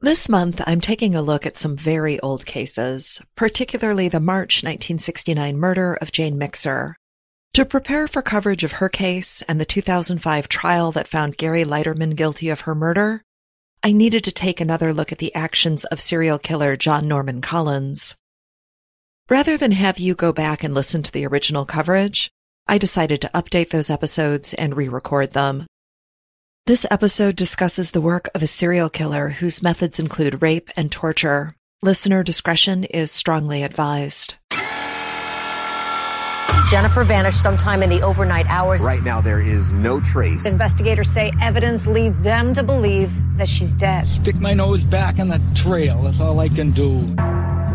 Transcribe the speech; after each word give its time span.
This 0.00 0.28
month, 0.28 0.60
I'm 0.66 0.80
taking 0.80 1.14
a 1.14 1.22
look 1.22 1.46
at 1.46 1.56
some 1.56 1.76
very 1.76 2.20
old 2.20 2.44
cases, 2.44 3.22
particularly 3.36 4.08
the 4.08 4.20
March 4.20 4.62
1969 4.62 5.56
murder 5.56 5.94
of 5.94 6.12
Jane 6.12 6.36
Mixer. 6.36 6.96
To 7.54 7.64
prepare 7.64 8.06
for 8.08 8.20
coverage 8.20 8.64
of 8.64 8.72
her 8.72 8.88
case 8.88 9.42
and 9.42 9.60
the 9.60 9.64
2005 9.64 10.48
trial 10.48 10.92
that 10.92 11.08
found 11.08 11.36
Gary 11.36 11.64
Leiterman 11.64 12.16
guilty 12.16 12.48
of 12.50 12.62
her 12.62 12.74
murder, 12.74 13.22
I 13.82 13.92
needed 13.92 14.24
to 14.24 14.32
take 14.32 14.60
another 14.60 14.92
look 14.92 15.12
at 15.12 15.18
the 15.18 15.34
actions 15.34 15.84
of 15.84 16.00
serial 16.00 16.38
killer 16.38 16.76
John 16.76 17.06
Norman 17.06 17.40
Collins. 17.40 18.16
Rather 19.30 19.56
than 19.56 19.72
have 19.72 19.98
you 19.98 20.14
go 20.14 20.32
back 20.32 20.64
and 20.64 20.74
listen 20.74 21.02
to 21.02 21.12
the 21.12 21.26
original 21.26 21.64
coverage, 21.64 22.30
I 22.66 22.76
decided 22.76 23.20
to 23.22 23.30
update 23.34 23.70
those 23.70 23.90
episodes 23.90 24.52
and 24.54 24.76
re-record 24.76 25.32
them. 25.32 25.66
This 26.66 26.86
episode 26.90 27.36
discusses 27.36 27.90
the 27.90 28.00
work 28.00 28.30
of 28.34 28.42
a 28.42 28.46
serial 28.46 28.88
killer 28.88 29.28
whose 29.28 29.62
methods 29.62 30.00
include 30.00 30.40
rape 30.40 30.70
and 30.78 30.90
torture. 30.90 31.54
Listener 31.82 32.22
discretion 32.22 32.84
is 32.84 33.10
strongly 33.10 33.62
advised. 33.62 34.36
Jennifer 36.70 37.04
vanished 37.04 37.42
sometime 37.42 37.82
in 37.82 37.90
the 37.90 38.00
overnight 38.00 38.46
hours. 38.46 38.82
Right 38.82 39.02
now, 39.02 39.20
there 39.20 39.40
is 39.40 39.74
no 39.74 40.00
trace. 40.00 40.50
Investigators 40.50 41.10
say 41.10 41.32
evidence 41.38 41.86
leads 41.86 42.18
them 42.22 42.54
to 42.54 42.62
believe 42.62 43.12
that 43.36 43.50
she's 43.50 43.74
dead. 43.74 44.06
Stick 44.06 44.36
my 44.36 44.54
nose 44.54 44.84
back 44.84 45.18
in 45.18 45.28
the 45.28 45.42
trail. 45.54 46.00
That's 46.04 46.20
all 46.20 46.40
I 46.40 46.48
can 46.48 46.70
do. 46.70 47.14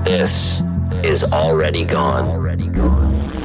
This 0.03 0.63
is 1.03 1.31
already 1.31 1.85
gone. 1.85 2.27
Already 2.27 2.69
gone. 2.69 3.38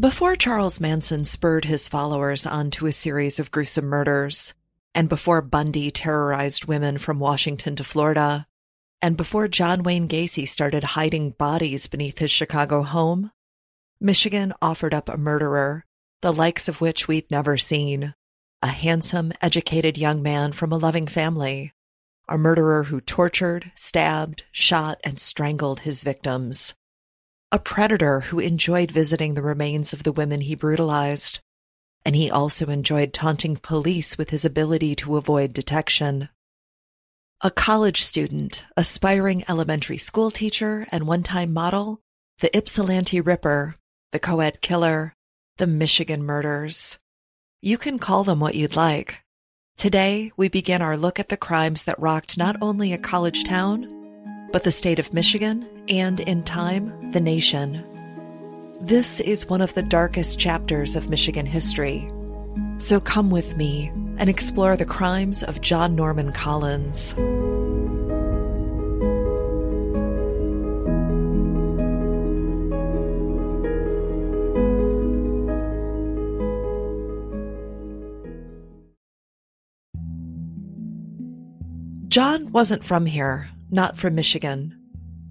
Before 0.00 0.34
Charles 0.34 0.80
Manson 0.80 1.26
spurred 1.26 1.66
his 1.66 1.86
followers 1.86 2.46
onto 2.46 2.86
a 2.86 2.92
series 2.92 3.38
of 3.38 3.50
gruesome 3.50 3.84
murders, 3.84 4.54
and 4.94 5.10
before 5.10 5.42
Bundy 5.42 5.90
terrorized 5.90 6.64
women 6.64 6.96
from 6.96 7.18
Washington 7.18 7.76
to 7.76 7.84
Florida, 7.84 8.46
and 9.02 9.14
before 9.14 9.46
John 9.46 9.82
Wayne 9.82 10.08
Gacy 10.08 10.48
started 10.48 10.96
hiding 10.96 11.32
bodies 11.32 11.86
beneath 11.86 12.16
his 12.16 12.30
Chicago 12.30 12.82
home, 12.82 13.30
Michigan 14.00 14.54
offered 14.62 14.94
up 14.94 15.10
a 15.10 15.18
murderer, 15.18 15.84
the 16.22 16.32
likes 16.32 16.66
of 16.66 16.80
which 16.80 17.06
we'd 17.06 17.30
never 17.30 17.58
seen. 17.58 18.14
A 18.62 18.68
handsome, 18.68 19.34
educated 19.42 19.98
young 19.98 20.22
man 20.22 20.52
from 20.52 20.72
a 20.72 20.78
loving 20.78 21.08
family. 21.08 21.74
A 22.26 22.38
murderer 22.38 22.84
who 22.84 23.02
tortured, 23.02 23.70
stabbed, 23.74 24.44
shot, 24.50 24.98
and 25.04 25.18
strangled 25.20 25.80
his 25.80 26.02
victims. 26.02 26.72
A 27.52 27.58
predator 27.58 28.20
who 28.20 28.38
enjoyed 28.38 28.92
visiting 28.92 29.34
the 29.34 29.42
remains 29.42 29.92
of 29.92 30.04
the 30.04 30.12
women 30.12 30.42
he 30.42 30.54
brutalized. 30.54 31.40
And 32.04 32.14
he 32.14 32.30
also 32.30 32.66
enjoyed 32.66 33.12
taunting 33.12 33.56
police 33.56 34.16
with 34.16 34.30
his 34.30 34.44
ability 34.44 34.94
to 34.96 35.16
avoid 35.16 35.52
detection. 35.52 36.28
A 37.42 37.50
college 37.50 38.02
student, 38.02 38.64
aspiring 38.76 39.44
elementary 39.48 39.98
school 39.98 40.30
teacher, 40.30 40.86
and 40.92 41.06
one-time 41.06 41.52
model, 41.52 42.00
the 42.38 42.56
Ypsilanti 42.56 43.20
Ripper, 43.20 43.74
the 44.12 44.18
co-ed 44.18 44.60
killer, 44.60 45.14
the 45.56 45.66
Michigan 45.66 46.22
murders. 46.22 46.98
You 47.60 47.76
can 47.76 47.98
call 47.98 48.24
them 48.24 48.40
what 48.40 48.54
you'd 48.54 48.76
like. 48.76 49.16
Today, 49.76 50.32
we 50.36 50.48
begin 50.48 50.82
our 50.82 50.96
look 50.96 51.18
at 51.18 51.30
the 51.30 51.36
crimes 51.36 51.84
that 51.84 51.98
rocked 51.98 52.38
not 52.38 52.56
only 52.62 52.92
a 52.92 52.98
college 52.98 53.44
town, 53.44 53.99
but 54.52 54.64
the 54.64 54.72
state 54.72 54.98
of 54.98 55.12
Michigan 55.12 55.66
and, 55.88 56.20
in 56.20 56.42
time, 56.42 57.12
the 57.12 57.20
nation. 57.20 57.84
This 58.80 59.20
is 59.20 59.48
one 59.48 59.60
of 59.60 59.74
the 59.74 59.82
darkest 59.82 60.38
chapters 60.40 60.96
of 60.96 61.10
Michigan 61.10 61.46
history. 61.46 62.10
So 62.78 63.00
come 63.00 63.30
with 63.30 63.56
me 63.56 63.92
and 64.18 64.28
explore 64.28 64.76
the 64.76 64.86
crimes 64.86 65.42
of 65.42 65.60
John 65.60 65.94
Norman 65.94 66.32
Collins. 66.32 67.14
John 82.08 82.50
wasn't 82.50 82.82
from 82.82 83.06
here, 83.06 83.48
not 83.70 83.98
from 83.98 84.14
Michigan. 84.14 84.76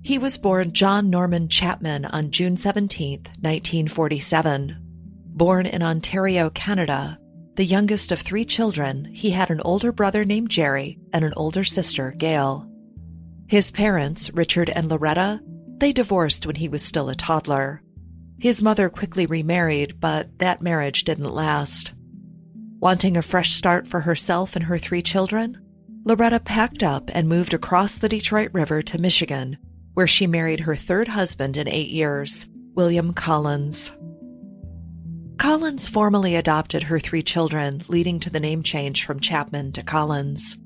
He 0.02 0.18
was 0.18 0.38
born 0.38 0.72
John 0.72 1.10
Norman 1.10 1.50
Chapman 1.50 2.06
on 2.06 2.32
June 2.32 2.56
17, 2.58 3.20
1947. 3.42 4.78
Born 5.28 5.66
in 5.66 5.84
Ontario, 5.84 6.50
Canada, 6.50 7.20
the 7.56 7.66
youngest 7.66 8.14
of 8.14 8.22
three 8.22 8.46
children, 8.46 9.06
he 9.14 9.32
had 9.32 9.50
an 9.50 9.60
older 9.66 9.92
brother 9.92 10.24
named 10.24 10.50
Jerry 10.50 10.98
and 11.12 11.26
an 11.26 11.34
older 11.36 11.66
sister, 11.66 12.12
Gail. 12.18 12.66
His 13.48 13.72
parents, 13.72 14.30
Richard 14.32 14.70
and 14.70 14.88
Loretta, 14.88 15.42
they 15.78 15.92
divorced 15.92 16.46
when 16.46 16.56
he 16.56 16.70
was 16.70 16.82
still 16.82 17.10
a 17.10 17.16
toddler. 17.16 17.82
His 18.40 18.62
mother 18.62 18.90
quickly 18.90 19.26
remarried, 19.26 20.00
but 20.00 20.40
that 20.40 20.62
marriage 20.62 21.04
didn't 21.04 21.34
last. 21.34 21.92
Wanting 22.80 23.18
a 23.18 23.22
fresh 23.22 23.54
start 23.54 23.88
for 23.88 24.02
herself 24.02 24.56
and 24.56 24.64
her 24.66 24.78
three 24.78 25.02
children, 25.02 25.58
Loretta 26.10 26.40
packed 26.40 26.82
up 26.82 27.12
and 27.14 27.30
moved 27.30 27.54
across 27.54 27.96
the 28.00 28.10
Detroit 28.10 28.50
River 28.52 28.82
to 28.82 28.98
Michigan, 28.98 29.60
where 29.94 30.08
she 30.08 30.26
married 30.26 30.62
her 30.62 30.76
third 30.76 31.10
husband 31.10 31.56
in 31.56 31.68
eight 31.68 31.90
years, 31.90 32.48
William 32.74 33.14
Collins. 33.14 33.92
Collins 35.38 35.88
formally 35.88 36.36
adopted 36.36 36.82
her 36.82 36.98
three 36.98 37.22
children, 37.22 37.84
leading 37.90 38.20
to 38.22 38.32
the 38.32 38.40
name 38.40 38.64
change 38.64 39.06
from 39.06 39.20
Chapman 39.20 39.72
to 39.74 39.84
Collins. 39.84 40.58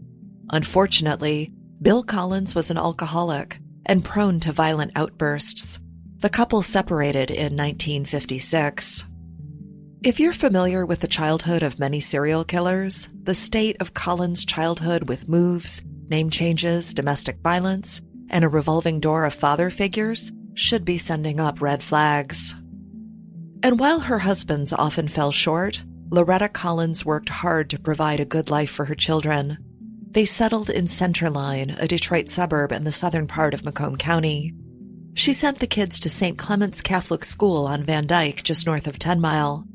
Unfortunately, 0.50 1.52
Bill 1.82 2.04
Collins 2.04 2.56
was 2.56 2.72
an 2.72 2.78
alcoholic 2.78 3.60
and 3.86 4.06
prone 4.06 4.40
to 4.40 4.54
violent 4.54 4.94
outbursts. 4.96 5.78
The 6.20 6.30
couple 6.30 6.62
separated 6.62 7.30
in 7.30 7.58
1956. 7.58 9.04
If 10.04 10.20
you're 10.20 10.34
familiar 10.34 10.86
with 10.86 11.00
the 11.00 11.08
childhood 11.08 11.64
of 11.64 11.80
many 11.80 12.02
serial 12.02 12.44
killers, 12.44 13.08
the 13.24 13.34
state 13.34 13.78
of 13.80 13.94
Collins' 13.94 14.44
childhood 14.44 15.08
with 15.08 15.30
moves, 15.30 15.82
name 16.10 16.30
changes, 16.30 16.94
domestic 16.94 17.38
violence, 17.40 18.02
and 18.30 18.44
a 18.44 18.50
revolving 18.50 19.00
door 19.00 19.24
of 19.24 19.34
father 19.34 19.70
figures 19.70 20.30
should 20.56 20.84
be 20.84 20.98
sending 20.98 21.40
up 21.40 21.62
red 21.62 21.82
flags. 21.82 22.54
And 23.64 23.80
while 23.80 24.02
her 24.02 24.20
husbands 24.20 24.74
often 24.74 25.08
fell 25.08 25.32
short, 25.32 25.86
Loretta 26.10 26.50
Collins 26.50 27.06
worked 27.06 27.30
hard 27.30 27.70
to 27.70 27.80
provide 27.80 28.20
a 28.20 28.26
good 28.26 28.50
life 28.50 28.72
for 28.72 28.84
her 28.84 28.96
children. 28.96 29.58
They 30.12 30.26
settled 30.26 30.70
in 30.70 30.88
Center 30.88 31.30
Line, 31.30 31.78
a 31.80 31.88
Detroit 31.88 32.28
suburb 32.28 32.74
in 32.74 32.84
the 32.84 32.92
southern 32.92 33.28
part 33.28 33.54
of 33.54 33.64
Macomb 33.64 33.96
County. 33.96 34.54
She 35.14 35.32
sent 35.32 35.60
the 35.60 35.66
kids 35.66 35.98
to 36.02 36.10
St. 36.10 36.38
Clement's 36.38 36.82
Catholic 36.82 37.24
School 37.24 37.66
on 37.66 37.86
Van 37.86 38.06
Dyke, 38.06 38.44
just 38.44 38.66
north 38.66 38.86
of 38.86 39.00
10 39.00 39.22
Mile. 39.22 39.66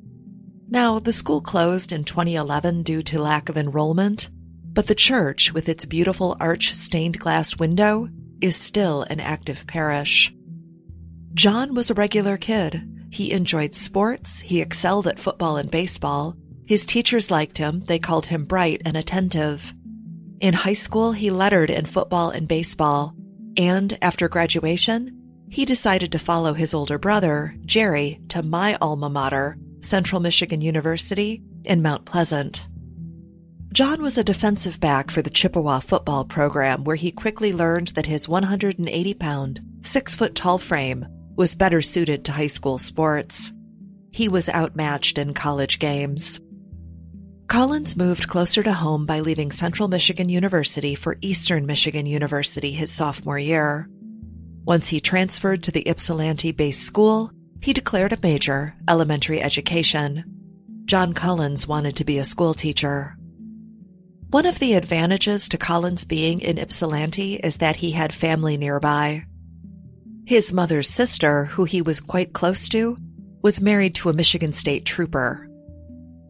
Now, 0.71 0.99
the 0.99 1.15
school 1.15 1.41
closed 1.41 1.93
in 1.93 2.05
2011 2.05 2.83
due 2.83 3.01
to 3.03 3.21
lack 3.21 3.49
of 3.49 3.57
enrollment, 3.57 4.29
but 4.65 4.87
the 4.87 4.95
church, 4.95 5.53
with 5.55 5.67
its 5.67 5.87
beautiful 5.87 6.37
arch 6.39 6.75
stained 6.75 7.19
glass 7.19 7.57
window, 7.57 8.09
is 8.43 8.55
still 8.55 9.03
an 9.05 9.19
active 9.19 9.67
parish. 9.67 10.33
John 11.33 11.75
was 11.75 11.91
a 11.91 11.95
regular 11.95 12.37
kid. 12.37 12.83
He 13.11 13.33
enjoyed 13.33 13.75
sports, 13.75 14.41
he 14.41 14.61
excelled 14.61 15.07
at 15.07 15.19
football 15.19 15.57
and 15.57 15.71
baseball. 15.71 16.37
His 16.67 16.85
teachers 16.85 17.31
liked 17.31 17.57
him, 17.57 17.81
they 17.81 17.99
called 17.99 18.27
him 18.27 18.45
bright 18.45 18.83
and 18.85 18.95
attentive. 18.95 19.73
In 20.41 20.53
high 20.53 20.75
school, 20.75 21.13
he 21.13 21.31
lettered 21.31 21.71
in 21.71 21.87
football 21.87 22.29
and 22.29 22.47
baseball, 22.47 23.15
and 23.57 23.97
after 24.03 24.29
graduation, 24.29 25.19
he 25.49 25.65
decided 25.65 26.13
to 26.13 26.19
follow 26.19 26.53
his 26.53 26.75
older 26.75 26.99
brother, 26.99 27.57
Jerry, 27.65 28.21
to 28.29 28.43
my 28.43 28.77
alma 28.83 29.09
mater, 29.09 29.57
Central 29.89 30.21
Michigan 30.21 30.61
University 30.61 31.43
in 31.65 31.81
Mount 31.81 32.05
Pleasant. 32.05 32.69
John 33.73 34.03
was 34.03 34.19
a 34.19 34.25
defensive 34.25 34.79
back 34.81 35.11
for 35.11 35.23
the 35.23 35.31
Chippewa 35.31 35.81
football 35.81 36.27
program, 36.27 36.85
where 36.85 36.97
he 36.97 37.11
quickly 37.11 37.55
learned 37.55 37.89
that 37.89 38.05
his 38.05 38.29
180 38.29 39.15
pound, 39.15 39.61
six 39.83 40.15
foot 40.15 40.35
tall 40.35 40.59
frame 40.59 41.07
was 41.37 41.55
better 41.55 41.81
suited 41.81 42.25
to 42.25 42.33
high 42.33 42.49
school 42.49 42.79
sports. 42.79 43.53
he 44.11 44.29
was 44.29 44.49
outmatched 44.51 45.17
in 45.17 45.33
college 45.33 45.79
games. 45.79 46.39
Collins 47.47 47.97
moved 47.97 48.29
closer 48.29 48.63
to 48.63 48.73
home 48.75 49.07
by 49.07 49.21
leaving 49.21 49.51
Central 49.51 49.89
Michigan 49.89 50.29
University 50.29 50.95
for 50.95 51.17
Eastern 51.23 51.65
Michigan 51.65 52.05
University 52.05 52.73
his 52.73 52.93
sophomore 52.93 53.39
year. 53.39 53.89
Once 54.65 54.89
he 54.89 55.01
transferred 55.01 55.63
to 55.63 55.71
the 55.71 55.89
Ypsilanti 55.89 56.53
based 56.53 56.83
school, 56.83 57.33
he 57.61 57.73
declared 57.73 58.13
a 58.13 58.19
major, 58.23 58.75
elementary 58.89 59.41
education. 59.41 60.25
John 60.85 61.13
Collins 61.13 61.67
wanted 61.67 61.97
to 61.97 62.05
be 62.05 62.19
a 62.19 62.25
schoolteacher. 62.25 63.17
One 64.31 64.47
of 64.47 64.59
the 64.59 64.75
advantages 64.75 65.49
to 65.49 65.59
Collins 65.59 66.05
being 66.05 66.41
in 66.41 66.59
Ypsilanti 66.59 67.37
is 67.37 67.59
that 67.59 67.77
he 67.77 67.93
had 67.93 68.15
family 68.15 68.57
nearby. 68.57 69.25
His 70.27 70.53
mother's 70.53 70.89
sister, 70.89 71.47
who 71.47 71.65
he 71.65 71.81
was 71.81 72.03
quite 72.03 72.35
close 72.35 72.69
to, 72.69 72.99
was 73.43 73.63
married 73.63 73.95
to 73.97 74.11
a 74.11 74.13
Michigan 74.13 74.53
State 74.53 74.85
trooper. 74.85 75.49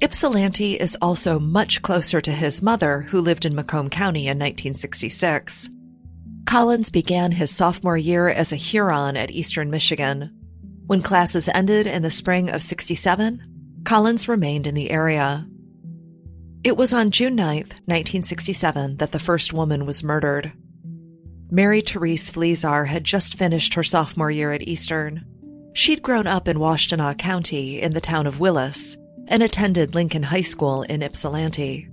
Ypsilanti 0.01 0.75
is 0.75 0.97
also 1.03 1.41
much 1.41 1.83
closer 1.83 2.21
to 2.21 2.31
his 2.31 2.63
mother, 2.63 3.01
who 3.01 3.21
lived 3.21 3.45
in 3.45 3.57
Macomb 3.57 3.91
County 3.91 4.29
in 4.29 4.39
1966. 4.39 5.69
Collins 6.47 6.91
began 6.91 7.33
his 7.33 7.51
sophomore 7.51 7.97
year 7.97 8.29
as 8.29 8.53
a 8.53 8.57
Huron 8.57 9.17
at 9.17 9.33
Eastern 9.33 9.71
Michigan. 9.71 10.31
When 10.89 11.03
classes 11.03 11.51
ended 11.53 11.87
in 11.87 12.01
the 12.01 12.11
spring 12.11 12.49
of 12.49 12.63
67, 12.63 13.83
Collins 13.85 14.27
remained 14.27 14.67
in 14.67 14.75
the 14.75 14.91
area. 14.91 15.47
It 16.65 16.79
was 16.79 16.95
on 16.95 17.11
June 17.11 17.35
9, 17.35 17.57
1967, 17.57 18.97
that 18.97 19.13
the 19.13 19.19
first 19.19 19.53
woman 19.53 19.85
was 19.85 20.03
murdered. 20.03 20.51
Mary 21.51 21.83
Therese 21.83 22.31
Fleszar 22.31 22.87
had 22.87 23.05
just 23.05 23.35
finished 23.35 23.75
her 23.75 23.83
sophomore 23.83 24.31
year 24.31 24.51
at 24.53 24.67
Eastern. 24.67 25.27
She'd 25.75 26.01
grown 26.01 26.27
up 26.27 26.49
in 26.49 26.57
Washtenaw 26.57 27.19
County 27.19 27.83
in 27.83 27.93
the 27.93 28.01
town 28.01 28.27
of 28.27 28.41
Willis 28.41 28.97
and 29.27 29.43
attended 29.43 29.95
Lincoln 29.95 30.23
High 30.23 30.41
School 30.41 30.85
in 30.85 31.03
Ypsilanti. 31.03 31.87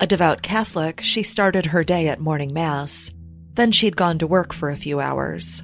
A 0.00 0.06
devout 0.06 0.42
Catholic, 0.42 1.00
she 1.00 1.22
started 1.22 1.64
her 1.64 1.82
day 1.82 2.08
at 2.08 2.20
morning 2.20 2.52
mass. 2.52 3.10
Then 3.54 3.72
she'd 3.72 3.96
gone 3.96 4.18
to 4.18 4.26
work 4.26 4.52
for 4.52 4.68
a 4.68 4.76
few 4.76 5.00
hours. 5.00 5.62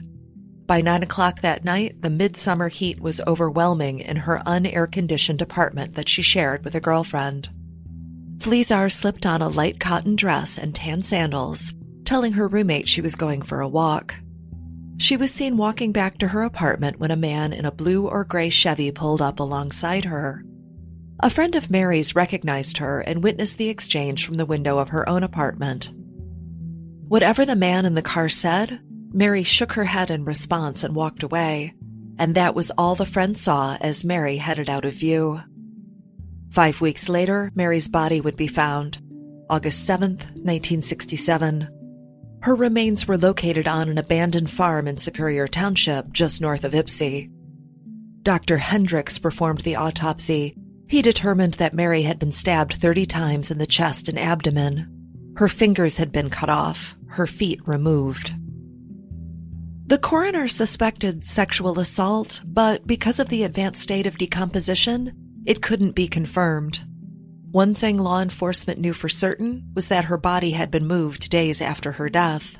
By 0.68 0.82
nine 0.82 1.02
o'clock 1.02 1.40
that 1.40 1.64
night, 1.64 2.02
the 2.02 2.10
midsummer 2.10 2.68
heat 2.68 3.00
was 3.00 3.22
overwhelming 3.26 4.00
in 4.00 4.16
her 4.16 4.42
unair 4.44 4.86
conditioned 4.86 5.40
apartment 5.40 5.94
that 5.94 6.10
she 6.10 6.20
shared 6.20 6.62
with 6.62 6.74
a 6.74 6.80
girlfriend. 6.80 7.48
Fleszar 8.36 8.92
slipped 8.92 9.24
on 9.24 9.40
a 9.40 9.48
light 9.48 9.80
cotton 9.80 10.14
dress 10.14 10.58
and 10.58 10.74
tan 10.74 11.00
sandals, 11.00 11.72
telling 12.04 12.34
her 12.34 12.46
roommate 12.46 12.86
she 12.86 13.00
was 13.00 13.14
going 13.14 13.40
for 13.40 13.62
a 13.62 13.68
walk. 13.68 14.16
She 14.98 15.16
was 15.16 15.32
seen 15.32 15.56
walking 15.56 15.90
back 15.90 16.18
to 16.18 16.28
her 16.28 16.42
apartment 16.42 17.00
when 17.00 17.10
a 17.10 17.16
man 17.16 17.54
in 17.54 17.64
a 17.64 17.72
blue 17.72 18.06
or 18.06 18.24
gray 18.24 18.50
Chevy 18.50 18.92
pulled 18.92 19.22
up 19.22 19.40
alongside 19.40 20.04
her. 20.04 20.44
A 21.20 21.30
friend 21.30 21.56
of 21.56 21.70
Mary's 21.70 22.14
recognized 22.14 22.76
her 22.76 23.00
and 23.00 23.22
witnessed 23.22 23.56
the 23.56 23.70
exchange 23.70 24.26
from 24.26 24.36
the 24.36 24.44
window 24.44 24.76
of 24.76 24.90
her 24.90 25.08
own 25.08 25.22
apartment. 25.22 25.90
Whatever 27.08 27.46
the 27.46 27.56
man 27.56 27.86
in 27.86 27.94
the 27.94 28.02
car 28.02 28.28
said, 28.28 28.80
Mary 29.12 29.42
shook 29.42 29.72
her 29.72 29.84
head 29.84 30.10
in 30.10 30.24
response 30.24 30.84
and 30.84 30.94
walked 30.94 31.22
away, 31.22 31.74
and 32.18 32.34
that 32.34 32.54
was 32.54 32.70
all 32.72 32.94
the 32.94 33.06
friend 33.06 33.38
saw 33.38 33.76
as 33.80 34.04
Mary 34.04 34.36
headed 34.36 34.68
out 34.68 34.84
of 34.84 34.94
view. 34.94 35.40
Five 36.50 36.80
weeks 36.80 37.08
later, 37.08 37.50
Mary's 37.54 37.88
body 37.88 38.20
would 38.20 38.36
be 38.36 38.48
found, 38.48 38.98
August 39.50 39.88
7th, 39.88 40.24
1967. 40.34 41.68
Her 42.42 42.54
remains 42.54 43.06
were 43.06 43.18
located 43.18 43.66
on 43.66 43.88
an 43.88 43.98
abandoned 43.98 44.50
farm 44.50 44.86
in 44.86 44.96
Superior 44.96 45.48
Township, 45.48 46.12
just 46.12 46.40
north 46.40 46.64
of 46.64 46.72
Ypsi. 46.72 47.30
Dr. 48.22 48.58
Hendricks 48.58 49.18
performed 49.18 49.60
the 49.60 49.76
autopsy. 49.76 50.54
He 50.86 51.02
determined 51.02 51.54
that 51.54 51.74
Mary 51.74 52.02
had 52.02 52.18
been 52.18 52.32
stabbed 52.32 52.74
30 52.74 53.06
times 53.06 53.50
in 53.50 53.58
the 53.58 53.66
chest 53.66 54.08
and 54.08 54.18
abdomen. 54.18 55.34
Her 55.36 55.48
fingers 55.48 55.96
had 55.96 56.12
been 56.12 56.30
cut 56.30 56.48
off, 56.48 56.96
her 57.08 57.26
feet 57.26 57.60
removed. 57.66 58.34
The 59.88 59.96
coroner 59.96 60.48
suspected 60.48 61.24
sexual 61.24 61.80
assault, 61.80 62.42
but 62.44 62.86
because 62.86 63.18
of 63.18 63.30
the 63.30 63.42
advanced 63.42 63.80
state 63.80 64.06
of 64.06 64.18
decomposition, 64.18 65.14
it 65.46 65.62
couldn't 65.62 65.92
be 65.92 66.06
confirmed. 66.06 66.84
One 67.52 67.74
thing 67.74 67.96
law 67.96 68.20
enforcement 68.20 68.78
knew 68.78 68.92
for 68.92 69.08
certain 69.08 69.70
was 69.74 69.88
that 69.88 70.04
her 70.04 70.18
body 70.18 70.50
had 70.50 70.70
been 70.70 70.86
moved 70.86 71.30
days 71.30 71.62
after 71.62 71.92
her 71.92 72.10
death. 72.10 72.58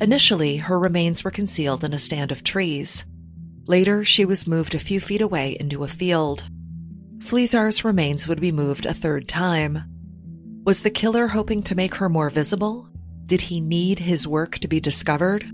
Initially, 0.00 0.56
her 0.56 0.80
remains 0.80 1.22
were 1.22 1.30
concealed 1.30 1.84
in 1.84 1.92
a 1.92 1.98
stand 1.98 2.32
of 2.32 2.42
trees. 2.42 3.04
Later, 3.66 4.02
she 4.02 4.24
was 4.24 4.46
moved 4.46 4.74
a 4.74 4.78
few 4.78 5.00
feet 5.00 5.20
away 5.20 5.58
into 5.60 5.84
a 5.84 5.88
field. 5.88 6.44
Fleszar's 7.18 7.84
remains 7.84 8.26
would 8.26 8.40
be 8.40 8.52
moved 8.52 8.86
a 8.86 8.94
third 8.94 9.28
time. 9.28 9.80
Was 10.64 10.80
the 10.80 10.88
killer 10.88 11.28
hoping 11.28 11.62
to 11.64 11.74
make 11.74 11.96
her 11.96 12.08
more 12.08 12.30
visible? 12.30 12.88
Did 13.26 13.42
he 13.42 13.60
need 13.60 13.98
his 13.98 14.26
work 14.26 14.56
to 14.60 14.68
be 14.68 14.80
discovered? 14.80 15.44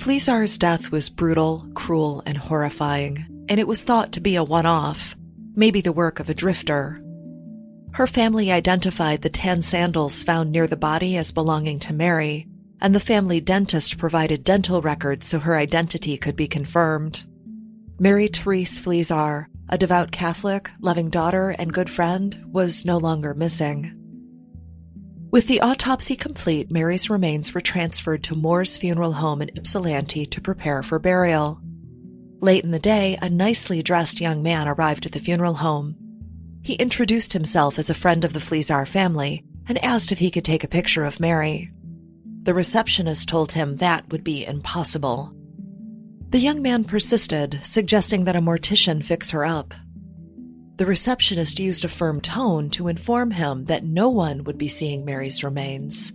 Fleszar's 0.00 0.56
death 0.56 0.90
was 0.90 1.10
brutal, 1.10 1.66
cruel, 1.74 2.22
and 2.24 2.36
horrifying, 2.36 3.26
and 3.50 3.60
it 3.60 3.68
was 3.68 3.84
thought 3.84 4.12
to 4.12 4.20
be 4.20 4.34
a 4.34 4.42
one 4.42 4.66
off 4.66 5.14
maybe 5.54 5.82
the 5.82 5.92
work 5.92 6.20
of 6.20 6.30
a 6.30 6.34
drifter. 6.34 7.02
Her 7.92 8.06
family 8.06 8.50
identified 8.50 9.20
the 9.20 9.28
tan 9.28 9.60
sandals 9.60 10.24
found 10.24 10.50
near 10.50 10.66
the 10.66 10.76
body 10.76 11.18
as 11.18 11.32
belonging 11.32 11.80
to 11.80 11.92
Mary, 11.92 12.46
and 12.80 12.94
the 12.94 13.00
family 13.00 13.42
dentist 13.42 13.98
provided 13.98 14.42
dental 14.42 14.80
records 14.80 15.26
so 15.26 15.38
her 15.38 15.54
identity 15.54 16.16
could 16.16 16.34
be 16.34 16.48
confirmed. 16.48 17.24
Mary 17.98 18.28
Therese 18.28 18.78
Fleszar, 18.78 19.48
a 19.68 19.76
devout 19.76 20.12
Catholic, 20.12 20.70
loving 20.80 21.10
daughter, 21.10 21.50
and 21.50 21.74
good 21.74 21.90
friend, 21.90 22.42
was 22.46 22.86
no 22.86 22.96
longer 22.96 23.34
missing. 23.34 23.99
With 25.30 25.46
the 25.46 25.60
autopsy 25.60 26.16
complete, 26.16 26.72
Mary's 26.72 27.08
remains 27.08 27.54
were 27.54 27.60
transferred 27.60 28.24
to 28.24 28.34
Moore's 28.34 28.76
funeral 28.76 29.12
home 29.12 29.40
in 29.40 29.56
Ypsilanti 29.56 30.26
to 30.26 30.40
prepare 30.40 30.82
for 30.82 30.98
burial. 30.98 31.60
Late 32.40 32.64
in 32.64 32.72
the 32.72 32.80
day, 32.80 33.16
a 33.22 33.30
nicely 33.30 33.80
dressed 33.80 34.20
young 34.20 34.42
man 34.42 34.66
arrived 34.66 35.06
at 35.06 35.12
the 35.12 35.20
funeral 35.20 35.54
home. 35.54 35.94
He 36.62 36.74
introduced 36.74 37.32
himself 37.32 37.78
as 37.78 37.88
a 37.88 37.94
friend 37.94 38.24
of 38.24 38.32
the 38.32 38.40
Fleszar 38.40 38.88
family 38.88 39.44
and 39.68 39.78
asked 39.84 40.10
if 40.10 40.18
he 40.18 40.32
could 40.32 40.44
take 40.44 40.64
a 40.64 40.68
picture 40.68 41.04
of 41.04 41.20
Mary. 41.20 41.70
The 42.42 42.54
receptionist 42.54 43.28
told 43.28 43.52
him 43.52 43.76
that 43.76 44.10
would 44.10 44.24
be 44.24 44.44
impossible. 44.44 45.32
The 46.30 46.40
young 46.40 46.60
man 46.60 46.82
persisted, 46.82 47.60
suggesting 47.62 48.24
that 48.24 48.36
a 48.36 48.40
mortician 48.40 49.04
fix 49.04 49.30
her 49.30 49.44
up. 49.44 49.74
The 50.80 50.86
receptionist 50.86 51.60
used 51.60 51.84
a 51.84 51.88
firm 51.88 52.22
tone 52.22 52.70
to 52.70 52.88
inform 52.88 53.32
him 53.32 53.66
that 53.66 53.84
no 53.84 54.08
one 54.08 54.44
would 54.44 54.56
be 54.56 54.68
seeing 54.68 55.04
Mary's 55.04 55.44
remains. 55.44 56.10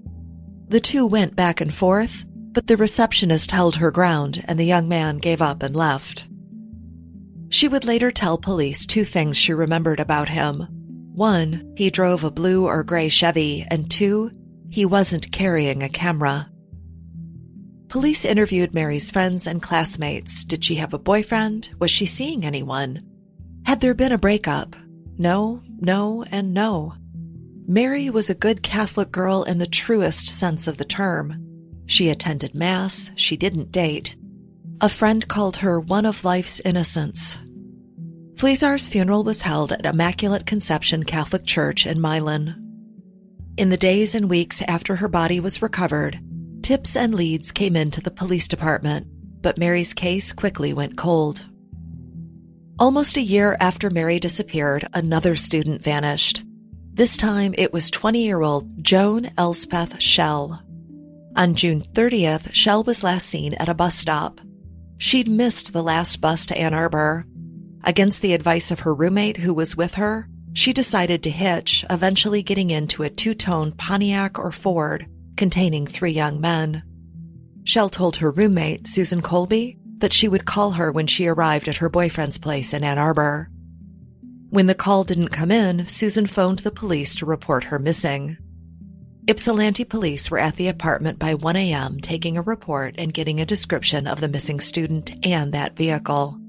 The 0.69 0.79
two 0.79 1.05
went 1.05 1.35
back 1.35 1.61
and 1.61 1.71
forth, 1.71 2.25
but 2.27 2.65
the 2.65 2.75
receptionist 2.75 3.51
held 3.51 3.75
her 3.75 3.91
ground 3.91 4.43
and 4.47 4.59
the 4.59 4.65
young 4.65 4.87
man 4.89 5.19
gave 5.19 5.39
up 5.39 5.61
and 5.61 5.75
left. 5.75 6.27
She 7.49 7.67
would 7.67 7.85
later 7.85 8.09
tell 8.09 8.39
police 8.39 8.87
two 8.87 9.05
things 9.05 9.37
she 9.37 9.53
remembered 9.53 9.99
about 9.99 10.29
him. 10.29 10.61
One, 11.13 11.71
he 11.77 11.91
drove 11.91 12.23
a 12.23 12.31
blue 12.31 12.65
or 12.65 12.83
gray 12.83 13.09
Chevy, 13.09 13.67
and 13.69 13.91
two, 13.91 14.31
he 14.71 14.83
wasn't 14.83 15.31
carrying 15.31 15.83
a 15.83 15.89
camera. 15.89 16.49
Police 17.87 18.25
interviewed 18.25 18.73
Mary's 18.73 19.11
friends 19.11 19.45
and 19.45 19.61
classmates. 19.61 20.43
Did 20.43 20.65
she 20.65 20.73
have 20.77 20.95
a 20.95 20.97
boyfriend? 20.97 21.69
Was 21.77 21.91
she 21.91 22.07
seeing 22.07 22.43
anyone? 22.43 23.03
Had 23.65 23.81
there 23.81 23.95
been 23.95 24.11
a 24.11 24.17
breakup? 24.17 24.75
No, 25.17 25.61
no, 25.79 26.23
and 26.29 26.53
no. 26.53 26.93
Mary 27.67 28.11
was 28.11 28.29
a 28.29 28.35
good 28.35 28.61
Catholic 28.61 29.11
girl 29.11 29.43
in 29.43 29.57
the 29.57 29.65
truest 29.65 30.27
sense 30.27 30.67
of 30.67 30.77
the 30.77 30.85
term. 30.85 31.41
She 31.87 32.09
attended 32.09 32.53
Mass, 32.53 33.09
she 33.15 33.35
didn't 33.35 33.71
date. 33.71 34.15
A 34.81 34.89
friend 34.89 35.27
called 35.27 35.57
her 35.57 35.79
one 35.79 36.05
of 36.05 36.23
life's 36.23 36.59
innocents. 36.59 37.39
Fleszar's 38.35 38.87
funeral 38.87 39.23
was 39.23 39.41
held 39.41 39.71
at 39.71 39.85
Immaculate 39.85 40.45
Conception 40.45 41.03
Catholic 41.03 41.45
Church 41.45 41.87
in 41.87 41.99
Milan. 41.99 42.61
In 43.57 43.69
the 43.69 43.77
days 43.77 44.13
and 44.13 44.29
weeks 44.29 44.61
after 44.67 44.97
her 44.97 45.07
body 45.07 45.39
was 45.39 45.61
recovered, 45.61 46.19
tips 46.61 46.95
and 46.95 47.15
leads 47.15 47.51
came 47.51 47.75
into 47.75 48.01
the 48.01 48.11
police 48.11 48.47
department, 48.47 49.07
but 49.41 49.57
Mary's 49.57 49.93
case 49.93 50.33
quickly 50.33 50.71
went 50.71 50.97
cold. 50.97 51.45
Almost 52.77 53.15
a 53.15 53.21
year 53.21 53.55
after 53.61 53.89
Mary 53.89 54.19
disappeared, 54.19 54.85
another 54.93 55.37
student 55.37 55.81
vanished. 55.81 56.43
This 56.93 57.15
time 57.15 57.55
it 57.57 57.71
was 57.71 57.89
20 57.89 58.21
year 58.21 58.41
old 58.41 58.83
Joan 58.83 59.31
Elspeth 59.37 60.01
Schell. 60.01 60.61
On 61.37 61.55
June 61.55 61.83
30th, 61.93 62.53
Schell 62.53 62.83
was 62.83 63.01
last 63.01 63.27
seen 63.27 63.53
at 63.53 63.69
a 63.69 63.73
bus 63.73 63.95
stop. 63.95 64.41
She'd 64.97 65.29
missed 65.29 65.71
the 65.71 65.81
last 65.81 66.19
bus 66.19 66.45
to 66.47 66.57
Ann 66.57 66.73
Arbor. 66.73 67.25
Against 67.85 68.21
the 68.21 68.33
advice 68.33 68.71
of 68.71 68.81
her 68.81 68.93
roommate 68.93 69.37
who 69.37 69.53
was 69.53 69.77
with 69.77 69.93
her, 69.93 70.27
she 70.51 70.73
decided 70.73 71.23
to 71.23 71.29
hitch, 71.29 71.85
eventually 71.89 72.43
getting 72.43 72.71
into 72.71 73.03
a 73.03 73.09
two 73.09 73.33
tone 73.33 73.71
Pontiac 73.71 74.37
or 74.37 74.51
Ford 74.51 75.07
containing 75.37 75.87
three 75.87 76.11
young 76.11 76.41
men. 76.41 76.83
Schell 77.63 77.87
told 77.87 78.17
her 78.17 78.31
roommate, 78.31 78.85
Susan 78.85 79.21
Colby, 79.21 79.77
that 79.97 80.13
she 80.13 80.27
would 80.27 80.45
call 80.45 80.71
her 80.71 80.91
when 80.91 81.07
she 81.07 81.27
arrived 81.27 81.67
at 81.67 81.77
her 81.77 81.89
boyfriend's 81.89 82.37
place 82.37 82.73
in 82.73 82.83
Ann 82.83 82.97
Arbor. 82.97 83.49
When 84.49 84.67
the 84.67 84.75
call 84.75 85.03
didn't 85.03 85.29
come 85.29 85.51
in, 85.51 85.85
Susan 85.85 86.27
phoned 86.27 86.59
the 86.59 86.71
police 86.71 87.15
to 87.15 87.25
report 87.25 87.65
her 87.65 87.79
missing. 87.79 88.37
Ypsilanti 89.27 89.83
police 89.83 90.29
were 90.29 90.37
at 90.37 90.55
the 90.55 90.67
apartment 90.67 91.17
by 91.17 91.33
1 91.33 91.55
a.m., 91.55 91.99
taking 91.99 92.37
a 92.37 92.41
report 92.41 92.93
and 92.97 93.13
getting 93.13 93.41
a 93.41 93.45
description 93.45 94.05
of 94.05 94.21
the 94.21 94.27
missing 94.27 94.59
student 94.59 95.11
and 95.25 95.53
that 95.53 95.75
vehicle. 95.75 96.39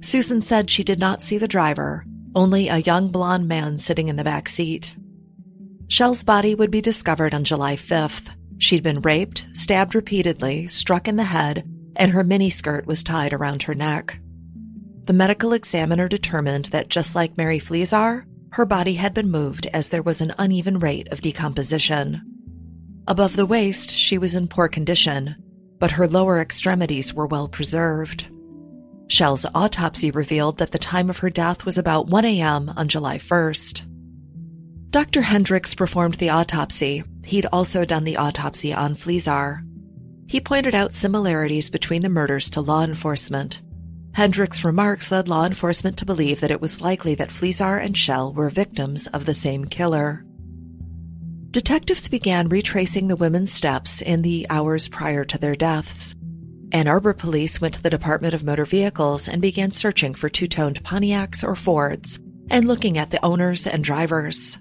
Susan 0.00 0.40
said 0.40 0.70
she 0.70 0.84
did 0.84 1.00
not 1.00 1.22
see 1.22 1.38
the 1.38 1.48
driver, 1.48 2.06
only 2.36 2.68
a 2.68 2.78
young 2.78 3.08
blond 3.08 3.48
man 3.48 3.78
sitting 3.78 4.08
in 4.08 4.16
the 4.16 4.22
back 4.22 4.48
seat. 4.48 4.96
Schell's 5.88 6.22
body 6.22 6.54
would 6.54 6.70
be 6.70 6.80
discovered 6.80 7.34
on 7.34 7.44
July 7.44 7.74
5th. 7.74 8.28
She'd 8.58 8.82
been 8.82 9.00
raped, 9.00 9.46
stabbed 9.52 9.94
repeatedly, 9.94 10.68
struck 10.68 11.08
in 11.08 11.16
the 11.16 11.24
head, 11.24 11.68
and 11.96 12.12
her 12.12 12.24
miniskirt 12.24 12.86
was 12.86 13.02
tied 13.02 13.32
around 13.32 13.62
her 13.62 13.74
neck. 13.74 14.18
The 15.04 15.12
medical 15.12 15.52
examiner 15.52 16.08
determined 16.08 16.66
that 16.66 16.88
just 16.88 17.14
like 17.14 17.36
Mary 17.36 17.58
Fleszar, 17.58 18.24
her 18.50 18.66
body 18.66 18.94
had 18.94 19.14
been 19.14 19.30
moved 19.30 19.66
as 19.72 19.88
there 19.88 20.02
was 20.02 20.20
an 20.20 20.34
uneven 20.38 20.78
rate 20.78 21.08
of 21.12 21.20
decomposition. 21.20 22.22
Above 23.06 23.36
the 23.36 23.46
waist, 23.46 23.90
she 23.90 24.18
was 24.18 24.34
in 24.34 24.48
poor 24.48 24.68
condition, 24.68 25.36
but 25.78 25.92
her 25.92 26.08
lower 26.08 26.40
extremities 26.40 27.14
were 27.14 27.26
well 27.26 27.48
preserved. 27.48 28.28
Schell's 29.08 29.46
autopsy 29.54 30.10
revealed 30.10 30.58
that 30.58 30.72
the 30.72 30.78
time 30.78 31.08
of 31.08 31.18
her 31.18 31.30
death 31.30 31.64
was 31.64 31.78
about 31.78 32.08
1 32.08 32.24
a.m. 32.24 32.72
on 32.76 32.88
July 32.88 33.18
1st. 33.18 33.84
Dr. 34.90 35.22
Hendricks 35.22 35.74
performed 35.74 36.14
the 36.14 36.30
autopsy. 36.30 37.04
He'd 37.24 37.46
also 37.52 37.84
done 37.84 38.04
the 38.04 38.16
autopsy 38.16 38.72
on 38.72 38.96
Fleszar. 38.96 39.60
He 40.26 40.40
pointed 40.40 40.74
out 40.74 40.94
similarities 40.94 41.70
between 41.70 42.02
the 42.02 42.08
murders 42.08 42.50
to 42.50 42.60
law 42.60 42.82
enforcement. 42.82 43.62
Hendricks' 44.12 44.64
remarks 44.64 45.12
led 45.12 45.28
law 45.28 45.44
enforcement 45.44 45.96
to 45.98 46.06
believe 46.06 46.40
that 46.40 46.50
it 46.50 46.60
was 46.60 46.80
likely 46.80 47.14
that 47.16 47.30
Fleszar 47.30 47.78
and 47.78 47.96
Schell 47.96 48.32
were 48.32 48.48
victims 48.48 49.06
of 49.08 49.26
the 49.26 49.34
same 49.34 49.66
killer. 49.66 50.24
Detectives 51.50 52.08
began 52.08 52.48
retracing 52.48 53.08
the 53.08 53.16
women's 53.16 53.52
steps 53.52 54.02
in 54.02 54.22
the 54.22 54.46
hours 54.50 54.88
prior 54.88 55.24
to 55.24 55.38
their 55.38 55.54
deaths. 55.54 56.14
Ann 56.72 56.88
Arbor 56.88 57.12
police 57.12 57.60
went 57.60 57.74
to 57.74 57.82
the 57.82 57.90
Department 57.90 58.34
of 58.34 58.42
Motor 58.42 58.64
Vehicles 58.64 59.28
and 59.28 59.40
began 59.40 59.70
searching 59.70 60.14
for 60.14 60.28
two 60.28 60.48
toned 60.48 60.82
Pontiacs 60.82 61.44
or 61.44 61.54
Fords 61.54 62.18
and 62.50 62.66
looking 62.66 62.98
at 62.98 63.10
the 63.10 63.24
owners 63.24 63.66
and 63.66 63.84
drivers. 63.84 64.58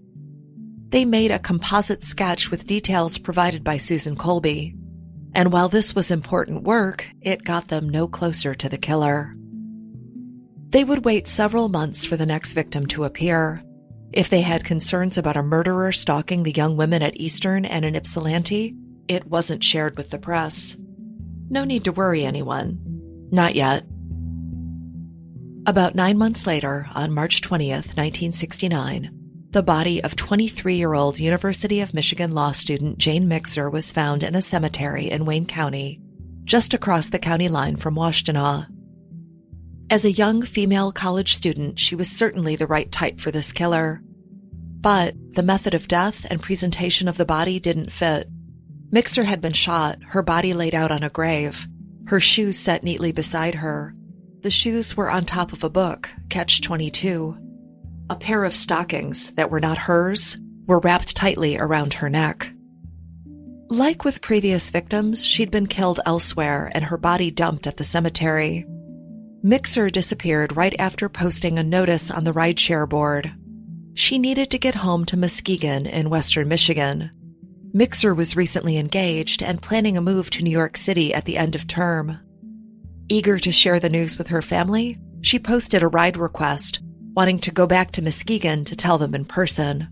They 0.89 1.05
made 1.05 1.31
a 1.31 1.39
composite 1.39 2.03
sketch 2.03 2.51
with 2.51 2.67
details 2.67 3.17
provided 3.17 3.63
by 3.63 3.77
Susan 3.77 4.15
Colby. 4.15 4.75
And 5.35 5.51
while 5.51 5.67
this 5.67 5.93
was 5.93 6.11
important 6.11 6.63
work, 6.63 7.09
it 7.21 7.43
got 7.43 7.67
them 7.67 7.89
no 7.89 8.07
closer 8.07 8.55
to 8.55 8.69
the 8.69 8.77
killer. 8.77 9.35
They 10.69 10.85
would 10.85 11.03
wait 11.03 11.27
several 11.27 11.67
months 11.67 12.05
for 12.05 12.15
the 12.15 12.25
next 12.25 12.53
victim 12.53 12.85
to 12.87 13.03
appear. 13.03 13.61
If 14.13 14.29
they 14.29 14.39
had 14.39 14.63
concerns 14.63 15.17
about 15.17 15.35
a 15.35 15.43
murderer 15.43 15.91
stalking 15.91 16.43
the 16.43 16.53
young 16.53 16.77
women 16.77 17.03
at 17.03 17.19
Eastern 17.19 17.65
and 17.65 17.83
in 17.83 17.97
Ypsilanti, 17.97 18.75
it 19.09 19.27
wasn't 19.27 19.63
shared 19.63 19.97
with 19.97 20.09
the 20.09 20.17
press. 20.17 20.77
No 21.49 21.65
need 21.65 21.83
to 21.83 21.91
worry 21.91 22.23
anyone. 22.23 22.79
Not 23.29 23.55
yet. 23.55 23.83
About 25.67 25.95
nine 25.95 26.17
months 26.17 26.47
later, 26.47 26.87
on 26.95 27.13
March 27.13 27.41
20th, 27.41 27.97
1969, 27.97 29.11
the 29.55 29.63
body 29.63 30.03
of 30.03 30.17
23 30.17 30.75
year 30.75 30.93
old 30.93 31.17
University 31.17 31.79
of 31.79 31.93
Michigan 31.93 32.33
law 32.33 32.51
student 32.51 32.97
Jane 32.97 33.25
Mixer 33.25 33.69
was 33.69 33.89
found 33.89 34.21
in 34.21 34.35
a 34.35 34.41
cemetery 34.41 35.09
in 35.09 35.23
Wayne 35.23 35.45
County, 35.45 36.01
just 36.43 36.73
across 36.73 37.07
the 37.07 37.19
county 37.19 37.47
line 37.47 37.77
from 37.77 37.95
Washtenaw. 37.95 38.67
As 39.89 40.03
a 40.03 40.11
young 40.11 40.41
female 40.41 40.91
college 40.91 41.33
student, 41.33 41.79
she 41.79 41.95
was 41.95 42.11
certainly 42.11 42.57
the 42.57 42.67
right 42.67 42.91
type 42.91 43.21
for 43.21 43.31
this 43.31 43.53
killer. 43.53 44.01
But 44.81 45.15
the 45.31 45.41
method 45.41 45.73
of 45.73 45.87
death 45.87 46.25
and 46.29 46.43
presentation 46.43 47.07
of 47.07 47.15
the 47.15 47.25
body 47.25 47.57
didn't 47.57 47.93
fit. 47.93 48.27
Mixer 48.91 49.23
had 49.23 49.39
been 49.39 49.53
shot, 49.53 49.99
her 50.09 50.21
body 50.21 50.53
laid 50.53 50.75
out 50.75 50.91
on 50.91 51.01
a 51.01 51.09
grave, 51.09 51.65
her 52.07 52.19
shoes 52.19 52.59
set 52.59 52.83
neatly 52.83 53.13
beside 53.13 53.55
her. 53.55 53.95
The 54.41 54.51
shoes 54.51 54.97
were 54.97 55.09
on 55.09 55.23
top 55.23 55.53
of 55.53 55.63
a 55.63 55.69
book, 55.69 56.09
Catch 56.27 56.59
22. 56.59 57.37
A 58.09 58.15
pair 58.15 58.43
of 58.43 58.55
stockings 58.55 59.31
that 59.33 59.49
were 59.49 59.59
not 59.59 59.79
hers 59.79 60.37
were 60.67 60.79
wrapped 60.79 61.15
tightly 61.15 61.57
around 61.57 61.95
her 61.95 62.09
neck. 62.09 62.51
Like 63.67 64.05
with 64.05 64.21
previous 64.21 64.69
victims, 64.69 65.25
she'd 65.25 65.49
been 65.49 65.65
killed 65.65 65.99
elsewhere 66.05 66.71
and 66.75 66.85
her 66.85 66.97
body 66.97 67.31
dumped 67.31 67.65
at 67.65 67.77
the 67.77 67.83
cemetery. 67.83 68.63
Mixer 69.41 69.89
disappeared 69.89 70.55
right 70.55 70.75
after 70.77 71.09
posting 71.09 71.57
a 71.57 71.63
notice 71.63 72.11
on 72.11 72.25
the 72.25 72.33
rideshare 72.33 72.87
board. 72.87 73.33
She 73.95 74.19
needed 74.19 74.51
to 74.51 74.59
get 74.59 74.75
home 74.75 75.05
to 75.05 75.17
Muskegon 75.17 75.87
in 75.87 76.11
western 76.11 76.47
Michigan. 76.47 77.09
Mixer 77.73 78.13
was 78.13 78.35
recently 78.35 78.77
engaged 78.77 79.41
and 79.41 79.61
planning 79.61 79.97
a 79.97 80.01
move 80.01 80.29
to 80.31 80.43
New 80.43 80.51
York 80.51 80.77
City 80.77 81.11
at 81.11 81.25
the 81.25 81.37
end 81.37 81.55
of 81.55 81.65
term. 81.65 82.19
Eager 83.09 83.39
to 83.39 83.51
share 83.51 83.79
the 83.79 83.89
news 83.89 84.17
with 84.17 84.27
her 84.27 84.43
family, 84.43 84.99
she 85.21 85.39
posted 85.39 85.81
a 85.81 85.87
ride 85.87 86.17
request, 86.17 86.79
wanting 87.15 87.39
to 87.39 87.51
go 87.51 87.65
back 87.65 87.91
to 87.91 88.01
Muskegon 88.01 88.65
to 88.65 88.75
tell 88.75 88.97
them 88.97 89.15
in 89.15 89.25
person. 89.25 89.87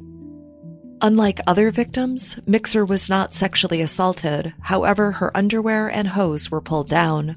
Unlike 1.01 1.41
other 1.47 1.71
victims, 1.71 2.37
Mixer 2.45 2.85
was 2.85 3.09
not 3.09 3.33
sexually 3.33 3.81
assaulted, 3.81 4.53
however, 4.61 5.11
her 5.13 5.35
underwear 5.35 5.89
and 5.89 6.07
hose 6.07 6.51
were 6.51 6.61
pulled 6.61 6.89
down. 6.89 7.35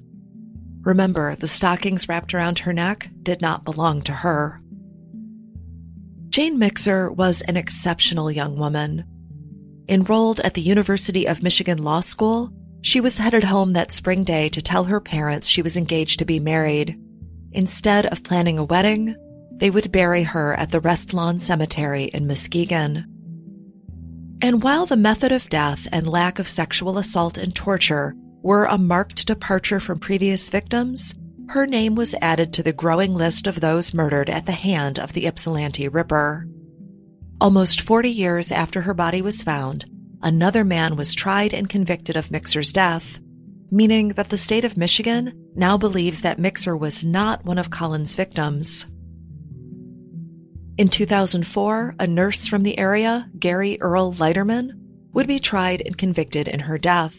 Remember, 0.83 1.35
the 1.35 1.49
stockings 1.49 2.09
wrapped 2.09 2.33
around 2.33 2.61
her 2.61 2.73
neck 2.73 3.09
did 3.23 3.41
not 3.41 3.65
belong 3.65 4.03
to 4.03 4.13
her. 4.13 4.61
Jane 6.29 6.59
Mixer 6.59 7.11
was 7.11 7.41
an 7.43 7.57
exceptional 7.57 8.31
young 8.31 8.57
woman. 8.57 9.05
Enrolled 9.89 10.41
at 10.41 10.55
the 10.55 10.61
University 10.61 11.27
of 11.27 11.43
Michigan 11.43 11.83
Law 11.83 12.01
School, 12.01 12.53
she 12.83 13.01
was 13.01 13.19
headed 13.19 13.43
home 13.43 13.73
that 13.73 13.91
spring 13.91 14.23
day 14.23 14.49
to 14.51 14.63
tell 14.63 14.85
her 14.85 15.01
parents 15.01 15.49
she 15.49 15.63
was 15.63 15.77
engaged 15.77 16.21
to 16.21 16.25
be 16.25 16.39
married. 16.39 16.97
Instead 17.53 18.07
of 18.07 18.23
planning 18.23 18.59
a 18.59 18.65
wedding, 18.65 19.17
they 19.59 19.71
would 19.71 19.93
bury 19.93 20.23
her 20.23 20.55
at 20.55 20.71
the 20.71 20.81
Rest 20.81 21.15
Lawn 21.15 21.39
Cemetery 21.39 22.05
in 22.05 22.27
Muskegon. 22.27 23.07
And 24.43 24.63
while 24.63 24.87
the 24.87 24.97
method 24.97 25.33
of 25.33 25.49
death 25.49 25.89
and 25.91 26.07
lack 26.07 26.39
of 26.39 26.49
sexual 26.49 26.99
assault 26.99 27.39
and 27.39 27.55
torture 27.55 28.15
were 28.43 28.67
a 28.67 28.77
marked 28.77 29.27
departure 29.27 29.81
from 29.81 29.99
previous 29.99 30.49
victims, 30.51 31.15
her 31.49 31.67
name 31.67 31.95
was 31.95 32.15
added 32.21 32.53
to 32.53 32.63
the 32.63 32.73
growing 32.73 33.15
list 33.15 33.47
of 33.47 33.61
those 33.61 33.95
murdered 33.95 34.29
at 34.29 34.47
the 34.47 34.53
hand 34.53 34.99
of 34.99 35.13
the 35.13 35.27
Ypsilanti 35.27 35.89
Ripper. 35.89 36.47
Almost 37.41 37.81
40 37.81 38.11
years 38.11 38.53
after 38.53 38.83
her 38.83 38.95
body 38.95 39.23
was 39.23 39.43
found, 39.43 39.85
another 40.23 40.65
man 40.65 40.97
was 40.97 41.15
tried 41.15 41.55
and 41.55 41.69
convicted 41.69 42.17
of 42.17 42.31
Mixer's 42.31 42.73
death, 42.73 43.21
meaning 43.71 44.09
that 44.11 44.29
the 44.29 44.39
state 44.39 44.65
of 44.65 44.77
Michigan 44.77 45.33
now 45.55 45.79
believes 45.79 46.21
that 46.21 46.39
Mixer 46.39 46.77
was 46.77 47.05
not 47.05 47.45
one 47.45 47.59
of 47.59 47.71
Collins' 47.71 48.15
victims. 48.15 48.87
In 50.79 50.89
2004, 50.89 51.95
a 51.99 52.07
nurse 52.07 52.47
from 52.47 52.63
the 52.63 52.79
area, 52.79 53.31
Gary 53.39 53.81
Earl 53.81 54.13
Leiterman, 54.13 54.73
would 55.15 55.27
be 55.27 55.39
tried 55.39 55.81
and 55.87 55.97
convicted 55.97 56.49
in 56.49 56.61
her 56.61 56.77
death. 56.77 57.19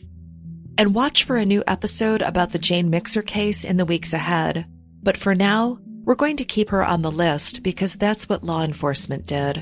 And 0.77 0.93
watch 0.93 1.23
for 1.23 1.37
a 1.37 1.45
new 1.45 1.63
episode 1.65 2.21
about 2.21 2.51
the 2.51 2.59
Jane 2.59 2.91
Mixer 2.91 3.23
case 3.23 3.63
in 3.63 3.77
the 3.77 3.85
weeks 3.85 4.13
ahead. 4.13 4.67
But 5.01 5.17
for 5.17 5.33
now, 5.33 5.79
we're 6.03 6.13
going 6.13 6.37
to 6.37 6.45
keep 6.45 6.69
her 6.69 6.85
on 6.85 7.01
the 7.01 7.09
list 7.09 7.63
because 7.63 7.95
that's 7.95 8.29
what 8.29 8.43
law 8.43 8.63
enforcement 8.63 9.25
did. 9.25 9.57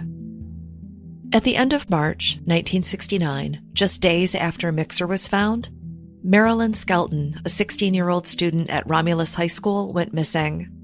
At 1.33 1.43
the 1.43 1.55
end 1.55 1.71
of 1.71 1.89
March 1.89 2.35
1969, 2.43 3.61
just 3.71 4.01
days 4.01 4.35
after 4.35 4.73
Mixer 4.73 5.07
was 5.07 5.29
found, 5.29 5.69
Marilyn 6.21 6.73
Skelton, 6.73 7.39
a 7.45 7.49
16 7.49 7.93
year 7.93 8.09
old 8.09 8.27
student 8.27 8.69
at 8.69 8.89
Romulus 8.89 9.35
High 9.35 9.47
School, 9.47 9.93
went 9.93 10.13
missing. 10.13 10.74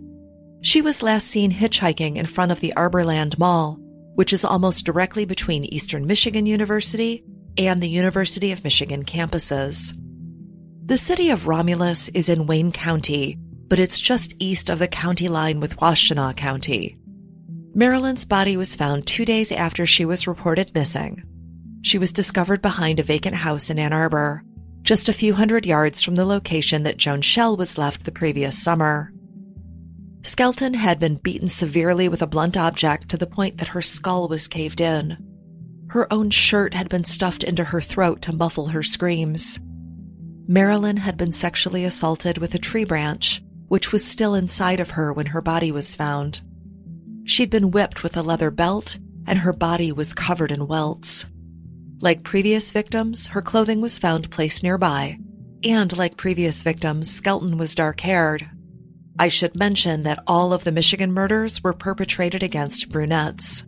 She 0.61 0.81
was 0.81 1.01
last 1.01 1.27
seen 1.27 1.51
hitchhiking 1.51 2.17
in 2.17 2.27
front 2.27 2.51
of 2.51 2.59
the 2.59 2.73
Arborland 2.77 3.37
Mall, 3.39 3.79
which 4.15 4.31
is 4.31 4.45
almost 4.45 4.85
directly 4.85 5.25
between 5.25 5.65
Eastern 5.65 6.05
Michigan 6.05 6.45
University 6.45 7.23
and 7.57 7.81
the 7.81 7.89
University 7.89 8.51
of 8.51 8.63
Michigan 8.63 9.03
campuses. 9.03 9.93
The 10.85 10.97
city 10.97 11.31
of 11.31 11.47
Romulus 11.47 12.09
is 12.09 12.29
in 12.29 12.45
Wayne 12.45 12.71
County, 12.71 13.37
but 13.67 13.79
it's 13.79 13.99
just 13.99 14.35
east 14.39 14.69
of 14.69 14.79
the 14.79 14.87
county 14.87 15.29
line 15.29 15.59
with 15.59 15.77
Washtenaw 15.77 16.35
County. 16.35 16.97
Marilyn's 17.73 18.25
body 18.25 18.57
was 18.57 18.75
found 18.75 19.07
two 19.07 19.25
days 19.25 19.51
after 19.51 19.85
she 19.85 20.05
was 20.05 20.27
reported 20.27 20.75
missing. 20.75 21.23
She 21.81 21.97
was 21.97 22.13
discovered 22.13 22.61
behind 22.61 22.99
a 22.99 23.03
vacant 23.03 23.35
house 23.35 23.69
in 23.69 23.79
Ann 23.79 23.93
Arbor, 23.93 24.43
just 24.83 25.09
a 25.09 25.13
few 25.13 25.33
hundred 25.33 25.65
yards 25.65 26.03
from 26.03 26.15
the 26.15 26.25
location 26.25 26.83
that 26.83 26.97
Joan 26.97 27.21
Schell 27.21 27.57
was 27.57 27.77
left 27.77 28.03
the 28.03 28.11
previous 28.11 28.61
summer. 28.61 29.11
Skelton 30.23 30.75
had 30.75 30.99
been 30.99 31.15
beaten 31.15 31.47
severely 31.47 32.07
with 32.07 32.21
a 32.21 32.27
blunt 32.27 32.55
object 32.55 33.09
to 33.09 33.17
the 33.17 33.27
point 33.27 33.57
that 33.57 33.69
her 33.69 33.81
skull 33.81 34.27
was 34.27 34.47
caved 34.47 34.79
in. 34.79 35.17
Her 35.87 36.11
own 36.13 36.29
shirt 36.29 36.73
had 36.73 36.89
been 36.89 37.03
stuffed 37.03 37.43
into 37.43 37.63
her 37.63 37.81
throat 37.81 38.21
to 38.23 38.33
muffle 38.33 38.67
her 38.67 38.83
screams. 38.83 39.59
Marilyn 40.47 40.97
had 40.97 41.17
been 41.17 41.31
sexually 41.31 41.85
assaulted 41.85 42.37
with 42.37 42.53
a 42.53 42.59
tree 42.59 42.83
branch, 42.83 43.41
which 43.67 43.91
was 43.91 44.05
still 44.05 44.35
inside 44.35 44.79
of 44.79 44.91
her 44.91 45.11
when 45.11 45.27
her 45.27 45.41
body 45.41 45.71
was 45.71 45.95
found. 45.95 46.41
She'd 47.25 47.49
been 47.49 47.71
whipped 47.71 48.03
with 48.03 48.15
a 48.15 48.21
leather 48.21 48.51
belt, 48.51 48.99
and 49.25 49.39
her 49.39 49.53
body 49.53 49.91
was 49.91 50.13
covered 50.13 50.51
in 50.51 50.67
welts. 50.67 51.25
Like 51.99 52.23
previous 52.23 52.71
victims, 52.71 53.27
her 53.27 53.41
clothing 53.41 53.81
was 53.81 53.97
found 53.97 54.31
placed 54.31 54.63
nearby, 54.63 55.19
and 55.63 55.95
like 55.97 56.17
previous 56.17 56.63
victims, 56.63 57.09
Skelton 57.09 57.57
was 57.57 57.75
dark 57.75 58.01
haired. 58.01 58.49
I 59.19 59.27
should 59.27 59.55
mention 59.55 60.03
that 60.03 60.23
all 60.25 60.53
of 60.53 60.63
the 60.63 60.71
Michigan 60.71 61.11
murders 61.11 61.63
were 61.63 61.73
perpetrated 61.73 62.43
against 62.43 62.89
brunettes. 62.89 63.63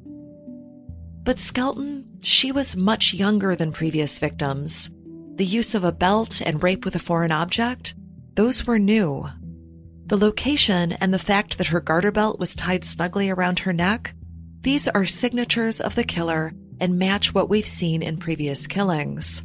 But 1.24 1.40
Skelton, 1.40 2.06
she 2.22 2.52
was 2.52 2.76
much 2.76 3.14
younger 3.14 3.56
than 3.56 3.72
previous 3.72 4.20
victims. 4.20 4.90
The 5.36 5.46
use 5.46 5.74
of 5.76 5.84
a 5.84 5.92
belt 5.92 6.42
and 6.42 6.62
rape 6.62 6.86
with 6.86 6.96
a 6.96 7.00
foreign 7.00 7.32
object, 7.32 7.96
those 8.36 8.66
were 8.66 8.80
new. 8.80 9.28
The 10.06 10.18
location 10.18 10.94
and 10.94 11.14
the 11.14 11.20
fact 11.20 11.58
that 11.58 11.68
her 11.68 11.80
garter 11.80 12.12
belt 12.12 12.40
was 12.40 12.56
tied 12.56 12.84
snugly 12.84 13.30
around 13.30 13.60
her 13.60 13.74
neck, 13.74 14.14
these 14.62 14.88
are 14.88 15.06
signatures 15.06 15.82
of 15.82 15.96
the 15.96 16.04
killer 16.04 16.54
and 16.80 17.00
match 17.00 17.34
what 17.34 17.50
we've 17.50 17.68
seen 17.68 18.02
in 18.02 18.18
previous 18.18 18.68
killings. 18.68 19.44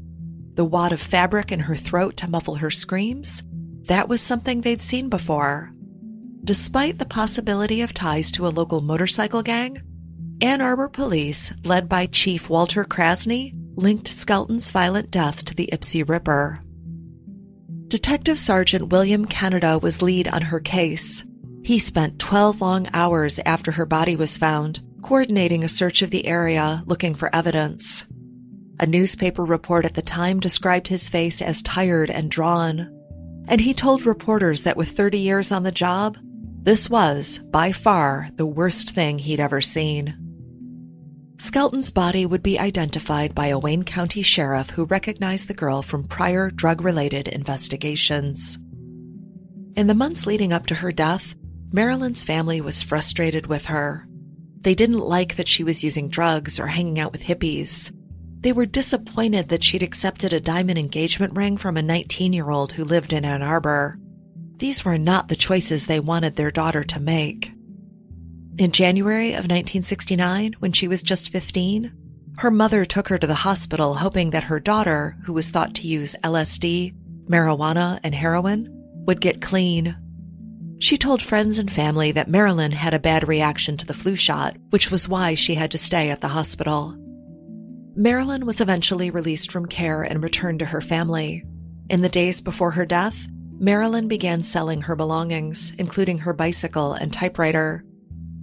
The 0.54 0.64
wad 0.64 0.92
of 0.92 1.00
fabric 1.00 1.52
in 1.52 1.60
her 1.60 1.76
throat 1.76 2.16
to 2.18 2.30
muffle 2.30 2.56
her 2.56 2.70
screams, 2.70 3.42
that 3.86 4.08
was 4.08 4.20
something 4.20 4.60
they'd 4.60 4.82
seen 4.82 5.08
before. 5.08 5.72
Despite 6.44 6.98
the 6.98 7.06
possibility 7.06 7.82
of 7.82 7.92
ties 7.92 8.32
to 8.32 8.46
a 8.46 8.48
local 8.48 8.80
motorcycle 8.80 9.42
gang, 9.42 9.82
Ann 10.40 10.60
Arbor 10.60 10.88
police, 10.88 11.52
led 11.64 11.88
by 11.88 12.06
Chief 12.06 12.48
Walter 12.48 12.84
Krasny, 12.84 13.54
linked 13.76 14.08
Skelton's 14.08 14.70
violent 14.70 15.10
death 15.10 15.44
to 15.44 15.54
the 15.54 15.68
Ypsi 15.72 16.08
Ripper. 16.08 16.60
Detective 17.88 18.38
Sergeant 18.38 18.88
William 18.90 19.24
Canada 19.24 19.78
was 19.78 20.02
lead 20.02 20.28
on 20.28 20.42
her 20.42 20.60
case. 20.60 21.24
He 21.62 21.78
spent 21.78 22.18
12 22.18 22.60
long 22.60 22.88
hours 22.92 23.40
after 23.44 23.72
her 23.72 23.86
body 23.86 24.14
was 24.14 24.36
found, 24.36 24.80
coordinating 25.02 25.64
a 25.64 25.68
search 25.68 26.02
of 26.02 26.10
the 26.10 26.26
area 26.26 26.82
looking 26.86 27.14
for 27.14 27.34
evidence. 27.34 28.04
A 28.80 28.86
newspaper 28.86 29.44
report 29.44 29.84
at 29.84 29.94
the 29.94 30.02
time 30.02 30.38
described 30.38 30.88
his 30.88 31.08
face 31.08 31.42
as 31.42 31.62
tired 31.62 32.10
and 32.10 32.30
drawn. 32.30 32.94
And 33.48 33.60
he 33.60 33.74
told 33.74 34.06
reporters 34.06 34.62
that 34.62 34.76
with 34.76 34.90
30 34.90 35.18
years 35.18 35.50
on 35.50 35.62
the 35.62 35.72
job, 35.72 36.16
this 36.68 36.90
was, 36.90 37.38
by 37.50 37.72
far, 37.72 38.28
the 38.36 38.44
worst 38.44 38.90
thing 38.90 39.18
he'd 39.18 39.40
ever 39.40 39.62
seen. 39.62 40.14
Skelton's 41.38 41.90
body 41.90 42.26
would 42.26 42.42
be 42.42 42.58
identified 42.58 43.34
by 43.34 43.46
a 43.46 43.58
Wayne 43.58 43.84
County 43.84 44.20
sheriff 44.20 44.68
who 44.68 44.84
recognized 44.84 45.48
the 45.48 45.54
girl 45.54 45.80
from 45.80 46.04
prior 46.04 46.50
drug 46.50 46.82
related 46.82 47.26
investigations. 47.26 48.58
In 49.76 49.86
the 49.86 49.94
months 49.94 50.26
leading 50.26 50.52
up 50.52 50.66
to 50.66 50.74
her 50.74 50.92
death, 50.92 51.34
Marilyn's 51.72 52.22
family 52.22 52.60
was 52.60 52.82
frustrated 52.82 53.46
with 53.46 53.64
her. 53.64 54.06
They 54.60 54.74
didn't 54.74 54.98
like 54.98 55.36
that 55.36 55.48
she 55.48 55.64
was 55.64 55.82
using 55.82 56.10
drugs 56.10 56.60
or 56.60 56.66
hanging 56.66 56.98
out 56.98 57.12
with 57.12 57.22
hippies. 57.22 57.90
They 58.40 58.52
were 58.52 58.66
disappointed 58.66 59.48
that 59.48 59.64
she'd 59.64 59.82
accepted 59.82 60.34
a 60.34 60.38
diamond 60.38 60.78
engagement 60.78 61.34
ring 61.34 61.56
from 61.56 61.78
a 61.78 61.82
19 61.82 62.34
year 62.34 62.50
old 62.50 62.72
who 62.72 62.84
lived 62.84 63.14
in 63.14 63.24
Ann 63.24 63.40
Arbor. 63.40 63.98
These 64.58 64.84
were 64.84 64.98
not 64.98 65.28
the 65.28 65.36
choices 65.36 65.86
they 65.86 66.00
wanted 66.00 66.34
their 66.34 66.50
daughter 66.50 66.82
to 66.82 67.00
make. 67.00 67.52
In 68.58 68.72
January 68.72 69.28
of 69.28 69.44
1969, 69.44 70.56
when 70.58 70.72
she 70.72 70.88
was 70.88 71.04
just 71.04 71.30
15, 71.30 71.92
her 72.38 72.50
mother 72.50 72.84
took 72.84 73.08
her 73.08 73.18
to 73.18 73.26
the 73.26 73.34
hospital 73.34 73.94
hoping 73.94 74.30
that 74.30 74.44
her 74.44 74.58
daughter, 74.58 75.16
who 75.24 75.32
was 75.32 75.48
thought 75.48 75.74
to 75.76 75.86
use 75.86 76.16
LSD, 76.24 76.92
marijuana, 77.28 78.00
and 78.02 78.14
heroin, 78.14 78.68
would 79.06 79.20
get 79.20 79.40
clean. 79.40 79.96
She 80.80 80.98
told 80.98 81.22
friends 81.22 81.58
and 81.58 81.70
family 81.70 82.10
that 82.12 82.28
Marilyn 82.28 82.72
had 82.72 82.94
a 82.94 83.00
bad 83.00 83.28
reaction 83.28 83.76
to 83.76 83.86
the 83.86 83.94
flu 83.94 84.16
shot, 84.16 84.56
which 84.70 84.90
was 84.90 85.08
why 85.08 85.34
she 85.34 85.54
had 85.54 85.70
to 85.70 85.78
stay 85.78 86.10
at 86.10 86.20
the 86.20 86.28
hospital. 86.28 86.96
Marilyn 87.94 88.44
was 88.44 88.60
eventually 88.60 89.10
released 89.10 89.52
from 89.52 89.66
care 89.66 90.02
and 90.02 90.22
returned 90.22 90.58
to 90.60 90.66
her 90.66 90.80
family. 90.80 91.44
In 91.88 92.00
the 92.00 92.08
days 92.08 92.40
before 92.40 92.72
her 92.72 92.86
death, 92.86 93.28
Marilyn 93.58 94.08
began 94.08 94.42
selling 94.42 94.82
her 94.82 94.94
belongings, 94.94 95.72
including 95.78 96.18
her 96.18 96.32
bicycle 96.32 96.92
and 96.92 97.12
typewriter. 97.12 97.84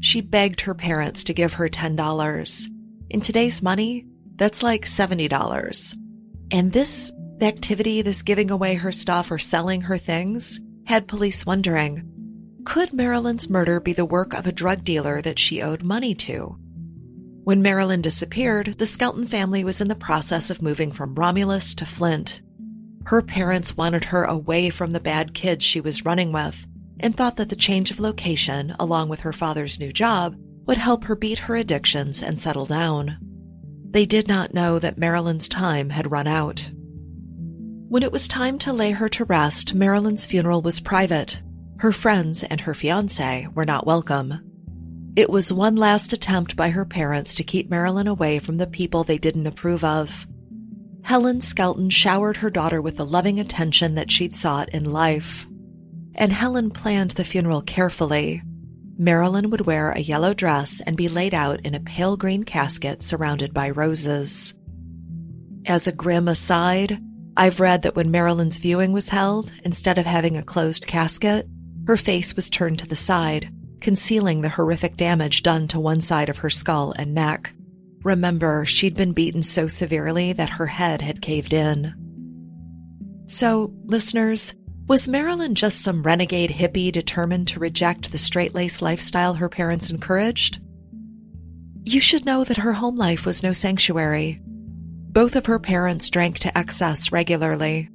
She 0.01 0.21
begged 0.21 0.62
her 0.62 0.73
parents 0.73 1.23
to 1.25 1.34
give 1.34 1.54
her 1.54 1.69
$10. 1.69 2.67
In 3.10 3.21
today's 3.21 3.62
money, 3.62 4.06
that's 4.36 4.62
like 4.62 4.86
$70. 4.86 5.95
And 6.51 6.73
this 6.73 7.12
activity, 7.41 8.01
this 8.01 8.21
giving 8.21 8.51
away 8.51 8.75
her 8.75 8.91
stuff 8.91 9.32
or 9.32 9.39
selling 9.39 9.82
her 9.82 9.97
things, 9.97 10.60
had 10.86 11.08
police 11.08 11.45
wondering 11.45 12.12
could 12.65 12.93
Marilyn's 12.93 13.47
murder 13.47 13.80
be 13.80 13.93
the 13.93 14.06
work 14.06 14.34
of 14.34 14.47
a 14.47 14.51
drug 14.51 14.84
dealer 14.84 15.21
that 15.21 15.38
she 15.38 15.62
owed 15.62 15.84
money 15.84 16.15
to? 16.15 16.58
When 17.43 17.62
Marilyn 17.62 18.01
disappeared, 18.01 18.80
the 18.80 18.88
Skelton 18.88 19.28
family 19.28 19.63
was 19.63 19.82
in 19.82 19.88
the 19.88 19.93
process 19.93 20.49
of 20.49 20.63
moving 20.63 20.91
from 20.91 21.13
Romulus 21.13 21.75
to 21.75 21.86
Flint. 21.86 22.41
Her 23.06 23.22
parents 23.22 23.78
wanted 23.78 24.06
her 24.06 24.24
away 24.24 24.70
from 24.70 24.91
the 24.91 25.00
bad 25.00 25.34
kids 25.34 25.63
she 25.63 25.80
was 25.80 26.06
running 26.06 26.32
with 26.32 26.68
and 27.00 27.15
thought 27.15 27.38
that 27.38 27.50
the 27.50 27.56
change 27.56 27.91
of 27.91 28.00
location, 28.00 28.76
along 28.80 29.10
with 29.10 29.20
her 29.20 29.34
father's 29.34 29.80
new 29.80 29.91
job, 29.91 30.36
would 30.65 30.78
help 30.78 31.04
her 31.04 31.15
beat 31.15 31.39
her 31.39 31.56
addictions 31.56 32.24
and 32.24 32.41
settle 32.41 32.65
down. 32.65 33.18
They 33.91 34.06
did 34.06 34.28
not 34.28 34.54
know 34.54 34.80
that 34.80 34.98
Marilyn's 34.98 35.48
time 35.48 35.91
had 35.91 36.12
run 36.12 36.28
out. 36.28 36.72
When 37.88 38.02
it 38.02 38.12
was 38.12 38.28
time 38.28 38.58
to 38.60 38.74
lay 38.74 38.91
her 38.91 39.08
to 39.10 39.26
rest, 39.26 39.76
Marilyn's 39.76 40.26
funeral 40.26 40.63
was 40.63 40.80
private. 40.80 41.41
Her 41.78 41.91
friends 41.91 42.44
and 42.44 42.62
her 42.62 42.74
fiance 42.74 43.48
were 43.54 43.65
not 43.65 43.86
welcome. 43.86 44.41
It 45.15 45.30
was 45.30 45.54
one 45.54 45.76
last 45.76 46.12
attempt 46.12 46.56
by 46.56 46.72
her 46.72 46.86
parents 46.86 47.36
to 47.36 47.44
keep 47.44 47.70
Marilyn 47.70 48.08
away 48.08 48.39
from 48.39 48.58
the 48.58 48.68
people 48.68 49.04
they 49.04 49.20
didn't 49.20 49.48
approve 49.48 49.84
of. 49.84 50.26
Helen 51.06 51.39
Skelton 51.39 51.91
showered 51.91 52.38
her 52.38 52.50
daughter 52.50 52.82
with 52.82 52.98
the 52.98 53.06
loving 53.06 53.39
attention 53.39 53.94
that 53.94 54.10
she'd 54.10 54.36
sought 54.36 54.70
in 54.70 54.91
life. 54.91 55.46
And 56.15 56.32
Helen 56.34 56.72
planned 56.72 57.12
the 57.12 57.24
funeral 57.24 57.62
carefully. 57.62 58.41
Marilyn 58.98 59.52
would 59.52 59.68
wear 59.68 59.91
a 59.91 60.00
yellow 60.00 60.34
dress 60.34 60.82
and 60.82 60.98
be 60.98 61.08
laid 61.08 61.36
out 61.36 61.60
in 61.60 61.76
a 61.76 61.80
pale 61.80 62.18
green 62.18 62.44
casket 62.44 63.04
surrounded 63.04 63.54
by 63.54 63.70
roses. 63.70 64.56
As 65.68 65.86
a 65.86 65.91
grim 65.91 66.28
aside, 66.28 67.00
I've 67.38 67.60
read 67.60 67.84
that 67.84 67.96
when 67.96 68.10
Marilyn's 68.10 68.58
viewing 68.58 68.91
was 68.91 69.10
held, 69.10 69.52
instead 69.63 70.00
of 70.00 70.08
having 70.08 70.36
a 70.36 70.44
closed 70.44 70.88
casket, 70.88 71.48
her 71.86 71.98
face 71.98 72.36
was 72.36 72.50
turned 72.50 72.80
to 72.80 72.88
the 72.88 72.96
side, 72.96 73.54
concealing 73.80 74.41
the 74.41 74.50
horrific 74.50 74.98
damage 74.98 75.44
done 75.44 75.68
to 75.68 75.80
one 75.80 76.02
side 76.02 76.30
of 76.30 76.39
her 76.39 76.50
skull 76.50 76.94
and 76.94 77.13
neck. 77.13 77.54
Remember, 78.06 78.65
she'd 78.65 78.96
been 78.96 79.13
beaten 79.13 79.41
so 79.41 79.68
severely 79.68 80.32
that 80.32 80.52
her 80.52 80.68
head 80.68 81.02
had 81.02 81.24
caved 81.24 81.54
in. 81.54 81.91
So, 83.26 83.74
listeners, 83.84 84.54
was 84.88 85.08
Marilyn 85.08 85.56
just 85.56 85.82
some 85.82 86.04
renegade 86.04 86.52
hippie 86.52 86.91
determined 86.91 87.48
to 87.48 87.60
reject 87.60 88.12
the 88.12 88.20
straight 88.20 88.54
laced 88.54 88.84
lifestyle 88.84 89.34
her 89.34 89.50
parents 89.50 89.89
encouraged? 89.89 90.62
You 91.84 92.00
should 92.00 92.26
know 92.26 92.44
that 92.44 92.58
her 92.58 92.74
home 92.74 92.96
life 92.96 93.26
was 93.26 93.41
no 93.41 93.54
sanctuary. 93.54 94.39
Both 94.44 95.36
of 95.36 95.48
her 95.48 95.58
parents 95.58 96.08
drank 96.12 96.38
to 96.39 96.56
excess 96.56 97.12
regularly. 97.12 97.89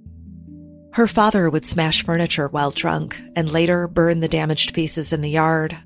Her 0.93 1.07
father 1.07 1.49
would 1.49 1.67
smash 1.67 2.05
furniture 2.05 2.49
while 2.49 2.73
drunk 2.73 3.17
and 3.37 3.49
later 3.49 3.87
burn 3.87 4.19
the 4.19 4.29
damaged 4.29 4.75
pieces 4.75 5.13
in 5.13 5.21
the 5.21 5.31
yard. 5.31 5.79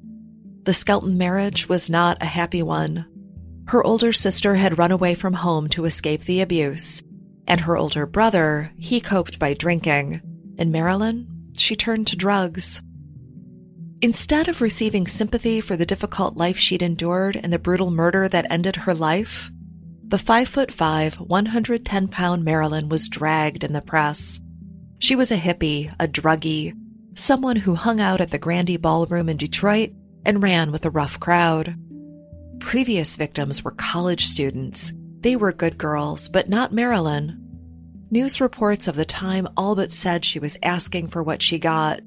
The 0.62 0.72
Skelton 0.72 1.18
marriage 1.18 1.68
was 1.68 1.90
not 1.90 2.22
a 2.22 2.26
happy 2.26 2.62
one. 2.62 3.04
Her 3.66 3.84
older 3.84 4.12
sister 4.12 4.56
had 4.56 4.78
run 4.78 4.90
away 4.90 5.14
from 5.14 5.34
home 5.34 5.68
to 5.70 5.84
escape 5.84 6.24
the 6.24 6.40
abuse, 6.40 7.02
and 7.46 7.62
her 7.62 7.76
older 7.76 8.06
brother, 8.06 8.72
he 8.78 9.00
coped 9.00 9.38
by 9.38 9.54
drinking. 9.54 10.20
In 10.58 10.70
Marilyn, 10.70 11.52
she 11.56 11.74
turned 11.74 12.06
to 12.08 12.16
drugs. 12.16 12.82
Instead 14.02 14.48
of 14.48 14.60
receiving 14.60 15.06
sympathy 15.06 15.60
for 15.60 15.76
the 15.76 15.86
difficult 15.86 16.36
life 16.36 16.58
she'd 16.58 16.82
endured 16.82 17.36
and 17.36 17.52
the 17.52 17.58
brutal 17.58 17.90
murder 17.90 18.28
that 18.28 18.46
ended 18.50 18.76
her 18.76 18.94
life, 18.94 19.50
the 20.06 20.18
5 20.18 20.46
foot 20.46 20.70
5, 20.70 21.16
110 21.16 22.08
pound 22.08 22.44
Marilyn 22.44 22.90
was 22.90 23.08
dragged 23.08 23.64
in 23.64 23.72
the 23.72 23.80
press. 23.80 24.40
She 24.98 25.16
was 25.16 25.30
a 25.30 25.38
hippie, 25.38 25.92
a 25.98 26.06
druggie, 26.06 26.74
someone 27.14 27.56
who 27.56 27.74
hung 27.74 28.00
out 28.00 28.20
at 28.20 28.30
the 28.30 28.38
Grande 28.38 28.80
Ballroom 28.80 29.28
in 29.28 29.38
Detroit 29.38 29.90
and 30.24 30.42
ran 30.42 30.70
with 30.70 30.84
a 30.84 30.90
rough 30.90 31.18
crowd. 31.18 31.74
Previous 32.64 33.16
victims 33.16 33.62
were 33.62 33.72
college 33.72 34.26
students. 34.26 34.92
They 35.20 35.36
were 35.36 35.52
good 35.52 35.76
girls, 35.76 36.30
but 36.30 36.48
not 36.48 36.72
Marilyn. 36.72 37.38
News 38.10 38.40
reports 38.40 38.88
of 38.88 38.96
the 38.96 39.04
time 39.04 39.46
all 39.54 39.76
but 39.76 39.92
said 39.92 40.24
she 40.24 40.38
was 40.38 40.56
asking 40.62 41.08
for 41.08 41.22
what 41.22 41.42
she 41.42 41.58
got. 41.58 42.00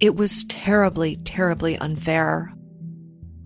It 0.00 0.16
was 0.16 0.44
terribly, 0.48 1.16
terribly 1.16 1.76
unfair. 1.76 2.52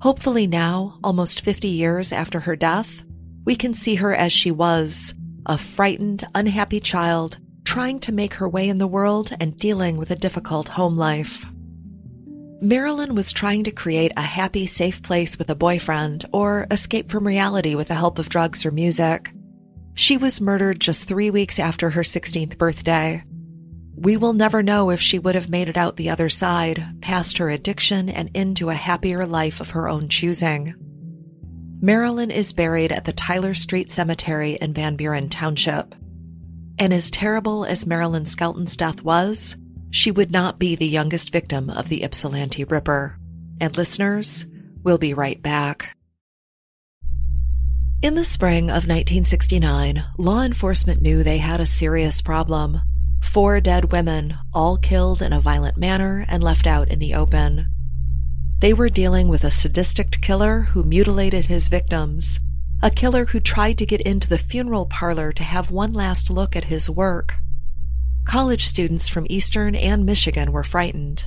Hopefully 0.00 0.46
now, 0.46 1.00
almost 1.02 1.40
50 1.40 1.68
years 1.68 2.12
after 2.12 2.40
her 2.40 2.56
death, 2.56 3.02
we 3.44 3.56
can 3.56 3.74
see 3.74 3.96
her 3.96 4.14
as 4.14 4.32
she 4.32 4.52
was, 4.52 5.12
a 5.44 5.58
frightened, 5.58 6.24
unhappy 6.36 6.78
child 6.78 7.38
trying 7.64 7.98
to 7.98 8.12
make 8.12 8.34
her 8.34 8.48
way 8.48 8.68
in 8.68 8.78
the 8.78 8.86
world 8.86 9.32
and 9.40 9.58
dealing 9.58 9.96
with 9.96 10.10
a 10.12 10.16
difficult 10.16 10.68
home 10.68 10.96
life. 10.96 11.44
Marilyn 12.60 13.14
was 13.14 13.32
trying 13.32 13.64
to 13.64 13.70
create 13.70 14.12
a 14.16 14.22
happy, 14.22 14.66
safe 14.66 15.02
place 15.02 15.38
with 15.38 15.50
a 15.50 15.54
boyfriend 15.54 16.24
or 16.32 16.66
escape 16.70 17.10
from 17.10 17.26
reality 17.26 17.74
with 17.74 17.88
the 17.88 17.94
help 17.94 18.18
of 18.18 18.28
drugs 18.28 18.64
or 18.64 18.70
music. 18.70 19.32
She 19.94 20.16
was 20.16 20.40
murdered 20.40 20.80
just 20.80 21.06
three 21.06 21.30
weeks 21.30 21.58
after 21.58 21.90
her 21.90 22.02
16th 22.02 22.56
birthday. 22.56 23.24
We 23.96 24.16
will 24.16 24.32
never 24.32 24.62
know 24.62 24.90
if 24.90 25.00
she 25.00 25.18
would 25.18 25.34
have 25.34 25.48
made 25.48 25.68
it 25.68 25.76
out 25.76 25.96
the 25.96 26.10
other 26.10 26.28
side, 26.28 26.84
past 27.00 27.38
her 27.38 27.48
addiction 27.48 28.08
and 28.08 28.30
into 28.34 28.70
a 28.70 28.74
happier 28.74 29.24
life 29.26 29.60
of 29.60 29.70
her 29.70 29.88
own 29.88 30.08
choosing. 30.08 30.74
Marilyn 31.80 32.30
is 32.30 32.52
buried 32.52 32.92
at 32.92 33.04
the 33.04 33.12
Tyler 33.12 33.54
Street 33.54 33.90
Cemetery 33.90 34.54
in 34.54 34.72
Van 34.72 34.96
Buren 34.96 35.28
Township. 35.28 35.94
And 36.78 36.92
as 36.92 37.10
terrible 37.10 37.64
as 37.64 37.86
Marilyn 37.86 38.26
Skelton's 38.26 38.76
death 38.76 39.02
was, 39.02 39.56
she 39.94 40.10
would 40.10 40.32
not 40.32 40.58
be 40.58 40.74
the 40.74 40.88
youngest 40.88 41.30
victim 41.30 41.70
of 41.70 41.88
the 41.88 42.02
Ypsilanti 42.02 42.64
Ripper. 42.64 43.16
And 43.60 43.76
listeners, 43.76 44.44
we'll 44.82 44.98
be 44.98 45.14
right 45.14 45.40
back. 45.40 45.96
In 48.02 48.16
the 48.16 48.24
spring 48.24 48.64
of 48.64 48.88
1969, 48.88 50.04
law 50.18 50.42
enforcement 50.42 51.00
knew 51.00 51.22
they 51.22 51.38
had 51.38 51.60
a 51.60 51.64
serious 51.64 52.20
problem. 52.20 52.80
Four 53.22 53.60
dead 53.60 53.92
women, 53.92 54.36
all 54.52 54.78
killed 54.78 55.22
in 55.22 55.32
a 55.32 55.40
violent 55.40 55.76
manner 55.76 56.26
and 56.28 56.42
left 56.42 56.66
out 56.66 56.88
in 56.88 56.98
the 56.98 57.14
open. 57.14 57.68
They 58.58 58.74
were 58.74 58.88
dealing 58.88 59.28
with 59.28 59.44
a 59.44 59.50
sadistic 59.52 60.20
killer 60.20 60.62
who 60.62 60.82
mutilated 60.82 61.46
his 61.46 61.68
victims, 61.68 62.40
a 62.82 62.90
killer 62.90 63.26
who 63.26 63.38
tried 63.38 63.78
to 63.78 63.86
get 63.86 64.00
into 64.00 64.28
the 64.28 64.38
funeral 64.38 64.86
parlor 64.86 65.30
to 65.30 65.44
have 65.44 65.70
one 65.70 65.92
last 65.92 66.30
look 66.30 66.56
at 66.56 66.64
his 66.64 66.90
work. 66.90 67.36
College 68.24 68.66
students 68.66 69.08
from 69.08 69.26
Eastern 69.28 69.74
and 69.74 70.04
Michigan 70.06 70.50
were 70.50 70.64
frightened. 70.64 71.26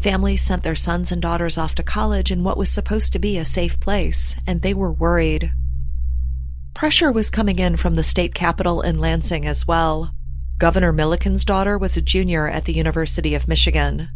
Families 0.00 0.42
sent 0.42 0.62
their 0.62 0.74
sons 0.74 1.10
and 1.10 1.22
daughters 1.22 1.56
off 1.56 1.74
to 1.76 1.82
college 1.82 2.30
in 2.30 2.44
what 2.44 2.58
was 2.58 2.68
supposed 2.68 3.12
to 3.12 3.18
be 3.18 3.38
a 3.38 3.44
safe 3.44 3.80
place, 3.80 4.34
and 4.46 4.60
they 4.60 4.74
were 4.74 4.92
worried. 4.92 5.52
Pressure 6.74 7.12
was 7.12 7.30
coming 7.30 7.58
in 7.58 7.76
from 7.76 7.94
the 7.94 8.02
state 8.02 8.34
capital 8.34 8.82
in 8.82 8.98
Lansing 8.98 9.46
as 9.46 9.66
well. 9.66 10.12
Governor 10.58 10.92
Milliken's 10.92 11.44
daughter 11.44 11.78
was 11.78 11.96
a 11.96 12.02
junior 12.02 12.48
at 12.48 12.64
the 12.64 12.74
University 12.74 13.34
of 13.34 13.48
Michigan. 13.48 14.08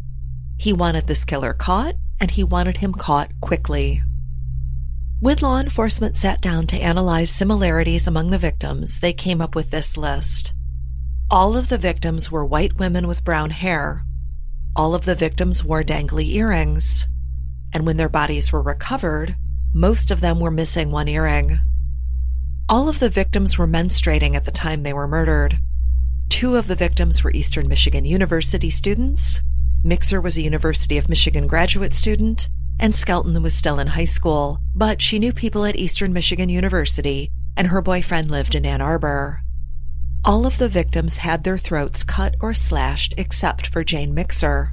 He 0.59 0.73
wanted 0.73 1.07
this 1.07 1.25
killer 1.25 1.55
caught, 1.55 1.95
and 2.21 2.33
he 2.33 2.43
wanted 2.43 2.79
him 2.79 2.93
caught 2.93 3.31
quickly. 3.41 4.03
When 5.21 5.39
law 5.39 5.59
enforcement 5.59 6.17
sat 6.17 6.41
down 6.41 6.67
to 6.69 6.81
analyze 6.81 7.31
similarities 7.31 8.07
among 8.07 8.31
the 8.31 8.39
victims, 8.39 9.01
they 9.01 9.13
came 9.13 9.41
up 9.41 9.55
with 9.55 9.71
this 9.71 9.97
list. 9.97 10.53
All 11.31 11.59
of 11.59 11.69
the 11.69 11.77
victims 11.77 12.31
were 12.31 12.43
white 12.43 12.79
women 12.79 13.07
with 13.07 13.23
brown 13.23 13.51
hair. 13.51 14.03
All 14.75 14.95
of 14.95 15.05
the 15.05 15.15
victims 15.15 15.63
wore 15.63 15.85
dangly 15.85 16.33
earrings. 16.33 17.07
And 17.71 17.85
when 17.85 17.99
their 17.99 18.09
bodies 18.09 18.51
were 18.51 18.63
recovered, 18.63 19.37
most 19.75 20.11
of 20.11 20.23
them 20.23 20.41
were 20.41 20.51
missing 20.51 20.91
one 20.91 21.07
earring. 21.07 21.61
All 22.67 22.89
of 22.89 22.99
the 22.99 23.11
victims 23.11 23.59
were 23.59 23.67
menstruating 23.67 24.37
at 24.37 24.47
the 24.47 24.51
time 24.51 24.83
they 24.83 24.95
were 24.95 25.07
murdered. 25.07 25.59
Two 26.31 26.57
of 26.57 26.67
the 26.67 26.75
victims 26.75 27.23
were 27.23 27.33
Eastern 27.33 27.69
Michigan 27.69 28.07
University 28.07 28.71
students. 28.71 29.43
Mixer 29.85 30.23
was 30.23 30.39
a 30.39 30.43
University 30.43 30.97
of 30.97 31.11
Michigan 31.11 31.47
graduate 31.47 31.93
student, 31.93 32.49
and 32.81 32.95
Skelton 32.95 33.43
was 33.43 33.53
still 33.53 33.79
in 33.79 33.89
high 33.89 34.07
school, 34.07 34.61
but 34.75 35.03
she 35.03 35.19
knew 35.19 35.35
people 35.35 35.67
at 35.67 35.77
Eastern 35.77 36.15
Michigan 36.15 36.49
University, 36.49 37.31
and 37.55 37.67
her 37.67 37.83
boyfriend 37.83 38.31
lived 38.31 38.55
in 38.55 38.65
Ann 38.65 38.81
Arbor. 38.81 39.43
All 40.25 40.47
of 40.47 40.59
the 40.59 40.69
victims 40.69 41.19
had 41.19 41.45
their 41.45 41.59
throats 41.59 42.03
cut 42.03 42.35
or 42.41 42.53
slashed 42.53 43.15
except 43.17 43.67
for 43.67 43.85
Jane 43.85 44.15
Mixer. 44.15 44.73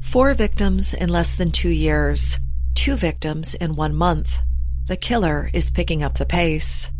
Four 0.00 0.34
victims 0.34 0.92
in 0.92 1.08
less 1.08 1.34
than 1.34 1.52
two 1.52 1.68
years, 1.70 2.38
two 2.74 2.96
victims 2.96 3.54
in 3.54 3.76
one 3.76 3.94
month. 3.94 4.38
The 4.88 4.96
killer 4.96 5.48
is 5.52 5.70
picking 5.70 6.02
up 6.02 6.18
the 6.18 6.26
pace. 6.26 6.90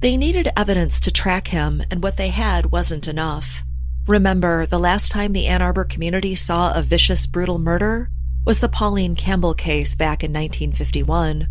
They 0.00 0.16
needed 0.16 0.50
evidence 0.56 1.00
to 1.00 1.10
track 1.10 1.48
him, 1.48 1.82
and 1.90 2.02
what 2.02 2.16
they 2.16 2.28
had 2.28 2.72
wasn't 2.72 3.08
enough. 3.08 3.62
Remember, 4.06 4.66
the 4.66 4.78
last 4.78 5.10
time 5.10 5.32
the 5.32 5.46
Ann 5.46 5.62
Arbor 5.62 5.84
community 5.84 6.34
saw 6.34 6.74
a 6.74 6.82
vicious, 6.82 7.26
brutal 7.26 7.58
murder 7.58 8.10
was 8.44 8.58
the 8.58 8.68
Pauline 8.68 9.14
Campbell 9.14 9.54
case 9.54 9.94
back 9.94 10.22
in 10.22 10.32
1951. 10.32 11.48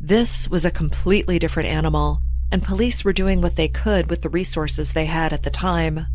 This 0.00 0.48
was 0.48 0.64
a 0.64 0.70
completely 0.70 1.38
different 1.38 1.68
animal, 1.68 2.22
and 2.50 2.62
police 2.62 3.04
were 3.04 3.12
doing 3.12 3.40
what 3.40 3.56
they 3.56 3.68
could 3.68 4.08
with 4.08 4.22
the 4.22 4.28
resources 4.28 4.92
they 4.92 5.06
had 5.06 5.32
at 5.32 5.42
the 5.42 5.50
time. 5.50 6.06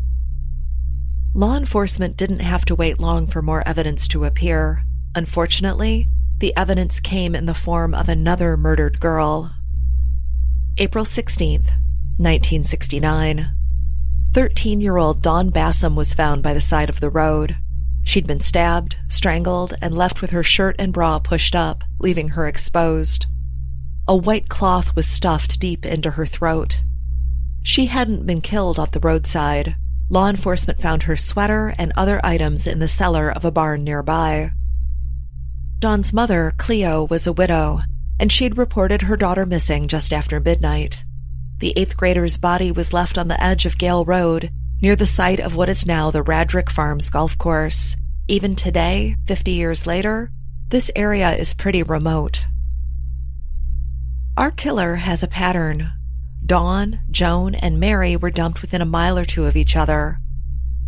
Law 1.34 1.56
enforcement 1.56 2.16
didn't 2.16 2.40
have 2.40 2.64
to 2.64 2.74
wait 2.74 3.00
long 3.00 3.26
for 3.26 3.42
more 3.42 3.66
evidence 3.66 4.06
to 4.08 4.24
appear. 4.24 4.84
Unfortunately, 5.14 6.06
the 6.38 6.56
evidence 6.56 7.00
came 7.00 7.34
in 7.34 7.46
the 7.46 7.54
form 7.54 7.94
of 7.94 8.08
another 8.08 8.56
murdered 8.56 9.00
girl. 9.00 9.52
April 10.78 11.04
16th, 11.04 11.66
1969. 12.16 13.50
13 14.32 14.80
year 14.80 14.96
old 14.96 15.22
Dawn 15.22 15.50
Basom 15.50 15.94
was 15.94 16.14
found 16.14 16.42
by 16.42 16.52
the 16.52 16.60
side 16.60 16.90
of 16.90 17.00
the 17.00 17.10
road. 17.10 17.56
She'd 18.02 18.26
been 18.26 18.40
stabbed, 18.40 18.96
strangled, 19.08 19.74
and 19.80 19.96
left 19.96 20.20
with 20.20 20.30
her 20.30 20.42
shirt 20.42 20.76
and 20.78 20.92
bra 20.92 21.18
pushed 21.18 21.54
up, 21.56 21.84
leaving 21.98 22.30
her 22.30 22.46
exposed. 22.46 23.26
A 24.06 24.14
white 24.14 24.50
cloth 24.50 24.94
was 24.94 25.08
stuffed 25.08 25.58
deep 25.58 25.86
into 25.86 26.10
her 26.10 26.26
throat. 26.26 26.82
She 27.62 27.86
hadn't 27.86 28.26
been 28.26 28.42
killed 28.42 28.78
at 28.78 28.92
the 28.92 29.00
roadside. 29.00 29.76
Law 30.10 30.28
enforcement 30.28 30.82
found 30.82 31.04
her 31.04 31.16
sweater 31.16 31.74
and 31.78 31.90
other 31.96 32.20
items 32.22 32.66
in 32.66 32.80
the 32.80 32.88
cellar 32.88 33.32
of 33.32 33.46
a 33.46 33.50
barn 33.50 33.82
nearby. 33.82 34.50
Dawn's 35.78 36.12
mother, 36.12 36.52
Cleo, 36.58 37.04
was 37.04 37.26
a 37.26 37.32
widow, 37.32 37.80
and 38.20 38.30
she'd 38.30 38.58
reported 38.58 39.02
her 39.02 39.16
daughter 39.16 39.46
missing 39.46 39.88
just 39.88 40.12
after 40.12 40.38
midnight. 40.38 41.02
The 41.60 41.72
eighth 41.74 41.96
grader's 41.96 42.36
body 42.36 42.70
was 42.70 42.92
left 42.92 43.16
on 43.16 43.28
the 43.28 43.42
edge 43.42 43.64
of 43.64 43.78
Gale 43.78 44.04
Road, 44.04 44.50
near 44.82 44.96
the 44.96 45.06
site 45.06 45.40
of 45.40 45.56
what 45.56 45.70
is 45.70 45.86
now 45.86 46.10
the 46.10 46.22
Radrick 46.22 46.68
Farms 46.68 47.08
golf 47.08 47.38
course. 47.38 47.96
Even 48.28 48.54
today, 48.54 49.16
50 49.26 49.52
years 49.52 49.86
later, 49.86 50.30
this 50.68 50.90
area 50.94 51.34
is 51.34 51.54
pretty 51.54 51.82
remote. 51.82 52.44
Our 54.36 54.50
killer 54.50 54.96
has 54.96 55.22
a 55.22 55.28
pattern. 55.28 55.92
Dawn, 56.44 57.00
Joan, 57.08 57.54
and 57.54 57.78
Mary 57.78 58.16
were 58.16 58.30
dumped 58.30 58.62
within 58.62 58.82
a 58.82 58.86
mile 58.86 59.16
or 59.16 59.24
two 59.24 59.46
of 59.46 59.54
each 59.54 59.76
other. 59.76 60.18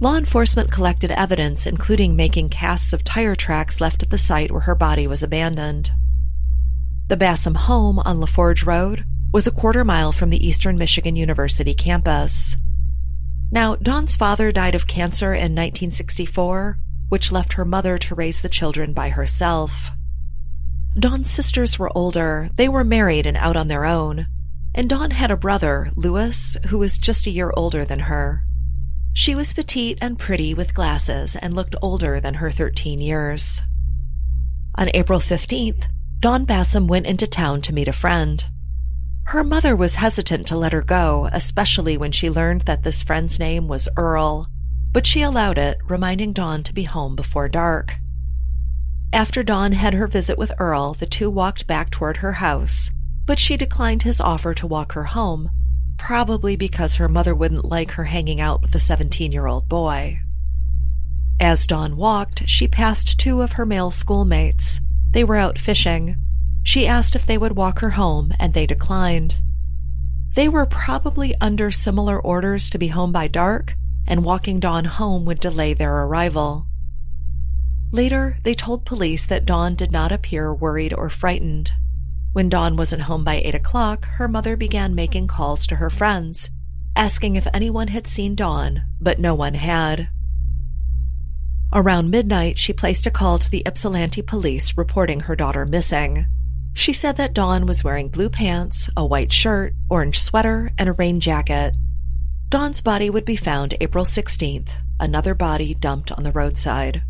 Law 0.01 0.17
enforcement 0.17 0.73
collected 0.73 1.13
evidence, 1.13 1.65
including 1.65 2.17
making 2.17 2.49
casts 2.49 2.93
of 2.93 3.05
tire 3.05 3.37
tracks 3.37 3.81
left 3.81 4.03
at 4.03 4.11
the 4.11 4.19
site 4.19 4.51
where 4.51 4.63
her 4.63 4.75
body 4.75 5.07
was 5.07 5.23
abandoned. 5.23 5.93
The 7.07 7.17
Basom 7.17 7.55
home 7.55 8.01
on 8.01 8.21
LaForge 8.21 8.67
Road 8.67 9.05
was 9.33 9.47
a 9.47 9.53
quarter 9.53 9.85
mile 9.85 10.11
from 10.11 10.31
the 10.31 10.45
Eastern 10.45 10.77
Michigan 10.77 11.15
University 11.15 11.73
campus. 11.73 12.57
Now, 13.53 13.77
Dawn's 13.77 14.17
father 14.17 14.51
died 14.51 14.75
of 14.75 14.89
cancer 14.89 15.33
in 15.33 15.55
1964, 15.55 16.79
which 17.11 17.31
left 17.31 17.53
her 17.53 17.65
mother 17.65 17.97
to 17.97 18.15
raise 18.17 18.43
the 18.43 18.49
children 18.49 18.93
by 18.93 19.11
herself. 19.11 19.93
Dawn's 20.99 21.31
sisters 21.31 21.79
were 21.79 21.93
older, 21.95 22.49
they 22.55 22.71
were 22.71 22.83
married 22.83 23.27
and 23.27 23.37
out 23.37 23.55
on 23.55 23.69
their 23.69 23.85
own, 23.85 24.29
and 24.75 24.89
Dawn 24.89 25.11
had 25.11 25.31
a 25.31 25.37
brother, 25.37 25.91
Louis, 25.95 26.57
who 26.69 26.79
was 26.79 26.97
just 26.97 27.27
a 27.27 27.31
year 27.31 27.53
older 27.55 27.85
than 27.85 28.01
her. 28.01 28.45
She 29.13 29.35
was 29.35 29.53
petite 29.53 29.99
and 30.01 30.19
pretty 30.19 30.55
with 30.55 30.75
glasses 30.75 31.37
and 31.37 31.55
looked 31.55 31.77
older 31.83 32.19
than 32.19 32.35
her 32.35 32.51
13 32.51 33.01
years. 33.03 33.61
On 34.77 34.89
April 34.95 35.21
15th, 35.21 35.85
Dawn 36.21 36.47
Basom 36.47 36.87
went 36.87 37.07
into 37.07 37.27
town 37.27 37.61
to 37.63 37.75
meet 37.75 37.89
a 37.89 37.93
friend. 37.93 38.47
Her 39.25 39.45
mother 39.45 39.77
was 39.77 39.97
hesitant 39.97 40.47
to 40.47 40.57
let 40.57 40.73
her 40.73 40.83
go, 40.83 41.29
especially 41.31 41.99
when 41.99 42.13
she 42.13 42.31
learned 42.31 42.63
that 42.63 42.85
this 42.85 43.03
friend's 43.03 43.39
name 43.39 43.69
was 43.69 43.89
Earl, 43.99 44.49
but 44.95 45.05
she 45.05 45.21
allowed 45.21 45.59
it, 45.59 45.77
reminding 45.89 46.33
Dawn 46.33 46.63
to 46.63 46.73
be 46.73 46.85
home 46.85 47.17
before 47.17 47.51
dark. 47.51 47.99
After 49.13 49.43
Dawn 49.43 49.73
had 49.73 49.95
her 49.95 50.07
visit 50.07 50.37
with 50.37 50.53
Earl, 50.59 50.95
the 50.95 51.07
two 51.07 51.31
walked 51.31 51.67
back 51.67 51.91
toward 51.91 52.19
her 52.19 52.35
house, 52.35 52.91
but 53.25 53.39
she 53.39 53.57
declined 53.57 54.03
his 54.03 54.21
offer 54.21 54.53
to 54.55 54.67
walk 54.67 54.93
her 54.93 55.05
home, 55.05 55.51
probably 55.97 56.57
because 56.57 56.97
her 56.97 57.09
mother 57.09 57.35
wouldn't 57.35 57.65
like 57.65 57.93
her 57.93 58.05
hanging 58.05 58.41
out 58.41 58.63
with 58.63 58.73
the 58.73 58.81
17 58.81 59.33
year 59.33 59.47
old 59.47 59.69
boy. 59.69 60.21
As 61.39 61.67
Dawn 61.67 61.97
walked, 61.97 62.49
she 62.49 62.67
passed 62.67 63.19
two 63.19 63.43
of 63.43 63.53
her 63.53 63.67
male 63.67 63.91
schoolmates. 63.91 64.81
They 65.13 65.23
were 65.23 65.37
out 65.37 65.59
fishing. 65.59 66.17
She 66.63 66.87
asked 66.87 67.15
if 67.15 67.27
they 67.27 67.39
would 67.39 67.57
walk 67.57 67.79
her 67.81 67.91
home, 67.91 68.33
and 68.41 68.55
they 68.55 68.67
declined. 68.67 69.37
They 70.35 70.49
were 70.49 70.67
probably 70.67 71.35
under 71.41 71.71
similar 71.71 72.21
orders 72.21 72.69
to 72.71 72.79
be 72.79 72.89
home 72.89 73.13
by 73.13 73.29
dark, 73.29 73.77
and 74.07 74.25
walking 74.25 74.61
Dawn 74.61 74.85
home 74.85 75.25
would 75.25 75.41
delay 75.41 75.75
their 75.75 76.03
arrival. 76.05 76.67
Later, 77.93 78.39
they 78.43 78.55
told 78.55 78.85
police 78.85 79.25
that 79.27 79.47
Dawn 79.47 79.75
did 79.75 79.93
not 79.93 80.13
appear 80.13 80.53
worried 80.53 80.93
or 80.93 81.09
frightened. 81.09 81.73
When 82.33 82.49
Dawn 82.49 82.77
wasn't 82.77 83.03
home 83.03 83.25
by 83.25 83.37
8 83.37 83.55
o'clock, 83.55 84.07
her 84.17 84.29
mother 84.29 84.57
began 84.57 84.95
making 84.95 85.29
calls 85.29 85.67
to 85.69 85.77
her 85.77 85.89
friends. 85.89 86.51
asking 86.97 87.37
if 87.37 87.47
anyone 87.53 87.89
had 87.89 88.07
seen 88.07 88.35
Dawn, 88.35 88.83
but 89.01 89.21
no 89.21 89.35
one 89.35 89.55
had. 89.55 90.09
Around 91.73 92.11
midnight, 92.11 92.59
she 92.59 92.73
placed 92.73 93.07
a 93.07 93.11
call 93.11 93.39
to 93.39 93.51
the 93.51 93.63
Ypsilanti 93.67 94.23
police 94.23 94.77
reporting 94.77 95.21
her 95.21 95.37
daughter 95.37 95.67
missing. 95.67 96.27
She 96.73 96.93
said 96.93 97.17
that 97.17 97.35
Dawn 97.35 97.67
was 97.67 97.85
wearing 97.85 98.09
blue 98.09 98.31
pants, 98.31 98.89
a 98.97 99.05
white 99.05 99.33
shirt, 99.33 99.75
orange 99.91 100.21
sweater, 100.21 100.71
and 100.79 100.89
a 100.89 100.93
rain 100.93 101.21
jacket. 101.21 101.75
Dawn's 102.49 102.81
body 102.81 103.11
would 103.11 103.25
be 103.25 103.37
found 103.37 103.75
April 103.81 104.05
16th, 104.05 104.71
another 104.99 105.35
body 105.35 105.75
dumped 105.75 106.13
on 106.13 106.23
the 106.23 106.33
roadside. 106.33 107.03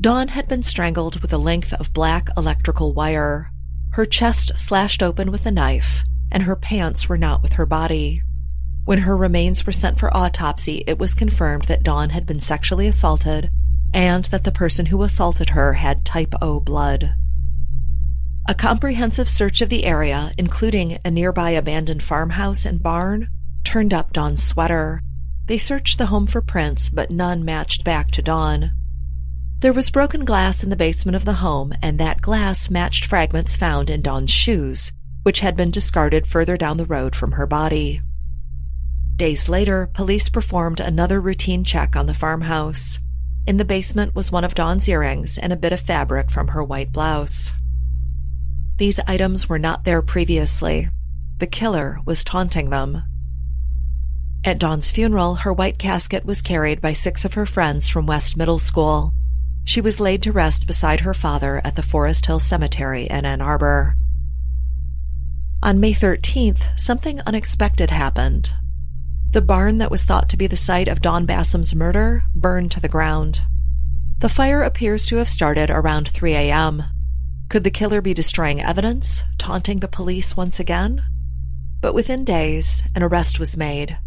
Dawn 0.00 0.28
had 0.28 0.48
been 0.48 0.62
strangled 0.62 1.20
with 1.20 1.32
a 1.32 1.38
length 1.38 1.72
of 1.72 1.92
black 1.92 2.28
electrical 2.36 2.92
wire, 2.92 3.50
her 3.92 4.04
chest 4.04 4.58
slashed 4.58 5.02
open 5.02 5.30
with 5.30 5.46
a 5.46 5.50
knife, 5.50 6.04
and 6.30 6.42
her 6.42 6.56
pants 6.56 7.08
were 7.08 7.16
not 7.16 7.42
with 7.42 7.54
her 7.54 7.64
body. 7.64 8.22
When 8.84 8.98
her 8.98 9.16
remains 9.16 9.64
were 9.64 9.72
sent 9.72 9.98
for 9.98 10.14
autopsy, 10.14 10.84
it 10.86 10.98
was 10.98 11.14
confirmed 11.14 11.64
that 11.64 11.84
Dawn 11.84 12.10
had 12.10 12.26
been 12.26 12.40
sexually 12.40 12.86
assaulted 12.86 13.50
and 13.94 14.24
that 14.26 14.42
the 14.42 14.50
person 14.50 14.86
who 14.86 15.02
assaulted 15.04 15.50
her 15.50 15.74
had 15.74 16.04
type 16.04 16.34
O 16.42 16.58
blood. 16.58 17.14
A 18.48 18.54
comprehensive 18.54 19.28
search 19.28 19.62
of 19.62 19.68
the 19.68 19.84
area, 19.84 20.32
including 20.36 20.98
a 21.04 21.10
nearby 21.10 21.50
abandoned 21.50 22.02
farmhouse 22.02 22.66
and 22.66 22.82
barn, 22.82 23.28
turned 23.62 23.94
up 23.94 24.12
Dawn's 24.12 24.42
sweater. 24.42 25.00
They 25.46 25.56
searched 25.56 25.96
the 25.96 26.06
home 26.06 26.26
for 26.26 26.42
prints, 26.42 26.90
but 26.90 27.10
none 27.10 27.44
matched 27.44 27.84
back 27.84 28.10
to 28.10 28.22
Dawn. 28.22 28.72
There 29.64 29.72
was 29.72 29.88
broken 29.88 30.26
glass 30.26 30.62
in 30.62 30.68
the 30.68 30.76
basement 30.76 31.16
of 31.16 31.24
the 31.24 31.40
home, 31.40 31.72
and 31.80 31.98
that 31.98 32.20
glass 32.20 32.68
matched 32.68 33.06
fragments 33.06 33.56
found 33.56 33.88
in 33.88 34.02
Dawn's 34.02 34.30
shoes, 34.30 34.92
which 35.22 35.40
had 35.40 35.56
been 35.56 35.70
discarded 35.70 36.26
further 36.26 36.58
down 36.58 36.76
the 36.76 36.84
road 36.84 37.16
from 37.16 37.32
her 37.32 37.46
body. 37.46 38.02
Days 39.16 39.48
later, 39.48 39.88
police 39.94 40.28
performed 40.28 40.80
another 40.80 41.18
routine 41.18 41.64
check 41.64 41.96
on 41.96 42.04
the 42.04 42.12
farmhouse. 42.12 42.98
In 43.46 43.56
the 43.56 43.64
basement 43.64 44.14
was 44.14 44.30
one 44.30 44.44
of 44.44 44.54
Dawn's 44.54 44.86
earrings 44.86 45.38
and 45.38 45.50
a 45.50 45.56
bit 45.56 45.72
of 45.72 45.80
fabric 45.80 46.30
from 46.30 46.48
her 46.48 46.62
white 46.62 46.92
blouse. 46.92 47.50
These 48.76 49.00
items 49.06 49.48
were 49.48 49.58
not 49.58 49.84
there 49.84 50.02
previously. 50.02 50.90
The 51.38 51.46
killer 51.46 52.00
was 52.04 52.22
taunting 52.22 52.68
them. 52.68 53.02
At 54.44 54.58
Dawn's 54.58 54.90
funeral, 54.90 55.36
her 55.36 55.54
white 55.54 55.78
casket 55.78 56.26
was 56.26 56.42
carried 56.42 56.82
by 56.82 56.92
six 56.92 57.24
of 57.24 57.32
her 57.32 57.46
friends 57.46 57.88
from 57.88 58.04
West 58.04 58.36
Middle 58.36 58.58
School. 58.58 59.13
She 59.64 59.80
was 59.80 59.98
laid 59.98 60.22
to 60.22 60.32
rest 60.32 60.66
beside 60.66 61.00
her 61.00 61.14
father 61.14 61.60
at 61.64 61.74
the 61.74 61.82
Forest 61.82 62.26
Hill 62.26 62.38
Cemetery 62.38 63.04
in 63.04 63.24
Ann 63.24 63.40
Arbor. 63.40 63.96
On 65.62 65.80
May 65.80 65.94
13th, 65.94 66.78
something 66.78 67.22
unexpected 67.22 67.90
happened. 67.90 68.52
The 69.32 69.40
barn 69.40 69.78
that 69.78 69.90
was 69.90 70.04
thought 70.04 70.28
to 70.28 70.36
be 70.36 70.46
the 70.46 70.56
site 70.56 70.86
of 70.86 71.00
Dawn 71.00 71.26
Basom's 71.26 71.74
murder 71.74 72.24
burned 72.36 72.70
to 72.72 72.80
the 72.80 72.88
ground. 72.88 73.40
The 74.20 74.28
fire 74.28 74.62
appears 74.62 75.06
to 75.06 75.16
have 75.16 75.28
started 75.28 75.70
around 75.70 76.08
3 76.08 76.34
a.m. 76.34 76.84
Could 77.48 77.64
the 77.64 77.70
killer 77.70 78.02
be 78.02 78.12
destroying 78.14 78.60
evidence, 78.60 79.24
taunting 79.38 79.80
the 79.80 79.88
police 79.88 80.36
once 80.36 80.60
again? 80.60 81.02
But 81.80 81.94
within 81.94 82.24
days, 82.24 82.82
an 82.94 83.02
arrest 83.02 83.38
was 83.38 83.56
made. 83.56 83.98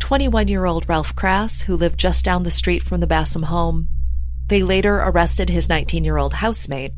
21 0.00 0.48
year 0.48 0.64
old 0.64 0.88
Ralph 0.88 1.14
Crass, 1.14 1.62
who 1.62 1.76
lived 1.76 1.98
just 1.98 2.24
down 2.24 2.42
the 2.42 2.50
street 2.50 2.82
from 2.82 3.00
the 3.00 3.06
Basom 3.06 3.44
home. 3.44 3.88
They 4.50 4.62
later 4.62 4.96
arrested 4.96 5.48
his 5.48 5.68
19 5.68 6.04
year 6.04 6.18
old 6.18 6.34
housemate. 6.34 6.92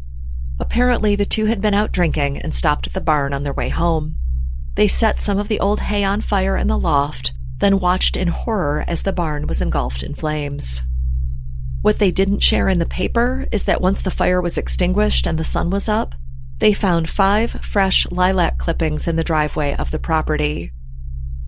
Apparently, 0.58 1.14
the 1.14 1.24
two 1.24 1.46
had 1.46 1.60
been 1.60 1.74
out 1.74 1.92
drinking 1.92 2.38
and 2.38 2.52
stopped 2.52 2.88
at 2.88 2.92
the 2.92 3.00
barn 3.00 3.32
on 3.32 3.44
their 3.44 3.52
way 3.52 3.68
home. 3.68 4.16
They 4.74 4.88
set 4.88 5.20
some 5.20 5.38
of 5.38 5.46
the 5.46 5.60
old 5.60 5.80
hay 5.80 6.02
on 6.02 6.20
fire 6.20 6.56
in 6.56 6.66
the 6.66 6.78
loft 6.78 7.32
then 7.62 7.78
watched 7.78 8.16
in 8.16 8.26
horror 8.26 8.84
as 8.88 9.04
the 9.04 9.12
barn 9.12 9.46
was 9.46 9.62
engulfed 9.62 10.02
in 10.02 10.14
flames. 10.14 10.82
What 11.80 12.00
they 12.00 12.10
didn't 12.10 12.40
share 12.40 12.68
in 12.68 12.80
the 12.80 12.86
paper 12.86 13.46
is 13.52 13.64
that 13.64 13.80
once 13.80 14.02
the 14.02 14.10
fire 14.10 14.40
was 14.40 14.58
extinguished 14.58 15.28
and 15.28 15.38
the 15.38 15.44
sun 15.44 15.70
was 15.70 15.88
up, 15.88 16.16
they 16.58 16.74
found 16.74 17.08
five 17.08 17.52
fresh 17.62 18.04
lilac 18.10 18.58
clippings 18.58 19.06
in 19.06 19.14
the 19.14 19.24
driveway 19.24 19.76
of 19.76 19.92
the 19.92 20.00
property. 20.00 20.72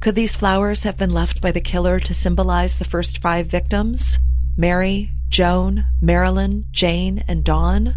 Could 0.00 0.14
these 0.14 0.36
flowers 0.36 0.84
have 0.84 0.96
been 0.96 1.10
left 1.10 1.40
by 1.40 1.50
the 1.50 1.60
killer 1.60 1.98
to 2.00 2.14
symbolize 2.14 2.76
the 2.76 2.84
first 2.84 3.20
five 3.20 3.46
victims? 3.46 4.18
Mary, 4.56 5.10
Joan, 5.28 5.84
Marilyn, 6.00 6.66
Jane, 6.70 7.24
and 7.26 7.44
Dawn? 7.44 7.96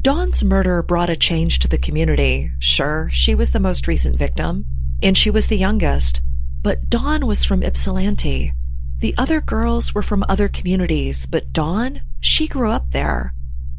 Dawn's 0.00 0.44
murder 0.44 0.82
brought 0.82 1.08
a 1.08 1.16
change 1.16 1.58
to 1.60 1.68
the 1.68 1.78
community. 1.78 2.50
Sure, 2.58 3.08
she 3.12 3.34
was 3.34 3.52
the 3.52 3.60
most 3.60 3.86
recent 3.86 4.18
victim, 4.18 4.66
and 5.02 5.16
she 5.16 5.30
was 5.30 5.46
the 5.46 5.56
youngest. 5.56 6.20
But 6.62 6.90
Dawn 6.90 7.26
was 7.26 7.44
from 7.44 7.62
Ypsilanti. 7.62 8.52
The 9.00 9.14
other 9.16 9.40
girls 9.40 9.94
were 9.94 10.02
from 10.02 10.24
other 10.28 10.48
communities, 10.48 11.26
but 11.26 11.52
Dawn, 11.52 12.02
she 12.20 12.48
grew 12.48 12.70
up 12.70 12.90
there. 12.90 13.32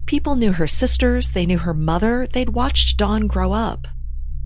People 0.05 0.35
knew 0.35 0.53
her 0.53 0.67
sisters, 0.67 1.31
they 1.31 1.45
knew 1.45 1.57
her 1.59 1.73
mother, 1.73 2.27
they'd 2.27 2.49
watched 2.49 2.97
Dawn 2.97 3.27
grow 3.27 3.51
up. 3.51 3.87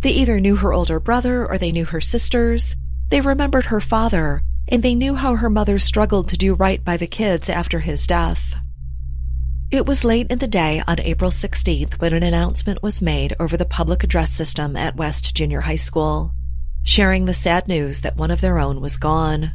They 0.02 0.12
either 0.12 0.40
knew 0.40 0.56
her 0.56 0.74
older 0.74 1.00
brother 1.00 1.46
or 1.46 1.58
they 1.58 1.72
knew 1.72 1.86
her 1.86 2.02
sisters. 2.02 2.76
They 3.10 3.22
remembered 3.22 3.66
her 3.66 3.80
father, 3.80 4.42
and 4.68 4.84
they 4.84 4.96
knew 4.96 5.16
how 5.16 5.36
her 5.36 5.50
mother 5.50 5.80
struggled 5.80 6.30
to 6.30 6.38
do 6.38 6.54
right 6.54 6.84
by 6.84 6.98
the 6.98 7.08
kids 7.08 7.50
after 7.50 7.80
his 7.80 8.08
death. 8.08 8.56
It 9.70 9.86
was 9.86 10.04
late 10.04 10.28
in 10.30 10.40
the 10.40 10.48
day 10.48 10.84
on 10.88 11.00
April 11.00 11.32
16th 11.32 11.94
when 11.96 12.14
an 12.14 12.24
announcement 12.24 12.84
was 12.84 13.02
made 13.02 13.36
over 13.40 13.56
the 13.56 13.66
public 13.66 14.04
address 14.04 14.32
system 14.32 14.76
at 14.76 14.98
West 14.98 15.36
Junior 15.36 15.62
High 15.62 15.78
School 15.78 16.34
sharing 16.84 17.26
the 17.26 17.34
sad 17.34 17.68
news 17.68 18.02
that 18.02 18.18
one 18.18 18.32
of 18.32 18.42
their 18.42 18.58
own 18.58 18.82
was 18.82 18.98
gone. 18.98 19.54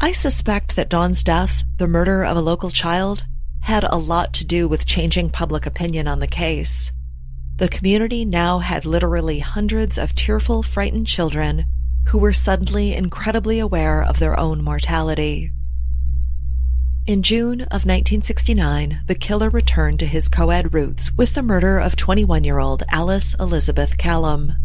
I 0.00 0.12
suspect 0.12 0.76
that 0.76 0.88
Dawn's 0.88 1.22
death, 1.22 1.64
the 1.78 1.88
murder 1.88 2.24
of 2.24 2.36
a 2.36 2.42
local 2.42 2.70
child, 2.70 3.24
had 3.60 3.84
a 3.84 3.96
lot 3.96 4.34
to 4.34 4.44
do 4.44 4.68
with 4.68 4.86
changing 4.86 5.30
public 5.30 5.66
opinion 5.66 6.08
on 6.08 6.20
the 6.20 6.26
case. 6.26 6.92
The 7.56 7.68
community 7.68 8.24
now 8.24 8.58
had 8.58 8.84
literally 8.84 9.38
hundreds 9.38 9.96
of 9.96 10.14
tearful, 10.14 10.62
frightened 10.62 11.06
children 11.06 11.64
who 12.08 12.18
were 12.18 12.32
suddenly 12.32 12.94
incredibly 12.94 13.58
aware 13.58 14.02
of 14.02 14.18
their 14.18 14.38
own 14.38 14.62
mortality. 14.62 15.50
In 17.06 17.22
June 17.22 17.60
of 17.62 17.84
1969, 17.84 19.02
the 19.08 19.14
killer 19.14 19.50
returned 19.50 19.98
to 19.98 20.06
his 20.06 20.28
co-ed 20.28 20.72
roots 20.72 21.10
with 21.16 21.34
the 21.34 21.42
murder 21.42 21.78
of 21.78 21.96
21-year-old 21.96 22.82
Alice 22.88 23.34
Elizabeth 23.38 23.98
Kalom. 23.98 24.56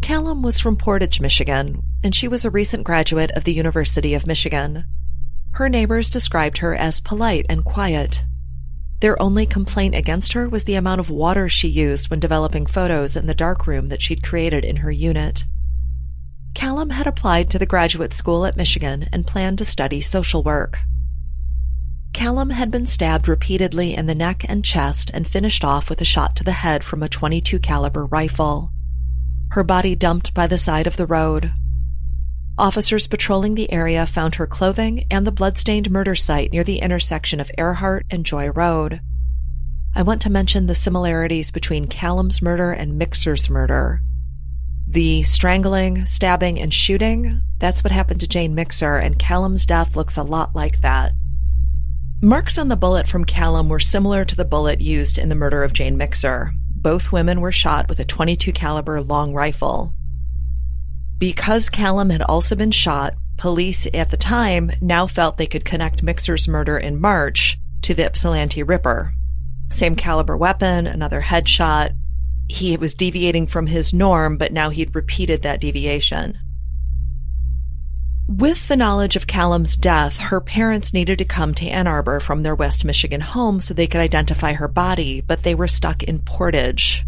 Kalom 0.00 0.42
was 0.42 0.60
from 0.60 0.76
Portage, 0.76 1.20
Michigan, 1.20 1.82
and 2.02 2.14
she 2.14 2.26
was 2.26 2.44
a 2.44 2.50
recent 2.50 2.84
graduate 2.84 3.30
of 3.32 3.44
the 3.44 3.52
University 3.52 4.14
of 4.14 4.26
Michigan. 4.26 4.84
Her 5.52 5.68
neighbors 5.68 6.08
described 6.08 6.58
her 6.58 6.74
as 6.74 7.00
polite 7.00 7.44
and 7.50 7.64
quiet. 7.64 8.24
Their 9.00 9.20
only 9.20 9.44
complaint 9.44 9.94
against 9.94 10.32
her 10.32 10.48
was 10.48 10.64
the 10.64 10.74
amount 10.74 11.00
of 11.00 11.10
water 11.10 11.48
she 11.48 11.68
used 11.68 12.08
when 12.08 12.20
developing 12.20 12.64
photos 12.64 13.16
in 13.16 13.26
the 13.26 13.34
darkroom 13.34 13.88
that 13.88 14.00
she'd 14.00 14.22
created 14.22 14.64
in 14.64 14.76
her 14.76 14.90
unit. 14.90 15.44
Kalom 16.54 16.90
had 16.92 17.06
applied 17.06 17.50
to 17.50 17.58
the 17.58 17.66
graduate 17.66 18.12
school 18.12 18.44
at 18.46 18.56
Michigan 18.56 19.08
and 19.12 19.26
planned 19.26 19.58
to 19.58 19.64
study 19.64 20.00
social 20.00 20.42
work. 20.42 20.78
Kalom 22.12 22.50
had 22.52 22.70
been 22.70 22.86
stabbed 22.86 23.28
repeatedly 23.28 23.94
in 23.94 24.06
the 24.06 24.14
neck 24.14 24.44
and 24.48 24.64
chest 24.64 25.10
and 25.14 25.28
finished 25.28 25.64
off 25.64 25.88
with 25.88 26.00
a 26.00 26.04
shot 26.04 26.34
to 26.36 26.44
the 26.44 26.52
head 26.52 26.82
from 26.82 27.02
a 27.02 27.08
22 27.08 27.58
caliber 27.58 28.06
rifle 28.06 28.72
her 29.50 29.64
body 29.64 29.94
dumped 29.94 30.34
by 30.34 30.46
the 30.46 30.58
side 30.58 30.86
of 30.86 30.96
the 30.96 31.06
road. 31.06 31.52
Officers 32.58 33.06
patrolling 33.06 33.54
the 33.54 33.72
area 33.72 34.04
found 34.04 34.34
her 34.34 34.46
clothing 34.46 35.06
and 35.10 35.26
the 35.26 35.32
bloodstained 35.32 35.90
murder 35.90 36.14
site 36.14 36.52
near 36.52 36.64
the 36.64 36.80
intersection 36.80 37.40
of 37.40 37.50
Earhart 37.56 38.04
and 38.10 38.26
Joy 38.26 38.48
Road. 38.50 39.00
I 39.94 40.02
want 40.02 40.20
to 40.22 40.30
mention 40.30 40.66
the 40.66 40.74
similarities 40.74 41.50
between 41.50 41.86
Kalom's 41.86 42.42
murder 42.42 42.72
and 42.72 42.98
Mixer's 42.98 43.48
murder. 43.48 44.02
The 44.90 45.22
strangling, 45.22 46.06
stabbing, 46.06 46.58
and 46.58 46.72
shooting, 46.72 47.42
that's 47.58 47.84
what 47.84 47.92
happened 47.92 48.20
to 48.20 48.28
Jane 48.28 48.54
Mixer, 48.54 48.96
and 48.96 49.18
Kalom's 49.18 49.66
death 49.66 49.96
looks 49.96 50.16
a 50.16 50.22
lot 50.22 50.54
like 50.54 50.80
that. 50.80 51.12
Marks 52.22 52.58
on 52.58 52.68
the 52.68 52.76
bullet 52.76 53.06
from 53.06 53.24
Kalom 53.24 53.68
were 53.68 53.78
similar 53.78 54.24
to 54.24 54.34
the 54.34 54.44
bullet 54.44 54.80
used 54.80 55.18
in 55.18 55.28
the 55.28 55.34
murder 55.34 55.62
of 55.62 55.72
Jane 55.72 55.96
Mixer 55.96 56.52
both 56.82 57.12
women 57.12 57.40
were 57.40 57.52
shot 57.52 57.88
with 57.88 57.98
a 57.98 58.04
22 58.04 58.52
caliber 58.52 59.00
long 59.00 59.34
rifle. 59.34 59.94
Because 61.18 61.68
Kalom 61.68 62.10
had 62.12 62.22
also 62.22 62.54
been 62.54 62.70
shot, 62.70 63.14
police 63.36 63.86
at 63.92 64.10
the 64.10 64.16
time 64.16 64.70
now 64.80 65.06
felt 65.06 65.36
they 65.36 65.46
could 65.46 65.64
connect 65.64 66.02
Mixer's 66.02 66.48
murder 66.48 66.78
in 66.78 67.00
March 67.00 67.58
to 67.82 67.94
the 67.94 68.06
Ypsilanti 68.06 68.62
Ripper. 68.62 69.12
Same 69.70 69.96
caliber 69.96 70.36
weapon, 70.36 70.86
another 70.86 71.22
headshot. 71.22 71.92
He 72.48 72.76
was 72.76 72.94
deviating 72.94 73.46
from 73.46 73.66
his 73.66 73.92
norm, 73.92 74.36
but 74.38 74.52
now 74.52 74.70
he'd 74.70 74.94
repeated 74.94 75.42
that 75.42 75.60
deviation. 75.60 76.38
With 78.26 78.68
the 78.68 78.76
knowledge 78.76 79.16
of 79.16 79.26
Kalom's 79.26 79.76
death, 79.76 80.18
her 80.18 80.40
parents 80.40 80.92
needed 80.92 81.18
to 81.18 81.24
come 81.24 81.54
to 81.54 81.66
Ann 81.66 81.86
Arbor 81.86 82.20
from 82.20 82.42
their 82.42 82.54
West 82.54 82.84
Michigan 82.84 83.22
home 83.22 83.60
so 83.60 83.72
they 83.72 83.86
could 83.86 84.00
identify 84.02 84.52
her 84.52 84.68
body, 84.68 85.22
but 85.22 85.42
they 85.44 85.54
were 85.54 85.68
stuck 85.68 86.02
in 86.02 86.18
Portage. 86.18 87.04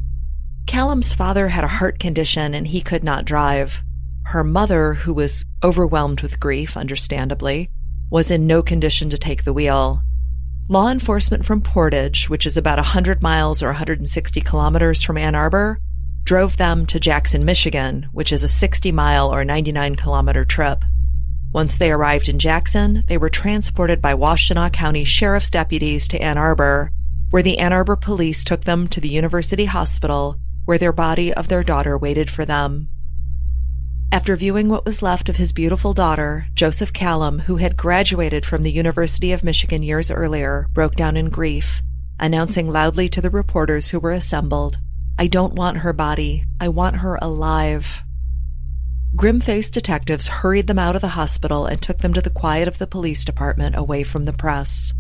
Kalom's 0.66 1.12
father 1.12 1.48
had 1.48 1.64
a 1.64 1.68
heart 1.68 1.98
condition 1.98 2.55
and 2.55 2.66
he 2.68 2.81
could 2.81 3.05
not 3.05 3.24
drive. 3.26 3.83
her 4.31 4.44
mother, 4.44 4.94
who 4.94 5.12
was 5.12 5.44
overwhelmed 5.62 6.20
with 6.20 6.38
grief, 6.38 6.76
understandably, 6.76 7.68
was 8.11 8.31
in 8.31 8.46
no 8.46 8.62
condition 8.62 9.11
to 9.11 9.18
take 9.18 9.44
the 9.44 9.53
wheel. 9.53 10.03
Law 10.70 10.88
enforcement 10.88 11.44
from 11.44 11.62
Portage, 11.62 12.28
which 12.28 12.46
is 12.46 12.56
about 12.56 12.78
100 12.78 13.20
miles 13.20 13.61
or 13.61 13.66
160 13.66 14.40
kilometers 14.40 15.02
from 15.02 15.18
Ann 15.18 15.35
Arbor, 15.35 15.80
drove 16.22 16.59
them 16.59 16.87
to 16.87 17.00
Jackson, 17.00 17.44
Michigan, 17.44 18.09
which 18.12 18.30
is 18.30 18.44
a 18.44 18.48
60 18.48 18.92
mile 18.92 19.35
or 19.35 19.44
99 19.44 19.96
kilometer 19.96 20.44
trip. 20.44 20.85
Once 21.52 21.76
they 21.76 21.90
arrived 21.90 22.28
in 22.28 22.38
Jackson, 22.38 23.02
they 23.09 23.18
were 23.18 23.28
transported 23.28 24.00
by 24.00 24.14
Washtenaw 24.14 24.72
County 24.72 25.02
Sheriff's 25.02 25.50
deputies 25.50 26.06
to 26.06 26.22
Ann 26.22 26.38
Arbor, 26.38 26.92
where 27.30 27.42
the 27.42 27.59
Ann 27.59 27.72
Arbor 27.72 27.96
police 27.96 28.44
took 28.44 28.62
them 28.62 28.87
to 28.87 29.00
the 29.00 29.09
University 29.09 29.64
Hospital, 29.64 30.37
where 30.66 30.78
their 30.78 30.92
body 30.92 31.35
of 31.35 31.48
their 31.48 31.64
daughter 31.64 31.98
waited 31.98 32.30
for 32.30 32.44
them. 32.44 32.88
After 34.12 34.35
viewing 34.35 34.68
what 34.68 34.85
was 34.85 35.03
left 35.03 35.29
of 35.29 35.37
his 35.37 35.53
beautiful 35.53 35.92
daughter, 35.92 36.46
Joseph 36.57 36.92
Kalom, 36.92 37.42
who 37.42 37.59
had 37.59 37.77
graduated 37.77 38.44
from 38.44 38.62
the 38.62 38.73
University 38.73 39.31
of 39.31 39.44
Michigan 39.44 39.85
years 39.85 40.11
earlier, 40.11 40.66
broke 40.73 40.96
down 40.96 41.16
in 41.16 41.31
grief, 41.31 41.81
announcing 42.18 42.68
loudly 42.68 43.09
to 43.09 43.20
the 43.20 43.31
reporters 43.31 43.90
who 43.90 44.01
were 44.01 44.11
assembled, 44.11 44.79
I 45.16 45.29
don't 45.29 45.55
want 45.55 45.79
her 45.79 45.92
body. 45.92 46.44
I 46.59 46.68
want 46.68 46.96
her 46.96 47.20
alive. 47.23 48.03
Grim 49.14 49.38
faced 49.38 49.75
detectives 49.75 50.27
hurried 50.27 50.66
them 50.66 50.79
out 50.79 50.96
of 50.96 51.03
the 51.03 51.09
hospital 51.09 51.66
and 51.66 51.81
took 51.81 51.99
them 51.99 52.12
to 52.14 52.20
the 52.20 52.31
quiet 52.31 52.66
of 52.66 52.79
the 52.79 52.88
police 52.88 53.25
department 53.25 53.77
away 53.77 54.03
from 54.03 54.25
the 54.25 54.33
press. 54.33 54.92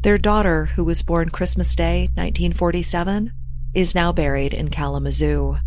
Their 0.00 0.18
daughter, 0.18 0.66
who 0.74 0.82
was 0.82 1.02
born 1.02 1.28
Christmas 1.28 1.76
Day, 1.76 2.08
1947, 2.14 3.32
is 3.72 3.94
now 3.94 4.12
buried 4.12 4.52
in 4.52 4.68
Kalamazoo. 4.68 5.58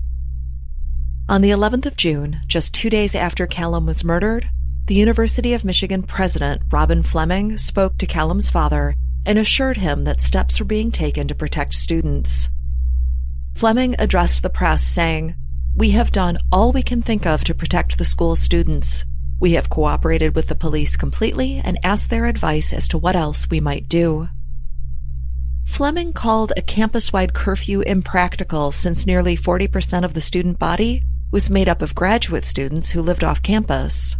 On 1.28 1.42
the 1.42 1.50
11th 1.50 1.88
of 1.88 1.98
June, 1.98 2.42
just 2.46 2.72
two 2.72 2.88
days 2.88 3.16
after 3.16 3.48
Kalom 3.48 3.88
was 3.88 4.04
murdered, 4.04 4.48
the 4.86 4.94
University 4.94 5.56
of 5.56 5.66
Michigan 5.66 6.04
president, 6.04 6.62
Robben 6.70 7.04
Fleming, 7.04 7.58
spoke 7.58 7.98
to 7.98 8.06
Kalom's 8.06 8.52
father 8.52 8.94
and 9.26 9.40
assured 9.40 9.78
him 9.78 10.04
that 10.04 10.22
steps 10.22 10.60
were 10.60 10.68
being 10.68 10.92
taken 10.92 11.28
to 11.28 11.34
protect 11.34 11.74
students. 11.74 12.50
Fleming 13.56 13.96
addressed 13.98 14.44
the 14.44 14.52
press 14.52 14.84
saying, 14.84 15.34
We 15.76 15.90
have 15.92 16.12
done 16.12 16.38
all 16.52 16.72
we 16.72 16.84
can 16.84 17.02
think 17.02 17.26
of 17.26 17.44
to 17.46 17.56
protect 17.56 17.98
the 17.98 18.06
school's 18.06 18.40
students. 18.40 19.04
We 19.40 19.54
have 19.54 19.68
cooperated 19.68 20.36
with 20.36 20.48
the 20.48 20.54
police 20.54 20.96
completely 20.96 21.60
and 21.66 21.80
asked 21.84 22.12
their 22.12 22.28
advice 22.28 22.72
as 22.72 22.88
to 22.90 23.00
what 23.00 23.16
else 23.16 23.50
we 23.50 23.60
might 23.60 23.90
do. 23.90 24.30
Fleming 25.66 26.14
called 26.14 26.54
a 26.56 26.62
campus 26.62 27.12
wide 27.12 27.34
curfew 27.34 27.82
impractical 27.82 28.72
since 28.72 29.08
nearly 29.08 29.36
40% 29.36 30.06
of 30.06 30.14
the 30.14 30.22
student 30.22 30.60
body 30.60 31.02
was 31.32 31.50
made 31.50 31.70
up 31.70 31.82
of 31.82 31.96
graduate 31.96 32.46
students 32.46 32.92
who 32.92 33.02
lived 33.02 33.24
off 33.24 33.42
campus. 33.42 34.16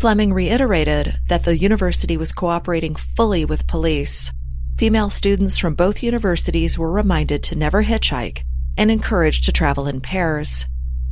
Fleming 0.00 0.32
reiterated 0.32 1.18
that 1.28 1.44
the 1.44 1.56
university 1.56 2.16
was 2.16 2.32
cooperating 2.32 2.94
fully 2.94 3.44
with 3.44 3.66
police. 3.66 4.32
Female 4.76 5.10
students 5.10 5.58
from 5.58 5.74
both 5.74 6.02
universities 6.02 6.78
were 6.78 6.92
reminded 6.92 7.42
to 7.42 7.56
never 7.56 7.82
hitchhike 7.82 8.42
and 8.76 8.90
encouraged 8.90 9.44
to 9.44 9.52
travel 9.52 9.88
in 9.88 10.00
pairs. 10.00 10.66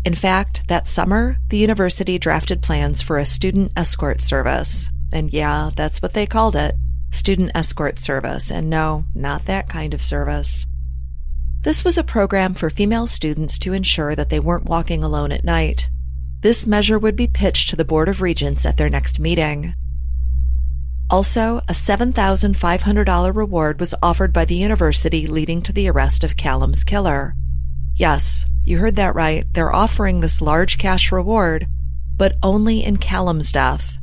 In 0.05 0.15
fact, 0.15 0.63
that 0.69 0.87
summer, 0.87 1.37
the 1.51 1.57
university 1.57 2.17
drafted 2.17 2.63
plans 2.63 3.03
for 3.03 3.19
a 3.19 3.27
student 3.27 3.73
escort 3.77 4.21
service. 4.21 4.89
And 5.13 5.33
yeah, 5.33 5.71
that's 5.75 6.01
what 6.01 6.13
they 6.13 6.27
called 6.27 6.55
it 6.55 6.77
student 7.11 7.51
escort 7.55 7.99
service. 7.99 8.51
And 8.51 8.71
no, 8.71 9.07
not 9.15 9.47
that 9.47 9.69
kind 9.69 9.95
of 9.95 10.03
service. 10.03 10.67
This 11.67 11.85
was 11.85 11.99
a 11.99 12.05
program 12.05 12.55
for 12.55 12.71
female 12.71 13.09
students 13.09 13.59
to 13.59 13.73
ensure 13.73 14.15
that 14.15 14.29
they 14.31 14.39
weren't 14.39 14.67
walking 14.67 15.03
alone 15.03 15.33
at 15.33 15.43
night. 15.43 15.91
This 16.41 16.65
measure 16.65 16.97
would 16.97 17.17
be 17.17 17.27
pitched 17.27 17.71
to 17.71 17.75
the 17.75 17.85
Board 17.85 18.09
of 18.09 18.23
Regents 18.23 18.65
at 18.65 18.77
their 18.77 18.89
next 18.89 19.19
meeting. 19.19 19.75
Also, 21.11 21.59
a 21.69 21.73
$7,500 21.73 23.35
reward 23.35 23.81
was 23.81 23.97
offered 24.01 24.33
by 24.33 24.45
the 24.45 24.55
university 24.55 25.27
leading 25.27 25.61
to 25.63 25.73
the 25.73 25.89
arrest 25.89 26.23
of 26.23 26.37
Kalom's 26.37 26.85
killer. 26.85 27.35
Yes, 27.97 28.47
you 28.63 28.79
heard 28.79 28.95
that 28.95 29.17
right. 29.17 29.45
They're 29.53 29.75
offering 29.75 30.21
this 30.21 30.41
large 30.41 30.79
cash 30.79 31.11
reward, 31.11 31.67
but 32.17 32.37
only 32.45 32.85
in 32.85 32.99
Kalom's 32.99 33.51
death. 33.51 33.99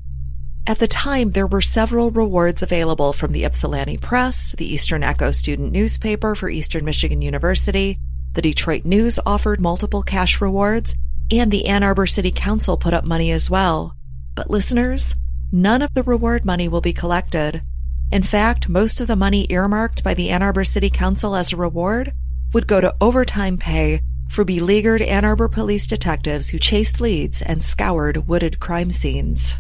At 0.66 0.80
the 0.80 0.88
time, 0.88 1.32
there 1.32 1.46
were 1.46 1.60
several 1.60 2.10
rewards 2.10 2.64
available 2.64 3.12
from 3.12 3.34
the 3.34 3.44
Ypsilanti 3.44 3.98
Press, 3.98 4.56
the 4.58 4.74
Eastern 4.74 5.04
Echo 5.04 5.32
student 5.32 5.74
newspaper 5.74 6.36
for 6.36 6.50
Eastern 6.50 6.86
Michigan 6.86 7.22
University, 7.22 8.00
the 8.34 8.42
Detroit 8.42 8.86
News 8.86 9.20
offered 9.26 9.60
multiple 9.60 10.04
cash 10.04 10.40
rewards, 10.40 10.96
and 11.30 11.52
the 11.52 11.66
Ann 11.66 11.84
Arbor 11.84 12.08
City 12.08 12.32
Council 12.32 12.78
put 12.78 12.94
up 12.94 13.04
money 13.04 13.30
as 13.30 13.50
well. 13.50 13.98
But 14.36 14.50
listeners, 14.50 15.16
none 15.52 15.82
of 15.82 15.94
the 15.96 16.04
reward 16.04 16.46
money 16.46 16.70
will 16.70 16.82
be 16.82 16.94
collected. 16.94 17.62
In 18.10 18.24
fact, 18.24 18.70
most 18.70 19.02
of 19.02 19.08
the 19.08 19.18
money 19.18 19.46
earmarked 19.50 20.02
by 20.02 20.14
the 20.14 20.30
Ann 20.30 20.42
Arbor 20.42 20.64
City 20.64 20.90
Council 20.90 21.36
as 21.36 21.52
a 21.52 21.58
reward 21.58 22.14
would 22.54 22.68
go 22.68 22.80
to 22.80 22.96
overtime 23.02 23.58
pay 23.58 24.00
for 24.30 24.46
beleaguered 24.46 25.02
Ann 25.02 25.26
Arbor 25.26 25.50
police 25.50 25.86
detectives 25.86 26.50
who 26.50 26.58
chased 26.58 27.02
leads 27.02 27.42
and 27.42 27.62
scoured 27.62 28.30
wooded 28.30 28.62
crime 28.62 28.92
scenes. 28.92 29.58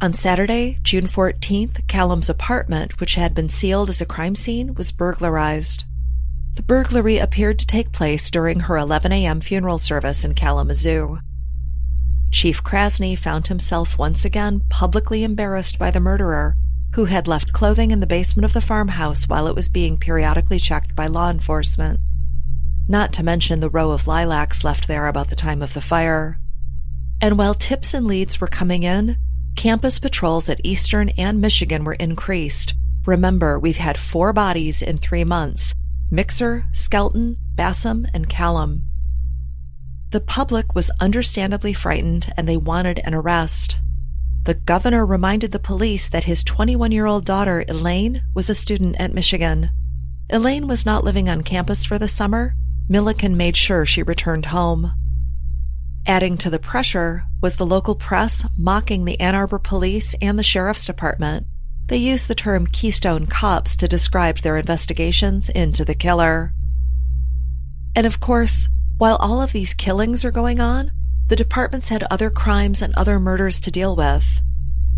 On 0.00 0.12
Saturday, 0.12 0.78
June 0.82 1.06
14th, 1.06 1.86
Kalom's 1.86 2.28
apartment, 2.28 3.00
which 3.00 3.14
had 3.14 3.34
been 3.34 3.48
sealed 3.48 3.88
as 3.88 4.00
a 4.00 4.06
crime 4.06 4.34
scene, 4.34 4.74
was 4.74 4.92
burglarized. 4.92 5.84
The 6.56 6.62
burglary 6.62 7.18
appeared 7.18 7.58
to 7.60 7.66
take 7.66 7.92
place 7.92 8.30
during 8.30 8.60
her 8.60 8.76
11 8.76 9.12
a.m. 9.12 9.40
funeral 9.40 9.78
service 9.78 10.24
in 10.24 10.34
Kalamazoo. 10.34 11.20
Chief 12.30 12.62
Krasny 12.62 13.16
found 13.18 13.46
himself 13.46 13.96
once 13.96 14.24
again 14.24 14.62
publicly 14.68 15.24
embarrassed 15.24 15.78
by 15.78 15.90
the 15.90 16.00
murderer, 16.00 16.56
who 16.94 17.06
had 17.06 17.26
left 17.26 17.52
clothing 17.52 17.90
in 17.90 18.00
the 18.00 18.06
basement 18.06 18.44
of 18.44 18.52
the 18.52 18.60
farmhouse 18.60 19.28
while 19.28 19.46
it 19.46 19.54
was 19.54 19.68
being 19.68 19.96
periodically 19.96 20.58
checked 20.58 20.94
by 20.94 21.06
law 21.06 21.30
enforcement. 21.30 22.00
Not 22.88 23.12
to 23.14 23.22
mention 23.22 23.60
the 23.60 23.70
row 23.70 23.92
of 23.92 24.06
lilacs 24.06 24.62
left 24.64 24.86
there 24.86 25.06
about 25.06 25.28
the 25.28 25.36
time 25.36 25.62
of 25.62 25.74
the 25.74 25.80
fire. 25.80 26.38
And 27.20 27.38
while 27.38 27.54
tips 27.54 27.94
and 27.94 28.06
leads 28.06 28.40
were 28.40 28.48
coming 28.48 28.82
in, 28.82 29.16
Campus 29.56 29.98
patrols 29.98 30.48
at 30.48 30.60
Eastern 30.64 31.10
and 31.10 31.40
Michigan 31.40 31.84
were 31.84 31.94
increased. 31.94 32.74
Remember, 33.06 33.58
we've 33.58 33.76
had 33.76 33.98
four 33.98 34.32
bodies 34.32 34.82
in 34.82 34.98
three 34.98 35.24
months 35.24 35.74
Mixer, 36.10 36.66
Skelton, 36.72 37.36
Basom, 37.56 38.06
and 38.12 38.28
Kalom. 38.28 38.82
The 40.10 40.20
public 40.20 40.74
was 40.74 40.90
understandably 41.00 41.72
frightened 41.72 42.32
and 42.36 42.48
they 42.48 42.56
wanted 42.56 43.00
an 43.04 43.14
arrest. 43.14 43.80
The 44.44 44.54
governor 44.54 45.06
reminded 45.06 45.52
the 45.52 45.58
police 45.58 46.08
that 46.08 46.24
his 46.24 46.44
21 46.44 46.92
year 46.92 47.06
old 47.06 47.24
daughter, 47.24 47.64
Elaine, 47.66 48.22
was 48.34 48.50
a 48.50 48.54
student 48.54 48.96
at 49.00 49.14
Michigan. 49.14 49.70
Elaine 50.30 50.68
was 50.68 50.86
not 50.86 51.04
living 51.04 51.28
on 51.28 51.42
campus 51.42 51.84
for 51.84 51.98
the 51.98 52.08
summer. 52.08 52.54
Milliken 52.88 53.36
made 53.36 53.56
sure 53.56 53.86
she 53.86 54.02
returned 54.02 54.46
home. 54.46 54.92
Adding 56.06 56.36
to 56.38 56.50
the 56.50 56.58
pressure 56.58 57.24
was 57.40 57.56
the 57.56 57.64
local 57.64 57.94
press 57.94 58.44
mocking 58.58 59.06
the 59.06 59.18
Ann 59.20 59.34
Arbor 59.34 59.58
police 59.58 60.14
and 60.20 60.38
the 60.38 60.42
sheriff's 60.42 60.84
department. 60.84 61.46
They 61.86 61.96
used 61.96 62.28
the 62.28 62.34
term 62.34 62.66
Keystone 62.66 63.26
Cops 63.26 63.74
to 63.76 63.88
describe 63.88 64.38
their 64.38 64.58
investigations 64.58 65.48
into 65.48 65.82
the 65.82 65.94
killer. 65.94 66.52
And 67.94 68.06
of 68.06 68.20
course, 68.20 68.68
while 68.98 69.16
all 69.16 69.40
of 69.40 69.52
these 69.52 69.72
killings 69.72 70.26
are 70.26 70.30
going 70.30 70.60
on, 70.60 70.92
the 71.28 71.36
departments 71.36 71.88
had 71.88 72.04
other 72.04 72.28
crimes 72.28 72.82
and 72.82 72.94
other 72.94 73.18
murders 73.18 73.58
to 73.62 73.70
deal 73.70 73.96
with. 73.96 74.42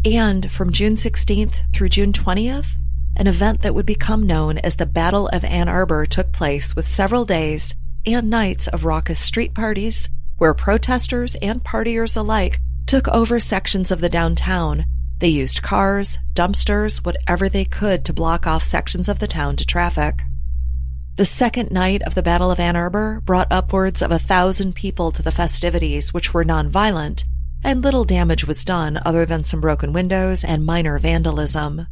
And 0.05 0.51
from 0.51 0.73
June 0.73 0.97
16th 0.97 1.73
through 1.73 1.89
June 1.91 2.13
20th, 2.13 2.79
an 3.15 3.29
event 3.29 3.63
that 3.63 3.75
would 3.77 3.87
become 3.87 4.27
known 4.27 4.59
as 4.59 4.75
the 4.75 4.87
Battle 4.87 5.29
of 5.29 5.45
Ann 5.45 5.69
Arbor 5.69 6.05
took 6.05 6.33
place 6.33 6.75
with 6.75 6.89
several 6.89 7.25
days 7.25 7.77
and 8.05 8.29
nights 8.29 8.67
of 8.69 8.85
raucous 8.85 9.21
street 9.21 9.55
parties, 9.55 10.09
where 10.39 10.55
protesters 10.55 11.35
and 11.37 11.65
partiers 11.65 12.17
alike 12.17 12.61
took 12.87 13.09
over 13.09 13.41
sections 13.41 13.91
of 13.91 14.01
the 14.01 14.09
downtown. 14.09 14.85
They 15.19 15.29
used 15.29 15.63
cars, 15.63 16.19
dumpsters, 16.35 17.05
whatever 17.05 17.49
they 17.49 17.65
could 17.65 18.05
to 18.05 18.13
block 18.13 18.47
off 18.47 18.63
sections 18.63 19.09
of 19.09 19.19
the 19.19 19.27
town 19.27 19.57
to 19.57 19.67
traffic. 19.67 20.23
The 21.17 21.25
second 21.25 21.71
night 21.71 22.03
of 22.03 22.15
the 22.15 22.23
Battle 22.23 22.51
of 22.51 22.61
Ann 22.61 22.77
Arbor 22.77 23.23
brought 23.25 23.51
upwards 23.51 24.03
of 24.03 24.11
a 24.13 24.19
thousand 24.19 24.75
people 24.75 25.11
to 25.13 25.23
the 25.23 25.33
festivities, 25.33 26.13
which 26.13 26.35
were 26.35 26.45
nonviolent, 26.45 27.25
and 27.65 27.83
little 27.83 28.05
damage 28.05 28.47
was 28.47 28.65
done 28.65 29.01
other 29.07 29.25
than 29.25 29.43
some 29.43 29.63
broken 29.63 29.95
windows 29.95 30.45
and 30.45 30.67
minor 30.67 30.99
vandalism. 30.99 31.87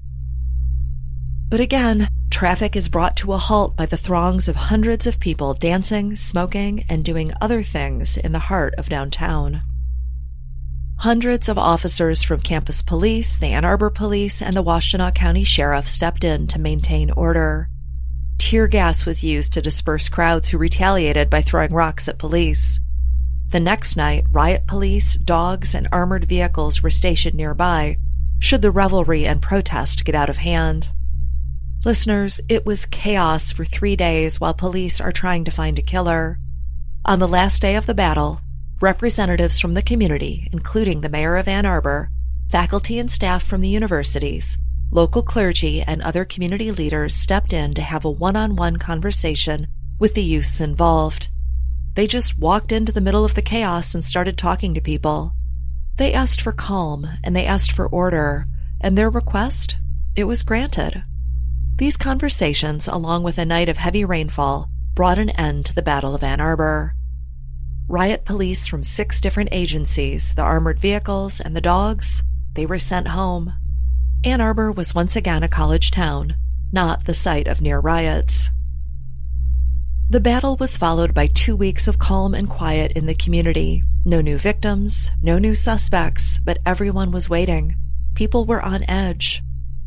But 1.54 1.60
again, 1.60 2.08
traffic 2.30 2.74
is 2.74 2.88
brought 2.88 3.16
to 3.18 3.32
a 3.32 3.38
halt 3.38 3.76
by 3.76 3.86
the 3.86 3.96
throngs 3.96 4.48
of 4.48 4.56
hundreds 4.56 5.06
of 5.06 5.20
people 5.20 5.54
dancing, 5.54 6.16
smoking, 6.16 6.84
and 6.88 7.04
doing 7.04 7.32
other 7.40 7.62
things 7.62 8.16
in 8.16 8.32
the 8.32 8.50
heart 8.50 8.74
of 8.74 8.88
downtown. 8.88 9.62
Hundreds 10.96 11.48
of 11.48 11.56
officers 11.56 12.24
from 12.24 12.40
campus 12.40 12.82
police, 12.82 13.38
the 13.38 13.52
Ann 13.52 13.64
Arbor 13.64 13.88
Police, 13.88 14.42
and 14.42 14.56
the 14.56 14.64
Washtenaw 14.64 15.14
County 15.14 15.44
Sheriff 15.44 15.88
stepped 15.88 16.24
in 16.24 16.48
to 16.48 16.58
maintain 16.58 17.12
order. 17.12 17.68
Tear 18.36 18.66
gas 18.66 19.06
was 19.06 19.22
used 19.22 19.52
to 19.52 19.62
disperse 19.62 20.08
crowds 20.08 20.48
who 20.48 20.58
retaliated 20.58 21.30
by 21.30 21.40
throwing 21.40 21.72
rocks 21.72 22.08
at 22.08 22.18
police. 22.18 22.80
The 23.50 23.60
next 23.60 23.96
night, 23.96 24.24
riot 24.28 24.66
police, 24.66 25.14
dogs, 25.14 25.72
and 25.72 25.86
armored 25.92 26.24
vehicles 26.24 26.82
were 26.82 26.90
stationed 26.90 27.36
nearby 27.36 27.98
should 28.40 28.60
the 28.60 28.72
revelry 28.72 29.24
and 29.24 29.40
protest 29.40 30.04
get 30.04 30.16
out 30.16 30.28
of 30.28 30.38
hand. 30.38 30.90
Listeners, 31.84 32.40
it 32.48 32.64
was 32.64 32.86
chaos 32.86 33.52
for 33.52 33.66
three 33.66 33.94
days 33.94 34.40
while 34.40 34.54
police 34.54 35.02
are 35.02 35.12
trying 35.12 35.44
to 35.44 35.50
find 35.50 35.78
a 35.78 35.82
killer. 35.82 36.38
On 37.04 37.18
the 37.18 37.28
last 37.28 37.60
day 37.60 37.76
of 37.76 37.84
the 37.84 37.92
battle, 37.92 38.40
representatives 38.80 39.60
from 39.60 39.74
the 39.74 39.82
community, 39.82 40.48
including 40.50 41.02
the 41.02 41.10
mayor 41.10 41.36
of 41.36 41.46
Ann 41.46 41.66
Arbor, 41.66 42.08
faculty 42.48 42.98
and 42.98 43.10
staff 43.10 43.44
from 43.44 43.60
the 43.60 43.68
universities, 43.68 44.56
local 44.90 45.22
clergy, 45.22 45.82
and 45.82 46.00
other 46.00 46.24
community 46.24 46.70
leaders 46.70 47.14
stepped 47.14 47.52
in 47.52 47.74
to 47.74 47.82
have 47.82 48.06
a 48.06 48.10
one 48.10 48.34
on 48.34 48.56
one 48.56 48.78
conversation 48.78 49.66
with 49.98 50.14
the 50.14 50.24
youths 50.24 50.60
involved. 50.60 51.28
They 51.96 52.06
just 52.06 52.38
walked 52.38 52.72
into 52.72 52.92
the 52.92 53.02
middle 53.02 53.26
of 53.26 53.34
the 53.34 53.42
chaos 53.42 53.94
and 53.94 54.02
started 54.02 54.38
talking 54.38 54.72
to 54.72 54.80
people. 54.80 55.34
They 55.98 56.14
asked 56.14 56.40
for 56.40 56.52
calm 56.52 57.06
and 57.22 57.36
they 57.36 57.44
asked 57.44 57.72
for 57.72 57.86
order, 57.88 58.46
and 58.80 58.96
their 58.96 59.10
request, 59.10 59.76
it 60.16 60.24
was 60.24 60.42
granted. 60.42 61.04
These 61.76 61.96
conversations, 61.96 62.86
along 62.86 63.24
with 63.24 63.36
a 63.36 63.44
night 63.44 63.68
of 63.68 63.78
heavy 63.78 64.04
rainfall, 64.04 64.70
brought 64.94 65.18
an 65.18 65.30
end 65.30 65.66
to 65.66 65.74
the 65.74 65.82
Battle 65.82 66.14
of 66.14 66.22
Ann 66.22 66.40
Arbor. 66.40 66.94
Riot 67.88 68.24
police 68.24 68.68
from 68.68 68.84
six 68.84 69.20
different 69.20 69.48
agencies, 69.50 70.34
the 70.34 70.42
armored 70.42 70.78
vehicles, 70.78 71.40
and 71.40 71.56
the 71.56 71.60
dogs, 71.60 72.22
they 72.54 72.64
were 72.64 72.78
sent 72.78 73.08
home. 73.08 73.54
Ann 74.22 74.40
Arbor 74.40 74.70
was 74.70 74.94
once 74.94 75.16
again 75.16 75.42
a 75.42 75.48
college 75.48 75.90
town, 75.90 76.36
not 76.72 77.06
the 77.06 77.14
site 77.14 77.48
of 77.48 77.60
near 77.60 77.80
riots. 77.80 78.50
The 80.08 80.20
battle 80.20 80.56
was 80.56 80.76
followed 80.76 81.12
by 81.12 81.26
two 81.26 81.56
weeks 81.56 81.88
of 81.88 81.98
calm 81.98 82.34
and 82.34 82.48
quiet 82.48 82.92
in 82.92 83.06
the 83.06 83.16
community. 83.16 83.82
No 84.04 84.20
new 84.20 84.38
victims, 84.38 85.10
no 85.22 85.40
new 85.40 85.56
suspects, 85.56 86.38
but 86.44 86.58
everyone 86.64 87.10
was 87.10 87.28
waiting. 87.28 87.74
People 88.14 88.44
were 88.44 88.62
on 88.62 88.88
edge. 88.88 89.42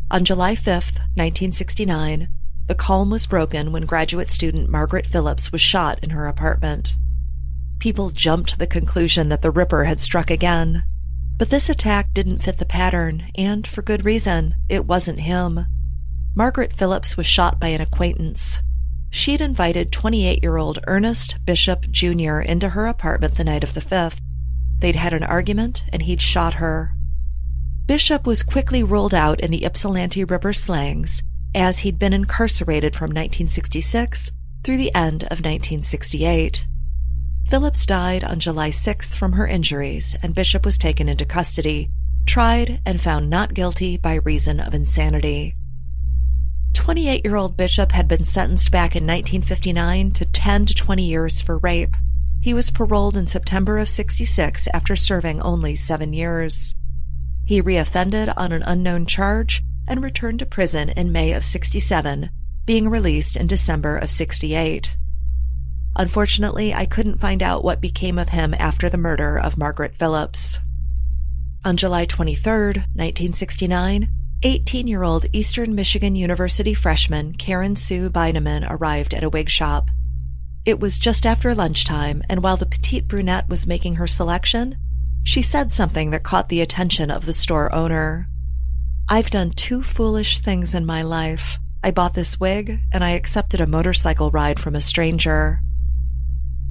On 0.10 0.24
July 0.24 0.56
5, 0.56 0.74
1969, 1.16 2.30
the 2.68 2.76
calm 2.76 3.10
was 3.10 3.28
broken 3.28 3.74
when 3.74 3.86
graduate 3.86 4.32
student 4.32 4.70
Margaret 4.70 5.06
Phillips 5.06 5.52
was 5.52 5.60
shot 5.60 6.00
in 6.02 6.12
her 6.12 6.28
apartment. 6.28 6.96
People 7.80 8.12
jumped 8.12 8.52
to 8.52 8.58
the 8.58 8.68
conclusion 8.68 9.28
that 9.28 9.42
the 9.42 9.52
Ripper 9.52 9.84
had 9.84 10.00
struck 10.00 10.32
again. 10.32 10.84
But 11.38 11.50
this 11.50 11.68
attack 11.68 12.14
didn't 12.14 12.40
fit 12.40 12.58
the 12.58 12.66
pattern, 12.66 13.32
and 13.36 13.68
for 13.68 13.82
good 13.82 14.06
reason. 14.06 14.56
It 14.70 14.86
wasn't 14.86 15.20
him. 15.20 15.66
Margaret 16.34 16.72
Phillips 16.72 17.18
was 17.18 17.26
shot 17.26 17.60
by 17.60 17.68
an 17.68 17.82
acquaintance. 17.82 18.62
She'd 19.10 19.42
invited 19.42 19.92
28 19.92 20.42
year 20.42 20.56
old 20.56 20.80
Ernest 20.88 21.36
Bishop 21.44 21.92
Jr. 21.92 22.40
into 22.40 22.70
her 22.70 22.86
apartment 22.86 23.36
the 23.36 23.44
night 23.44 23.64
of 23.64 23.74
the 23.74 23.82
5th. 23.82 24.22
They'd 24.80 24.96
had 24.96 25.14
an 25.14 25.24
argument, 25.24 25.84
and 25.92 26.04
he'd 26.04 26.22
shot 26.22 26.56
her. 26.56 26.97
Bishop 27.88 28.28
was 28.28 28.44
quickly 28.44 28.84
ruled 28.84 29.14
out 29.14 29.40
in 29.40 29.50
the 29.50 29.64
Ypsilanti 29.64 30.26
Ripper 30.26 30.52
slangs, 30.52 31.24
as 31.56 31.80
he'd 31.80 31.98
been 31.98 32.12
incarcerated 32.12 32.94
from 32.94 33.12
1966 33.12 34.30
through 34.62 34.76
the 34.76 34.94
end 34.94 35.24
of 35.24 35.40
1968. 35.40 36.68
Phillips 37.50 37.86
died 37.86 38.26
on 38.26 38.42
July 38.42 38.72
6th 38.72 39.14
from 39.14 39.32
her 39.32 39.48
injuries, 39.48 40.18
and 40.22 40.36
Bishop 40.36 40.66
was 40.66 40.78
taken 40.78 41.08
into 41.08 41.24
custody, 41.24 41.90
tried, 42.26 42.82
and 42.86 43.00
found 43.00 43.30
not 43.30 43.54
guilty 43.54 43.96
by 43.96 44.16
reason 44.16 44.60
of 44.60 44.74
insanity. 44.74 45.56
28 46.74 47.24
year 47.24 47.38
old 47.38 47.56
Bishop 47.56 47.94
had 47.94 48.10
been 48.10 48.26
sentenced 48.26 48.70
back 48.70 48.98
in 48.98 49.06
1959 49.06 50.12
to 50.12 50.26
10 50.26 50.66
to 50.66 50.74
20 50.76 51.06
years 51.06 51.42
for 51.42 51.58
rape. 51.60 51.96
He 52.42 52.54
was 52.54 52.70
paroled 52.70 53.16
in 53.16 53.28
September 53.28 53.78
of 53.78 53.88
66 53.88 54.68
after 54.74 54.98
serving 54.98 55.42
only 55.42 55.78
seven 55.78 56.12
years. 56.12 56.76
He 57.48 57.62
reoffended 57.62 58.34
on 58.36 58.52
an 58.52 58.62
unknown 58.64 59.06
charge 59.06 59.64
and 59.88 60.04
returned 60.04 60.40
to 60.40 60.46
prison 60.46 60.90
in 60.90 61.14
May 61.14 61.32
of 61.32 61.46
67, 61.46 62.30
being 62.66 62.90
released 62.90 63.38
in 63.38 63.48
December 63.48 63.96
of 63.96 64.12
68. 64.12 64.98
Unfortunately, 65.96 66.74
I 66.74 66.86
couldn't 66.86 67.22
find 67.22 67.42
out 67.42 67.64
what 67.64 67.80
became 67.80 68.20
of 68.20 68.30
him 68.30 68.54
after 68.60 68.90
the 68.90 68.98
murder 68.98 69.40
of 69.40 69.58
Margaret 69.58 69.96
Phillips. 69.96 70.60
On 71.64 71.78
July 71.78 72.04
23, 72.04 72.52
1969, 72.52 74.10
18 74.44 74.86
year 74.86 75.04
old 75.04 75.26
Eastern 75.32 75.74
Michigan 75.74 76.18
University 76.18 76.74
freshman 76.74 77.32
Karen 77.34 77.78
Sue 77.78 78.10
Beineman 78.10 78.68
arrived 78.70 79.14
at 79.14 79.24
a 79.24 79.30
wig 79.30 79.50
shop. 79.50 79.90
It 80.66 80.82
was 80.82 81.00
just 81.00 81.26
after 81.26 81.56
lunchtime, 81.56 82.24
and 82.28 82.44
while 82.44 82.58
the 82.58 82.66
petite 82.66 83.08
brunette 83.08 83.48
was 83.48 83.66
making 83.66 83.96
her 83.96 84.06
selection, 84.06 84.78
she 85.28 85.42
said 85.42 85.74
something 85.74 86.12
that 86.12 86.24
caught 86.24 86.48
the 86.48 86.62
attention 86.62 87.12
of 87.12 87.26
the 87.26 87.34
store 87.34 87.72
owner. 87.76 88.30
I've 89.10 89.30
done 89.30 89.50
two 89.50 89.84
foolish 89.84 90.40
things 90.40 90.74
in 90.74 90.86
my 90.86 91.02
life. 91.02 91.60
I 91.84 91.92
bought 91.92 92.14
this 92.14 92.40
wig, 92.40 92.80
and 92.94 93.04
I 93.04 93.10
accepted 93.10 93.60
a 93.60 93.68
motorcycle 93.68 94.32
ride 94.32 94.58
from 94.58 94.74
a 94.74 94.80
stranger. 94.80 95.60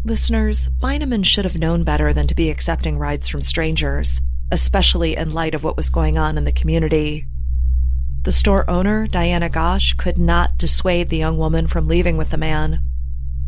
Listeners, 0.04 0.70
Beineman 0.80 1.22
should 1.22 1.44
have 1.44 1.58
known 1.58 1.84
better 1.84 2.14
than 2.14 2.26
to 2.28 2.34
be 2.34 2.48
accepting 2.48 2.96
rides 2.96 3.28
from 3.28 3.42
strangers, 3.42 4.22
especially 4.50 5.16
in 5.16 5.34
light 5.34 5.54
of 5.54 5.62
what 5.62 5.76
was 5.76 5.90
going 5.90 6.16
on 6.16 6.38
in 6.38 6.44
the 6.44 6.50
community. 6.50 7.26
The 8.22 8.32
store 8.32 8.68
owner, 8.70 9.06
Diana 9.06 9.50
Gosh, 9.50 9.92
could 9.98 10.16
not 10.16 10.56
dissuade 10.56 11.10
the 11.10 11.18
young 11.18 11.36
woman 11.36 11.66
from 11.66 11.88
leaving 11.88 12.16
with 12.16 12.30
the 12.30 12.38
man. 12.38 12.80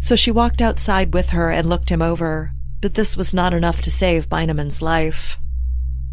So 0.01 0.17
she 0.17 0.31
walked 0.31 0.61
outside 0.61 1.15
with 1.15 1.31
her 1.31 1.51
and 1.51 1.67
looked 1.67 1.89
him 1.89 2.03
over, 2.03 2.53
but 2.81 2.95
this 2.95 3.17
was 3.17 3.35
not 3.35 3.53
enough 3.53 3.81
to 3.83 3.91
save 3.91 4.29
Beineman's 4.29 4.81
life. 4.81 5.39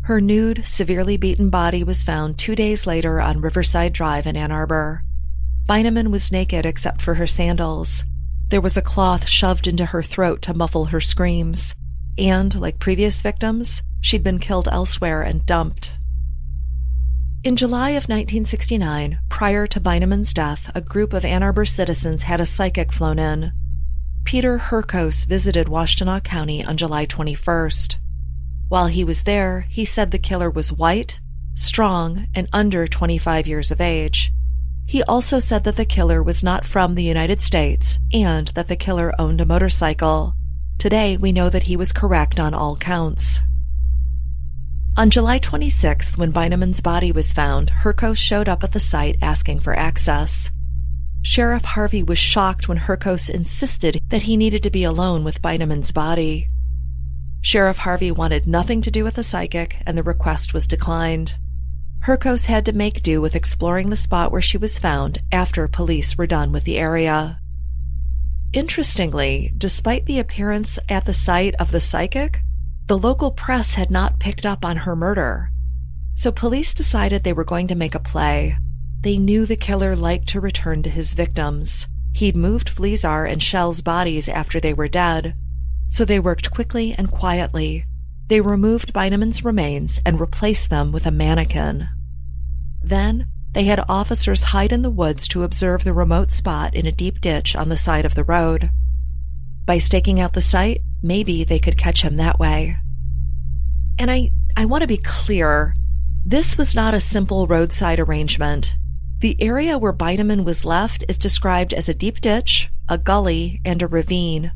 Her 0.04 0.22
nude, 0.22 0.68
severely 0.68 1.18
beaten 1.18 1.50
body 1.50 1.84
was 1.84 2.04
found 2.04 2.38
two 2.38 2.56
days 2.56 2.86
later 2.86 3.20
on 3.20 3.42
Riverside 3.42 3.94
Drive 3.94 4.28
in 4.28 4.36
Ann 4.36 4.52
Arbor. 4.52 5.04
Beineman 5.68 6.12
was 6.12 6.32
naked 6.32 6.66
except 6.66 7.02
for 7.02 7.16
her 7.16 7.26
sandals. 7.26 8.04
There 8.50 8.62
was 8.62 8.78
a 8.78 8.84
cloth 8.84 9.28
shoved 9.28 9.66
into 9.68 9.86
her 9.86 10.04
throat 10.04 10.44
to 10.44 10.54
muffle 10.54 10.86
her 10.86 11.02
screams, 11.02 11.74
and, 12.18 12.54
like 12.54 12.80
previous 12.80 13.22
victims, 13.22 13.82
she'd 14.00 14.24
been 14.24 14.40
killed 14.40 14.68
elsewhere 14.72 15.24
and 15.24 15.46
dumped. 15.46 15.98
In 17.44 17.56
July 17.56 17.90
of 17.90 18.06
1969, 18.06 19.20
prior 19.30 19.68
to 19.68 19.80
Beineman's 19.80 20.34
death, 20.34 20.72
a 20.76 20.82
group 20.82 21.14
of 21.14 21.26
Ann 21.26 21.44
Arbor 21.44 21.66
citizens 21.66 22.24
had 22.24 22.40
a 22.40 22.46
psychic 22.46 22.92
flown 22.92 23.20
in. 23.20 23.52
Peter 24.26 24.58
Hurkos 24.58 25.28
visited 25.28 25.68
Washtenaw 25.68 26.24
County 26.24 26.66
on 26.66 26.78
July 26.78 27.06
21st. 27.06 27.98
While 28.70 28.88
he 28.88 29.04
was 29.04 29.22
there, 29.24 29.68
he 29.70 29.86
said 29.86 30.10
the 30.10 30.18
killer 30.18 30.50
was 30.50 30.74
white, 30.74 31.20
strong, 31.54 32.26
and 32.34 32.50
under 32.52 32.88
25 32.88 33.46
years 33.46 33.70
of 33.70 33.80
age. 33.80 34.34
He 34.88 35.04
also 35.04 35.40
said 35.40 35.64
that 35.64 35.76
the 35.76 35.86
killer 35.86 36.24
was 36.24 36.44
not 36.44 36.66
from 36.66 36.96
the 36.96 37.04
United 37.04 37.40
States 37.40 38.00
and 38.12 38.48
that 38.50 38.68
the 38.68 38.76
killer 38.76 39.14
owned 39.20 39.42
a 39.42 39.46
motorcycle. 39.46 40.34
Today, 40.80 41.18
we 41.18 41.32
know 41.32 41.50
that 41.50 41.64
he 41.64 41.78
was 41.78 41.94
correct 41.94 42.40
on 42.40 42.56
all 42.56 42.76
counts. 42.76 43.42
On 44.98 45.12
July 45.12 45.38
26th, 45.38 46.18
when 46.18 46.34
Beineman's 46.34 46.82
body 46.82 47.12
was 47.12 47.32
found, 47.32 47.70
Hurkos 47.84 48.18
showed 48.18 48.50
up 48.50 48.64
at 48.64 48.72
the 48.72 48.80
site 48.80 49.18
asking 49.22 49.60
for 49.60 49.78
access. 49.78 50.50
Sheriff 51.28 51.66
Harvey 51.66 52.04
was 52.04 52.20
shocked 52.20 52.70
when 52.70 52.78
Hurkos 52.78 53.32
insisted 53.32 54.00
that 54.10 54.22
he 54.22 54.38
needed 54.38 54.62
to 54.62 54.70
be 54.70 54.84
alone 54.84 55.24
with 55.24 55.42
Beineman's 55.42 55.92
body. 55.92 56.50
Sheriff 57.42 57.78
Harvey 57.78 58.12
wanted 58.12 58.46
nothing 58.46 58.80
to 58.84 58.92
do 58.92 59.04
with 59.04 59.16
the 59.16 59.24
psychic, 59.24 59.78
and 59.88 59.98
the 59.98 60.04
request 60.04 60.54
was 60.54 60.68
declined. 60.68 61.40
Hurkos 62.06 62.46
had 62.46 62.64
to 62.66 62.74
make 62.74 63.02
do 63.02 63.22
with 63.22 63.36
exploring 63.36 63.90
the 63.90 63.96
spot 63.96 64.32
where 64.32 64.40
she 64.40 64.60
was 64.60 64.78
found 64.78 65.24
after 65.32 65.68
police 65.68 66.16
were 66.16 66.28
done 66.28 66.52
with 66.52 66.64
the 66.64 66.78
area. 66.78 67.40
Interestingly, 68.54 69.52
despite 69.58 70.06
the 70.06 70.20
appearance 70.20 70.78
at 70.90 71.06
the 71.06 71.14
site 71.14 71.56
of 71.56 71.72
the 71.72 71.82
psychic, 71.82 72.42
the 72.86 73.00
local 73.00 73.32
press 73.32 73.74
had 73.74 73.90
not 73.90 74.20
picked 74.20 74.46
up 74.46 74.64
on 74.64 74.78
her 74.78 74.96
murder. 74.96 75.50
So 76.14 76.32
police 76.32 76.76
decided 76.76 77.24
they 77.24 77.34
were 77.34 77.44
going 77.44 77.66
to 77.70 77.76
make 77.76 77.96
a 77.96 78.00
play. 78.00 78.58
They 79.06 79.20
knew 79.20 79.46
the 79.46 79.56
killer 79.56 79.96
liked 79.96 80.28
to 80.30 80.42
return 80.42 80.82
to 80.82 80.90
his 80.90 81.14
victims. 81.14 81.88
He'd 82.16 82.36
moved 82.36 82.76
Fleszar 82.76 83.32
and 83.32 83.42
Schell's 83.42 83.84
bodies 83.84 84.28
after 84.28 84.60
they 84.60 84.74
were 84.74 84.88
dead. 84.88 85.36
So 85.88 86.06
they 86.06 86.20
worked 86.20 86.50
quickly 86.50 86.96
and 86.98 87.12
quietly. 87.12 87.86
They 88.30 88.42
removed 88.42 88.94
Beineman's 88.94 89.46
remains 89.46 90.02
and 90.08 90.20
replaced 90.20 90.72
them 90.72 90.92
with 90.92 91.06
a 91.06 91.12
mannequin. 91.12 91.88
Then, 92.82 93.28
they 93.54 93.66
had 93.66 93.86
officers 93.88 94.42
hide 94.42 94.72
in 94.72 94.82
the 94.82 94.90
woods 94.90 95.28
to 95.28 95.44
observe 95.44 95.84
the 95.84 95.94
remote 95.94 96.32
spot 96.32 96.74
in 96.74 96.88
a 96.88 96.92
deep 96.92 97.22
ditch 97.22 97.56
on 97.56 97.70
the 97.70 97.78
side 97.78 98.06
of 98.06 98.16
the 98.16 98.24
road. 98.24 98.72
By 99.68 99.78
staking 99.78 100.20
out 100.20 100.34
the 100.34 100.42
site, 100.42 100.82
maybe 101.04 101.44
they 101.44 101.60
could 101.60 101.78
catch 101.78 102.02
him 102.02 102.18
that 102.18 102.40
way. 102.40 102.78
And 104.00 104.10
I, 104.10 104.32
I 104.58 104.66
want 104.66 104.82
to 104.82 104.88
be 104.88 104.98
clear. 104.98 105.76
This 106.26 106.58
was 106.58 106.74
not 106.74 106.96
a 106.96 107.00
simple 107.00 107.46
roadside 107.46 108.00
arrangement. 108.00 108.76
The 109.26 109.42
area 109.42 109.80
where 109.80 109.92
Beineman 109.92 110.46
was 110.46 110.66
left 110.66 111.04
is 111.10 111.18
described 111.18 111.74
as 111.74 111.90
a 111.90 111.96
deep 111.96 112.22
ditch, 112.22 112.70
a 112.88 113.00
gully, 113.00 113.60
and 113.66 113.82
a 113.82 113.88
ravine. 113.88 114.52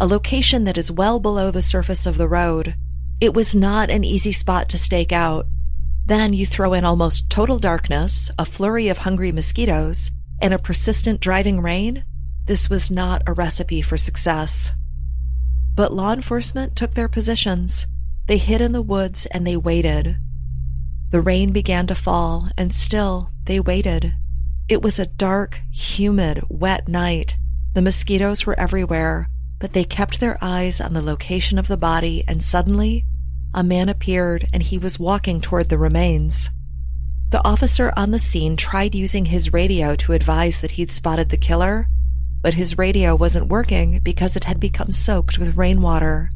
a 0.00 0.06
location 0.06 0.64
that 0.64 0.78
is 0.78 0.90
well 0.90 1.20
below 1.20 1.50
the 1.50 1.60
surface 1.60 2.06
of 2.06 2.16
the 2.16 2.26
road. 2.26 2.76
It 3.20 3.34
was 3.34 3.54
not 3.54 3.90
an 3.90 4.04
easy 4.04 4.32
spot 4.32 4.70
to 4.70 4.78
stake 4.78 5.12
out. 5.12 5.48
Then 6.06 6.32
you 6.32 6.46
throw 6.46 6.72
in 6.72 6.82
almost 6.82 7.28
total 7.28 7.58
darkness, 7.58 8.30
a 8.38 8.46
flurry 8.46 8.88
of 8.88 8.96
hungry 8.96 9.32
mosquitoes, 9.32 10.10
and 10.40 10.54
a 10.54 10.58
persistent 10.58 11.20
driving 11.20 11.60
rain. 11.60 12.02
This 12.46 12.70
was 12.70 12.90
not 12.90 13.20
a 13.26 13.34
recipe 13.34 13.82
for 13.82 13.98
success. 13.98 14.72
But 15.74 15.92
law 15.92 16.14
enforcement 16.14 16.74
took 16.74 16.94
their 16.94 17.08
positions. 17.08 17.86
They 18.28 18.38
hid 18.38 18.62
in 18.62 18.72
the 18.72 18.80
woods 18.80 19.26
and 19.26 19.46
they 19.46 19.58
waited. 19.58 20.16
The 21.10 21.20
rain 21.20 21.52
began 21.52 21.86
to 21.88 21.94
fall, 21.94 22.48
and 22.56 22.72
still 22.72 23.28
they 23.46 23.60
waited. 23.60 24.14
It 24.68 24.82
was 24.82 24.98
a 24.98 25.06
dark, 25.06 25.60
humid, 25.72 26.42
wet 26.48 26.88
night. 26.88 27.36
The 27.74 27.82
mosquitoes 27.82 28.44
were 28.44 28.58
everywhere, 28.58 29.28
but 29.58 29.72
they 29.72 29.84
kept 29.84 30.20
their 30.20 30.38
eyes 30.42 30.80
on 30.80 30.92
the 30.92 31.02
location 31.02 31.58
of 31.58 31.68
the 31.68 31.76
body, 31.76 32.24
and 32.28 32.42
suddenly, 32.42 33.04
a 33.54 33.62
man 33.62 33.88
appeared 33.88 34.46
and 34.52 34.62
he 34.62 34.76
was 34.76 34.98
walking 34.98 35.40
toward 35.40 35.70
the 35.70 35.78
remains. 35.78 36.50
The 37.30 37.44
officer 37.46 37.92
on 37.96 38.10
the 38.10 38.18
scene 38.18 38.56
tried 38.56 38.94
using 38.94 39.26
his 39.26 39.52
radio 39.52 39.96
to 39.96 40.12
advise 40.12 40.60
that 40.60 40.72
he'd 40.72 40.92
spotted 40.92 41.30
the 41.30 41.36
killer, 41.36 41.88
but 42.42 42.54
his 42.54 42.78
radio 42.78 43.16
wasn't 43.16 43.48
working 43.48 44.00
because 44.04 44.36
it 44.36 44.44
had 44.44 44.60
become 44.60 44.90
soaked 44.90 45.38
with 45.38 45.56
rainwater. 45.56 46.30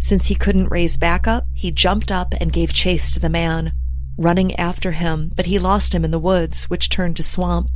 Since 0.00 0.26
he 0.26 0.34
couldn't 0.34 0.70
raise 0.70 0.96
backup, 0.96 1.46
he 1.52 1.70
jumped 1.70 2.12
up 2.12 2.34
and 2.40 2.52
gave 2.52 2.72
chase 2.72 3.10
to 3.12 3.20
the 3.20 3.28
man, 3.28 3.72
running 4.16 4.54
after 4.56 4.92
him, 4.92 5.32
but 5.36 5.46
he 5.46 5.58
lost 5.58 5.94
him 5.94 6.04
in 6.04 6.10
the 6.10 6.18
woods, 6.18 6.64
which 6.64 6.88
turned 6.88 7.16
to 7.16 7.22
swamp. 7.22 7.70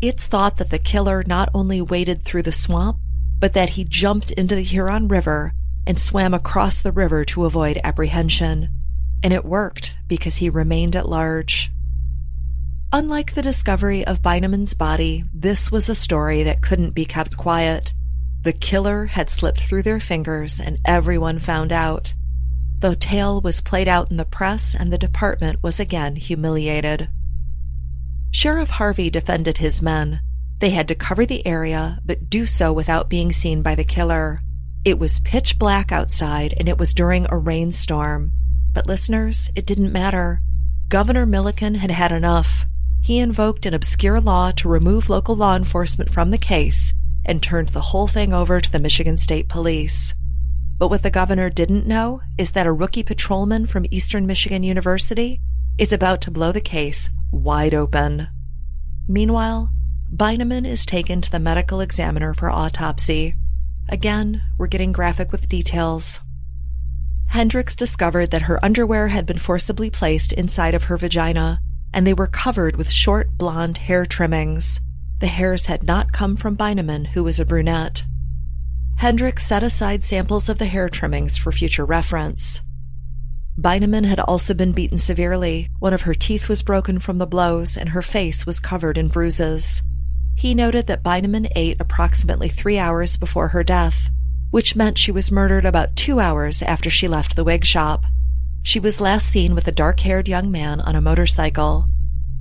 It's 0.00 0.26
thought 0.26 0.56
that 0.58 0.70
the 0.70 0.78
killer 0.78 1.24
not 1.26 1.50
only 1.52 1.82
waded 1.82 2.22
through 2.22 2.42
the 2.42 2.52
swamp, 2.52 2.98
but 3.40 3.52
that 3.52 3.70
he 3.70 3.84
jumped 3.84 4.30
into 4.32 4.54
the 4.54 4.62
Huron 4.62 5.08
River 5.08 5.52
and 5.86 5.98
swam 5.98 6.34
across 6.34 6.82
the 6.82 6.92
river 6.92 7.24
to 7.24 7.44
avoid 7.44 7.80
apprehension. 7.82 8.68
And 9.22 9.32
it 9.32 9.44
worked 9.44 9.96
because 10.06 10.36
he 10.36 10.50
remained 10.50 10.94
at 10.94 11.08
large. 11.08 11.70
Unlike 12.92 13.34
the 13.34 13.42
discovery 13.42 14.06
of 14.06 14.22
Beineman's 14.22 14.74
body, 14.74 15.24
this 15.34 15.70
was 15.70 15.88
a 15.88 15.94
story 15.94 16.42
that 16.42 16.62
couldn't 16.62 16.94
be 16.94 17.04
kept 17.04 17.36
quiet. 17.36 17.92
The 18.44 18.52
killer 18.52 19.06
had 19.06 19.28
slipped 19.28 19.60
through 19.60 19.82
their 19.82 20.00
fingers 20.00 20.60
and 20.60 20.78
everyone 20.84 21.38
found 21.38 21.72
out. 21.72 22.14
The 22.80 22.94
tale 22.94 23.40
was 23.40 23.60
played 23.60 23.88
out 23.88 24.10
in 24.10 24.18
the 24.18 24.24
press 24.24 24.74
and 24.74 24.92
the 24.92 24.98
department 24.98 25.62
was 25.62 25.80
again 25.80 26.16
humiliated. 26.16 27.08
Sheriff 28.30 28.70
Harvey 28.70 29.10
defended 29.10 29.58
his 29.58 29.82
men. 29.82 30.20
They 30.60 30.70
had 30.70 30.86
to 30.88 30.94
cover 30.94 31.26
the 31.26 31.44
area, 31.46 32.00
but 32.04 32.30
do 32.30 32.46
so 32.46 32.72
without 32.72 33.08
being 33.08 33.32
seen 33.32 33.62
by 33.62 33.74
the 33.74 33.84
killer. 33.84 34.42
It 34.84 34.98
was 34.98 35.20
pitch 35.20 35.58
black 35.58 35.90
outside 35.90 36.54
and 36.56 36.68
it 36.68 36.78
was 36.78 36.94
during 36.94 37.26
a 37.28 37.36
rainstorm. 37.36 38.32
But 38.72 38.86
listeners, 38.86 39.50
it 39.56 39.66
didn't 39.66 39.92
matter. 39.92 40.40
Governor 40.88 41.26
Milliken 41.26 41.76
had 41.76 41.90
had 41.90 42.12
enough. 42.12 42.64
He 43.00 43.18
invoked 43.18 43.66
an 43.66 43.74
obscure 43.74 44.20
law 44.20 44.52
to 44.52 44.68
remove 44.68 45.10
local 45.10 45.34
law 45.34 45.56
enforcement 45.56 46.12
from 46.12 46.30
the 46.30 46.38
case 46.38 46.92
and 47.24 47.42
turned 47.42 47.70
the 47.70 47.80
whole 47.80 48.06
thing 48.06 48.32
over 48.32 48.60
to 48.60 48.70
the 48.70 48.78
Michigan 48.78 49.18
State 49.18 49.48
Police. 49.48 50.14
But 50.78 50.88
what 50.88 51.02
the 51.02 51.10
governor 51.10 51.50
didn't 51.50 51.86
know 51.86 52.20
is 52.38 52.52
that 52.52 52.66
a 52.66 52.72
rookie 52.72 53.02
patrolman 53.02 53.66
from 53.66 53.86
Eastern 53.90 54.26
Michigan 54.26 54.62
University 54.62 55.40
is 55.76 55.92
about 55.92 56.20
to 56.22 56.30
blow 56.30 56.52
the 56.52 56.60
case 56.60 57.10
wide 57.32 57.74
open. 57.74 58.28
Meanwhile, 59.08 59.70
Beineman 60.14 60.66
is 60.66 60.86
taken 60.86 61.20
to 61.20 61.30
the 61.30 61.38
medical 61.38 61.80
examiner 61.80 62.32
for 62.32 62.48
autopsy. 62.48 63.34
Again, 63.88 64.42
we're 64.56 64.66
getting 64.66 64.92
graphic 64.92 65.32
with 65.32 65.48
details. 65.48 66.20
Hendricks 67.26 67.76
discovered 67.76 68.30
that 68.30 68.42
her 68.42 68.64
underwear 68.64 69.08
had 69.08 69.26
been 69.26 69.38
forcibly 69.38 69.90
placed 69.90 70.32
inside 70.32 70.74
of 70.74 70.84
her 70.84 70.96
vagina, 70.96 71.60
and 71.92 72.06
they 72.06 72.14
were 72.14 72.26
covered 72.26 72.76
with 72.76 72.90
short 72.90 73.36
blonde 73.36 73.78
hair 73.78 74.06
trimmings. 74.06 74.80
The 75.20 75.26
hairs 75.26 75.66
had 75.66 75.82
not 75.82 76.12
come 76.12 76.36
from 76.36 76.56
Beineman, 76.56 77.08
who 77.08 77.24
was 77.24 77.38
a 77.38 77.44
brunette. 77.44 78.06
Hendricks 78.98 79.46
set 79.46 79.62
aside 79.62 80.02
samples 80.02 80.48
of 80.48 80.58
the 80.58 80.66
hair 80.66 80.88
trimmings 80.88 81.36
for 81.36 81.52
future 81.52 81.84
reference. 81.84 82.62
Beineman 83.56 84.04
had 84.04 84.18
also 84.18 84.54
been 84.54 84.72
beaten 84.72 84.98
severely. 84.98 85.68
One 85.78 85.92
of 85.92 86.02
her 86.02 86.14
teeth 86.14 86.48
was 86.48 86.64
broken 86.64 86.98
from 86.98 87.18
the 87.18 87.26
blows, 87.26 87.76
and 87.76 87.90
her 87.90 88.02
face 88.02 88.44
was 88.44 88.58
covered 88.58 88.98
in 88.98 89.06
bruises. 89.06 89.84
He 90.34 90.52
noted 90.52 90.88
that 90.88 91.04
Beineman 91.04 91.48
ate 91.54 91.80
approximately 91.80 92.48
three 92.48 92.76
hours 92.76 93.16
before 93.16 93.48
her 93.48 93.62
death, 93.62 94.10
which 94.50 94.74
meant 94.74 94.98
she 94.98 95.12
was 95.12 95.30
murdered 95.30 95.64
about 95.64 95.94
two 95.94 96.18
hours 96.18 96.60
after 96.60 96.90
she 96.90 97.06
left 97.06 97.36
the 97.36 97.44
wig 97.44 97.64
shop. 97.64 98.04
She 98.64 98.80
was 98.80 99.00
last 99.00 99.28
seen 99.28 99.54
with 99.54 99.68
a 99.68 99.72
dark 99.72 100.00
haired 100.00 100.26
young 100.26 100.50
man 100.50 100.80
on 100.80 100.96
a 100.96 101.00
motorcycle. 101.00 101.86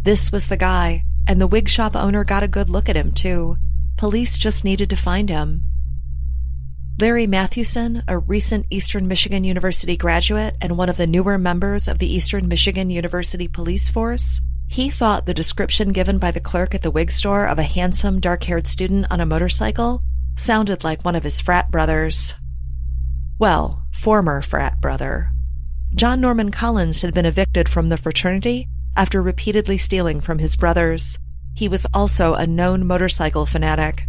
This 0.02 0.32
was 0.32 0.48
the 0.48 0.58
guy, 0.58 1.04
and 1.28 1.40
the 1.40 1.46
wig 1.46 1.70
shop 1.70 1.96
owner 1.96 2.24
got 2.24 2.42
a 2.42 2.48
good 2.48 2.68
look 2.68 2.90
at 2.90 2.98
him, 2.98 3.12
too. 3.12 3.58
Police 3.96 4.40
just 4.40 4.64
needed 4.64 4.90
to 4.90 4.96
find 4.96 5.30
him. 5.30 5.62
Larry 7.00 7.28
Mathewson, 7.28 8.02
a 8.08 8.18
recent 8.18 8.66
Eastern 8.72 9.08
Michigan 9.08 9.44
University 9.44 9.96
graduate 9.96 10.58
and 10.60 10.78
one 10.78 10.90
of 10.90 10.98
the 10.98 11.06
newer 11.06 11.38
members 11.38 11.88
of 11.88 12.00
the 12.00 12.12
Eastern 12.12 12.48
Michigan 12.48 12.90
University 12.90 13.48
Police 13.48 13.88
Force, 13.88 14.42
he 14.68 14.90
thought 14.90 15.28
the 15.28 15.34
description 15.34 15.92
given 15.92 16.18
by 16.18 16.32
the 16.32 16.40
clerk 16.40 16.74
at 16.74 16.82
the 16.82 16.90
wig 16.90 17.12
store 17.12 17.46
of 17.46 17.60
a 17.60 17.64
handsome, 17.64 18.20
dark 18.20 18.46
haired 18.46 18.66
student 18.66 19.06
on 19.12 19.22
a 19.22 19.28
motorcycle 19.28 20.02
sounded 20.38 20.84
like 20.84 21.06
one 21.06 21.16
of 21.16 21.24
his 21.24 21.40
frat 21.40 21.70
brothers. 21.70 22.34
Well, 23.38 23.86
former 23.92 24.42
frat 24.42 24.82
brother. 24.82 25.30
John 25.94 26.20
Norman 26.20 26.50
Collins 26.50 27.02
had 27.02 27.14
been 27.14 27.28
evicted 27.28 27.70
from 27.70 27.90
the 27.90 27.98
fraternity 27.98 28.70
after 28.96 29.22
repeatedly 29.22 29.78
stealing 29.78 30.20
from 30.20 30.40
his 30.40 30.56
brothers. 30.56 31.20
He 31.54 31.70
was 31.70 31.86
also 31.94 32.34
a 32.34 32.48
known 32.48 32.88
motorcycle 32.88 33.46
fanatic. 33.46 34.06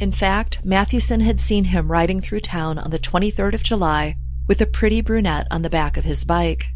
In 0.00 0.12
fact, 0.12 0.64
Mathewson 0.64 1.20
had 1.20 1.40
seen 1.40 1.64
him 1.64 1.90
riding 1.90 2.20
through 2.20 2.40
town 2.40 2.78
on 2.78 2.90
the 2.92 3.00
23rd 3.00 3.54
of 3.54 3.64
July 3.64 4.16
with 4.46 4.60
a 4.60 4.66
pretty 4.66 5.00
brunette 5.00 5.48
on 5.50 5.62
the 5.62 5.70
back 5.70 5.96
of 5.96 6.04
his 6.04 6.24
bike. 6.24 6.66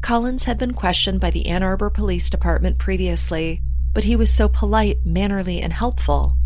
Collins 0.00 0.44
had 0.44 0.56
been 0.56 0.72
questioned 0.72 1.20
by 1.20 1.30
the 1.30 1.46
Ann 1.46 1.62
Arbor 1.62 1.90
Police 1.90 2.30
Department 2.30 2.78
previously, 2.78 3.62
but 3.92 4.04
he 4.04 4.16
was 4.16 4.32
so 4.32 4.48
polite, 4.48 5.04
mannerly, 5.04 5.60
and 5.60 5.74
helpful. 5.74 6.36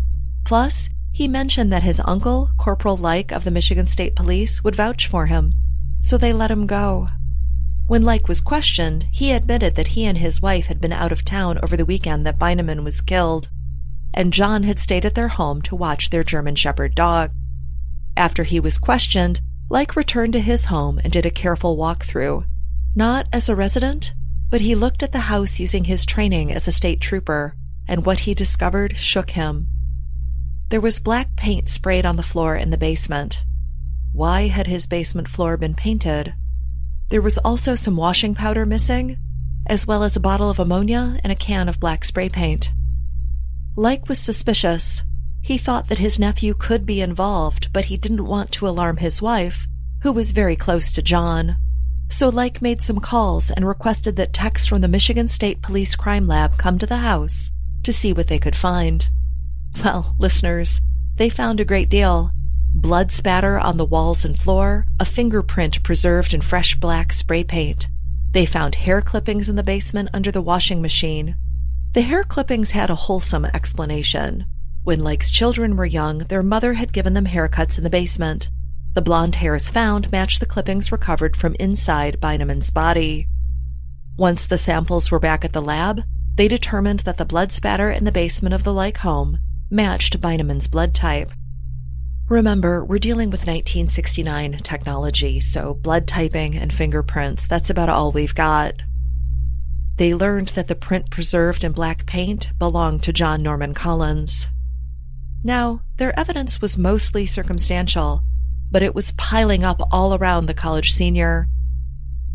Plus, 0.43 0.89
he 1.13 1.29
mentioned 1.29 1.71
that 1.71 1.83
his 1.83 2.01
uncle, 2.03 2.51
Corporal 2.57 2.97
Leik 2.97 3.31
of 3.31 3.45
the 3.45 3.51
Michigan 3.51 3.87
State 3.87 4.17
Police, 4.17 4.63
would 4.65 4.75
vouch 4.75 5.07
for 5.07 5.27
him, 5.27 5.55
so 6.01 6.17
they 6.17 6.33
let 6.33 6.51
him 6.51 6.67
go. 6.67 7.07
When 7.87 8.03
Leik 8.03 8.27
was 8.27 8.41
questioned, 8.41 9.07
he 9.11 9.31
admitted 9.31 9.75
that 9.75 9.89
he 9.89 10.05
and 10.05 10.17
his 10.17 10.41
wife 10.41 10.65
had 10.65 10.81
been 10.81 10.91
out 10.91 11.13
of 11.13 11.23
town 11.23 11.57
over 11.63 11.77
the 11.77 11.85
weekend 11.85 12.25
that 12.25 12.37
Beineman 12.37 12.83
was 12.83 12.99
killed, 12.99 13.49
and 14.15 14.33
John 14.33 14.63
had 14.63 14.79
stayed 14.79 15.05
at 15.05 15.13
their 15.13 15.27
home 15.27 15.61
to 15.63 15.75
watch 15.75 16.09
their 16.09 16.23
German 16.23 16.55
Shepherd 16.55 16.95
dog. 16.95 17.31
After 18.17 18.43
he 18.43 18.61
was 18.61 18.79
questioned, 18.79 19.41
Leik 19.69 19.95
returned 19.95 20.33
to 20.33 20.39
his 20.39 20.65
home 20.65 20.99
and 21.03 21.11
did 21.11 21.25
a 21.25 21.31
careful 21.31 21.75
walkthrough. 21.75 22.45
Not 22.95 23.27
as 23.33 23.49
a 23.49 23.55
resident, 23.55 24.13
but 24.49 24.61
he 24.61 24.73
looked 24.73 25.03
at 25.03 25.11
the 25.11 25.27
house 25.31 25.59
using 25.59 25.83
his 25.83 26.05
training 26.05 26.51
as 26.51 26.65
a 26.65 26.71
state 26.71 27.01
trooper, 27.01 27.55
and 27.87 28.05
what 28.05 28.21
he 28.21 28.33
discovered 28.33 28.95
shook 28.95 29.31
him. 29.31 29.67
There 30.69 30.81
was 30.81 30.99
black 30.99 31.35
paint 31.35 31.67
sprayed 31.67 32.05
on 32.05 32.15
the 32.15 32.23
floor 32.23 32.55
in 32.55 32.69
the 32.69 32.77
basement. 32.77 33.43
Why 34.13 34.47
had 34.47 34.67
his 34.67 34.87
basement 34.87 35.29
floor 35.29 35.57
been 35.57 35.75
painted? 35.75 36.33
There 37.09 37.21
was 37.21 37.37
also 37.39 37.75
some 37.75 37.97
washing 37.97 38.33
powder 38.33 38.65
missing, 38.65 39.17
as 39.67 39.85
well 39.85 40.03
as 40.03 40.15
a 40.15 40.21
bottle 40.21 40.49
of 40.49 40.57
ammonia 40.57 41.19
and 41.21 41.33
a 41.33 41.35
can 41.35 41.67
of 41.67 41.81
black 41.81 42.05
spray 42.05 42.29
paint. 42.29 42.71
Leik 43.77 44.07
was 44.07 44.19
suspicious. 44.19 45.03
He 45.41 45.57
thought 45.57 45.89
that 45.89 45.97
his 45.97 46.17
nephew 46.17 46.53
could 46.53 46.85
be 46.85 47.01
involved, 47.01 47.73
but 47.73 47.85
he 47.85 47.97
didn't 47.97 48.25
want 48.25 48.51
to 48.53 48.67
alarm 48.67 48.97
his 48.97 49.21
wife, 49.21 49.67
who 50.01 50.13
was 50.13 50.31
very 50.31 50.55
close 50.55 50.93
to 50.93 51.01
John. 51.01 51.57
So 52.09 52.29
Leik 52.29 52.61
made 52.61 52.81
some 52.81 52.99
calls 52.99 53.51
and 53.51 53.67
requested 53.67 54.15
that 54.15 54.31
techs 54.31 54.65
from 54.65 54.79
the 54.79 54.87
Michigan 54.87 55.27
State 55.27 55.61
Police 55.61 55.95
Crime 55.95 56.25
Lab 56.25 56.57
come 56.57 56.77
to 56.79 56.85
the 56.85 56.97
house 56.97 57.51
to 57.83 57.91
see 57.91 58.13
what 58.13 58.27
they 58.27 58.39
could 58.39 58.55
find. 58.55 59.09
Well, 59.83 60.15
listeners, 60.19 60.79
they 61.17 61.29
found 61.29 61.59
a 61.59 61.65
great 61.65 61.89
deal 61.89 62.31
blood 62.73 63.11
spatter 63.11 63.57
on 63.57 63.77
the 63.77 63.85
walls 63.85 64.23
and 64.23 64.39
floor, 64.39 64.85
a 64.99 65.05
fingerprint 65.05 65.83
preserved 65.83 66.33
in 66.33 66.41
fresh 66.41 66.75
black 66.75 67.11
spray 67.11 67.43
paint. 67.43 67.89
They 68.31 68.45
found 68.45 68.75
hair 68.75 69.01
clippings 69.01 69.49
in 69.49 69.55
the 69.55 69.63
basement 69.63 70.09
under 70.13 70.31
the 70.31 70.41
washing 70.41 70.81
machine. 70.81 71.35
The 71.95 72.01
hair 72.01 72.25
clippings 72.25 72.71
had 72.71 72.89
a 72.89 72.95
wholesome 72.95 73.45
explanation. 73.45 74.45
When 74.83 75.01
Leik's 75.01 75.31
children 75.31 75.77
were 75.77 75.85
young, 75.85 76.17
their 76.17 76.43
mother 76.43 76.73
had 76.73 76.91
given 76.91 77.13
them 77.13 77.25
haircuts 77.25 77.77
in 77.77 77.85
the 77.85 77.89
basement. 77.89 78.49
The 78.95 79.01
blonde 79.01 79.35
hairs 79.35 79.69
found 79.69 80.11
matched 80.11 80.41
the 80.41 80.45
clippings 80.45 80.91
recovered 80.91 81.37
from 81.37 81.55
inside 81.57 82.19
Beineman's 82.19 82.69
body. 82.69 83.29
Once 84.17 84.45
the 84.45 84.57
samples 84.57 85.09
were 85.09 85.21
back 85.21 85.45
at 85.45 85.53
the 85.53 85.61
lab, 85.61 86.01
they 86.35 86.49
determined 86.49 86.99
that 87.01 87.15
the 87.15 87.23
blood 87.23 87.53
spatter 87.53 87.89
in 87.89 88.03
the 88.03 88.11
basement 88.11 88.53
of 88.53 88.65
the 88.65 88.73
Leik 88.73 88.97
home 88.97 89.39
matched 89.69 90.19
Beineman's 90.19 90.67
blood 90.67 90.93
type. 90.93 91.31
Remember, 92.27 92.83
we're 92.83 92.97
dealing 92.97 93.29
with 93.29 93.47
1969 93.47 94.57
technology, 94.63 95.39
so 95.39 95.73
blood 95.75 96.07
typing 96.07 96.57
and 96.57 96.73
fingerprints, 96.73 97.47
that's 97.47 97.69
about 97.69 97.87
all 97.87 98.11
we've 98.11 98.35
got. 98.35 98.73
They 99.97 100.13
learned 100.13 100.49
that 100.49 100.67
the 100.67 100.75
print 100.75 101.09
preserved 101.09 101.63
in 101.63 101.71
black 101.71 102.05
paint 102.05 102.49
belonged 102.59 103.03
to 103.03 103.13
John 103.13 103.41
Norman 103.41 103.73
Collins. 103.73 104.47
Now, 105.43 105.81
their 105.97 106.17
evidence 106.19 106.59
was 106.59 106.77
mostly 106.77 107.25
circumstantial, 107.25 108.23
but 108.69 108.83
it 108.83 108.93
was 108.93 109.13
piling 109.13 109.63
up 109.63 109.81
all 109.91 110.13
around 110.13 110.47
the 110.47 110.53
college 110.53 110.91
senior. 110.91 111.47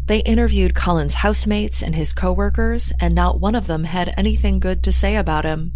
They 0.06 0.20
interviewed 0.20 0.74
Collins' 0.74 1.14
housemates 1.14 1.82
and 1.82 1.94
his 1.94 2.12
coworkers, 2.12 2.92
and 2.98 3.14
not 3.14 3.40
one 3.40 3.54
of 3.54 3.66
them 3.66 3.84
had 3.84 4.14
anything 4.16 4.58
good 4.58 4.82
to 4.84 4.92
say 4.92 5.16
about 5.16 5.44
him. 5.44 5.72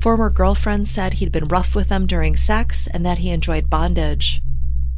Former 0.00 0.30
girlfriends 0.30 0.90
said 0.90 1.14
he'd 1.14 1.32
been 1.32 1.48
rough 1.48 1.74
with 1.74 1.88
them 1.88 2.06
during 2.06 2.34
sex 2.34 2.86
and 2.86 3.04
that 3.04 3.18
he 3.18 3.28
enjoyed 3.28 3.68
bondage. 3.68 4.40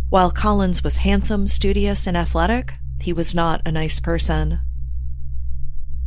While 0.08 0.30
Collins 0.30 0.84
was 0.84 0.96
handsome, 0.96 1.48
studious, 1.48 2.06
and 2.06 2.16
athletic, 2.16 2.74
he 3.00 3.12
was 3.12 3.34
not 3.34 3.60
a 3.66 3.72
nice 3.72 3.98
person. 3.98 4.60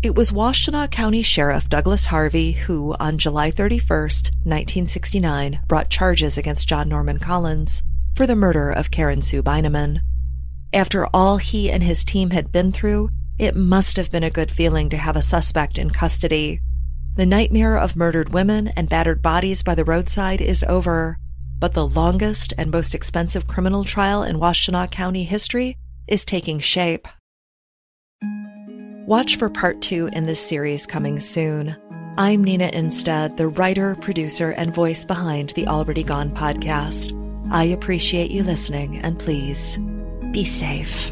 It 0.01 0.15
was 0.15 0.31
Washtenaw 0.31 0.91
County 0.91 1.21
Sheriff 1.23 1.67
Douglas 1.67 2.05
Harvey 2.05 2.51
who, 2.51 2.95
on 2.99 3.17
July 3.17 3.49
31, 3.49 3.87
1969, 3.99 5.59
brought 5.67 5.89
charges 5.89 6.37
against 6.37 6.67
John 6.67 6.89
Norman 6.89 7.17
Collins 7.17 7.81
for 8.15 8.27
the 8.27 8.35
murder 8.35 8.69
of 8.69 8.91
Karen 8.91 9.21
Sue 9.21 9.41
Beineman. 9.41 10.01
After 10.73 11.07
all 11.13 11.37
he 11.37 11.71
and 11.71 11.81
his 11.81 12.03
team 12.03 12.29
had 12.29 12.51
been 12.51 12.71
through, 12.71 13.09
it 13.39 13.55
must 13.55 13.97
have 13.97 14.11
been 14.11 14.23
a 14.23 14.29
good 14.29 14.51
feeling 14.51 14.89
to 14.89 14.97
have 14.97 15.15
a 15.15 15.21
suspect 15.21 15.77
in 15.77 15.89
custody. 15.89 16.61
The 17.15 17.25
nightmare 17.25 17.77
of 17.77 17.95
murdered 17.95 18.33
women 18.33 18.67
and 18.69 18.89
battered 18.89 19.21
bodies 19.21 19.63
by 19.63 19.73
the 19.73 19.85
roadside 19.85 20.41
is 20.41 20.63
over, 20.63 21.17
but 21.59 21.73
the 21.73 21.87
longest 21.87 22.53
and 22.57 22.69
most 22.69 22.93
expensive 22.93 23.47
criminal 23.47 23.83
trial 23.83 24.21
in 24.21 24.39
Washtenaw 24.39 24.91
County 24.91 25.23
history 25.23 25.77
is 26.07 26.25
taking 26.25 26.59
shape. 26.59 27.07
Watch 29.07 29.35
for 29.35 29.51
part 29.51 29.83
two 29.83 30.09
in 30.13 30.25
this 30.25 30.43
series 30.43 30.87
coming 30.87 31.19
soon. 31.19 31.75
I'm 32.17 32.43
Nina 32.43 32.71
Innsted, 32.71 33.37
the 33.37 33.47
writer, 33.47 33.95
producer, 33.97 34.49
and 34.49 34.73
voice 34.73 35.05
behind 35.05 35.51
the 35.51 35.67
Already 35.67 36.01
Gone 36.01 36.31
podcast. 36.31 37.13
I 37.51 37.65
appreciate 37.65 38.31
you 38.31 38.41
listening, 38.41 38.97
and 38.97 39.19
please 39.19 39.77
be 40.31 40.43
safe. 40.43 41.11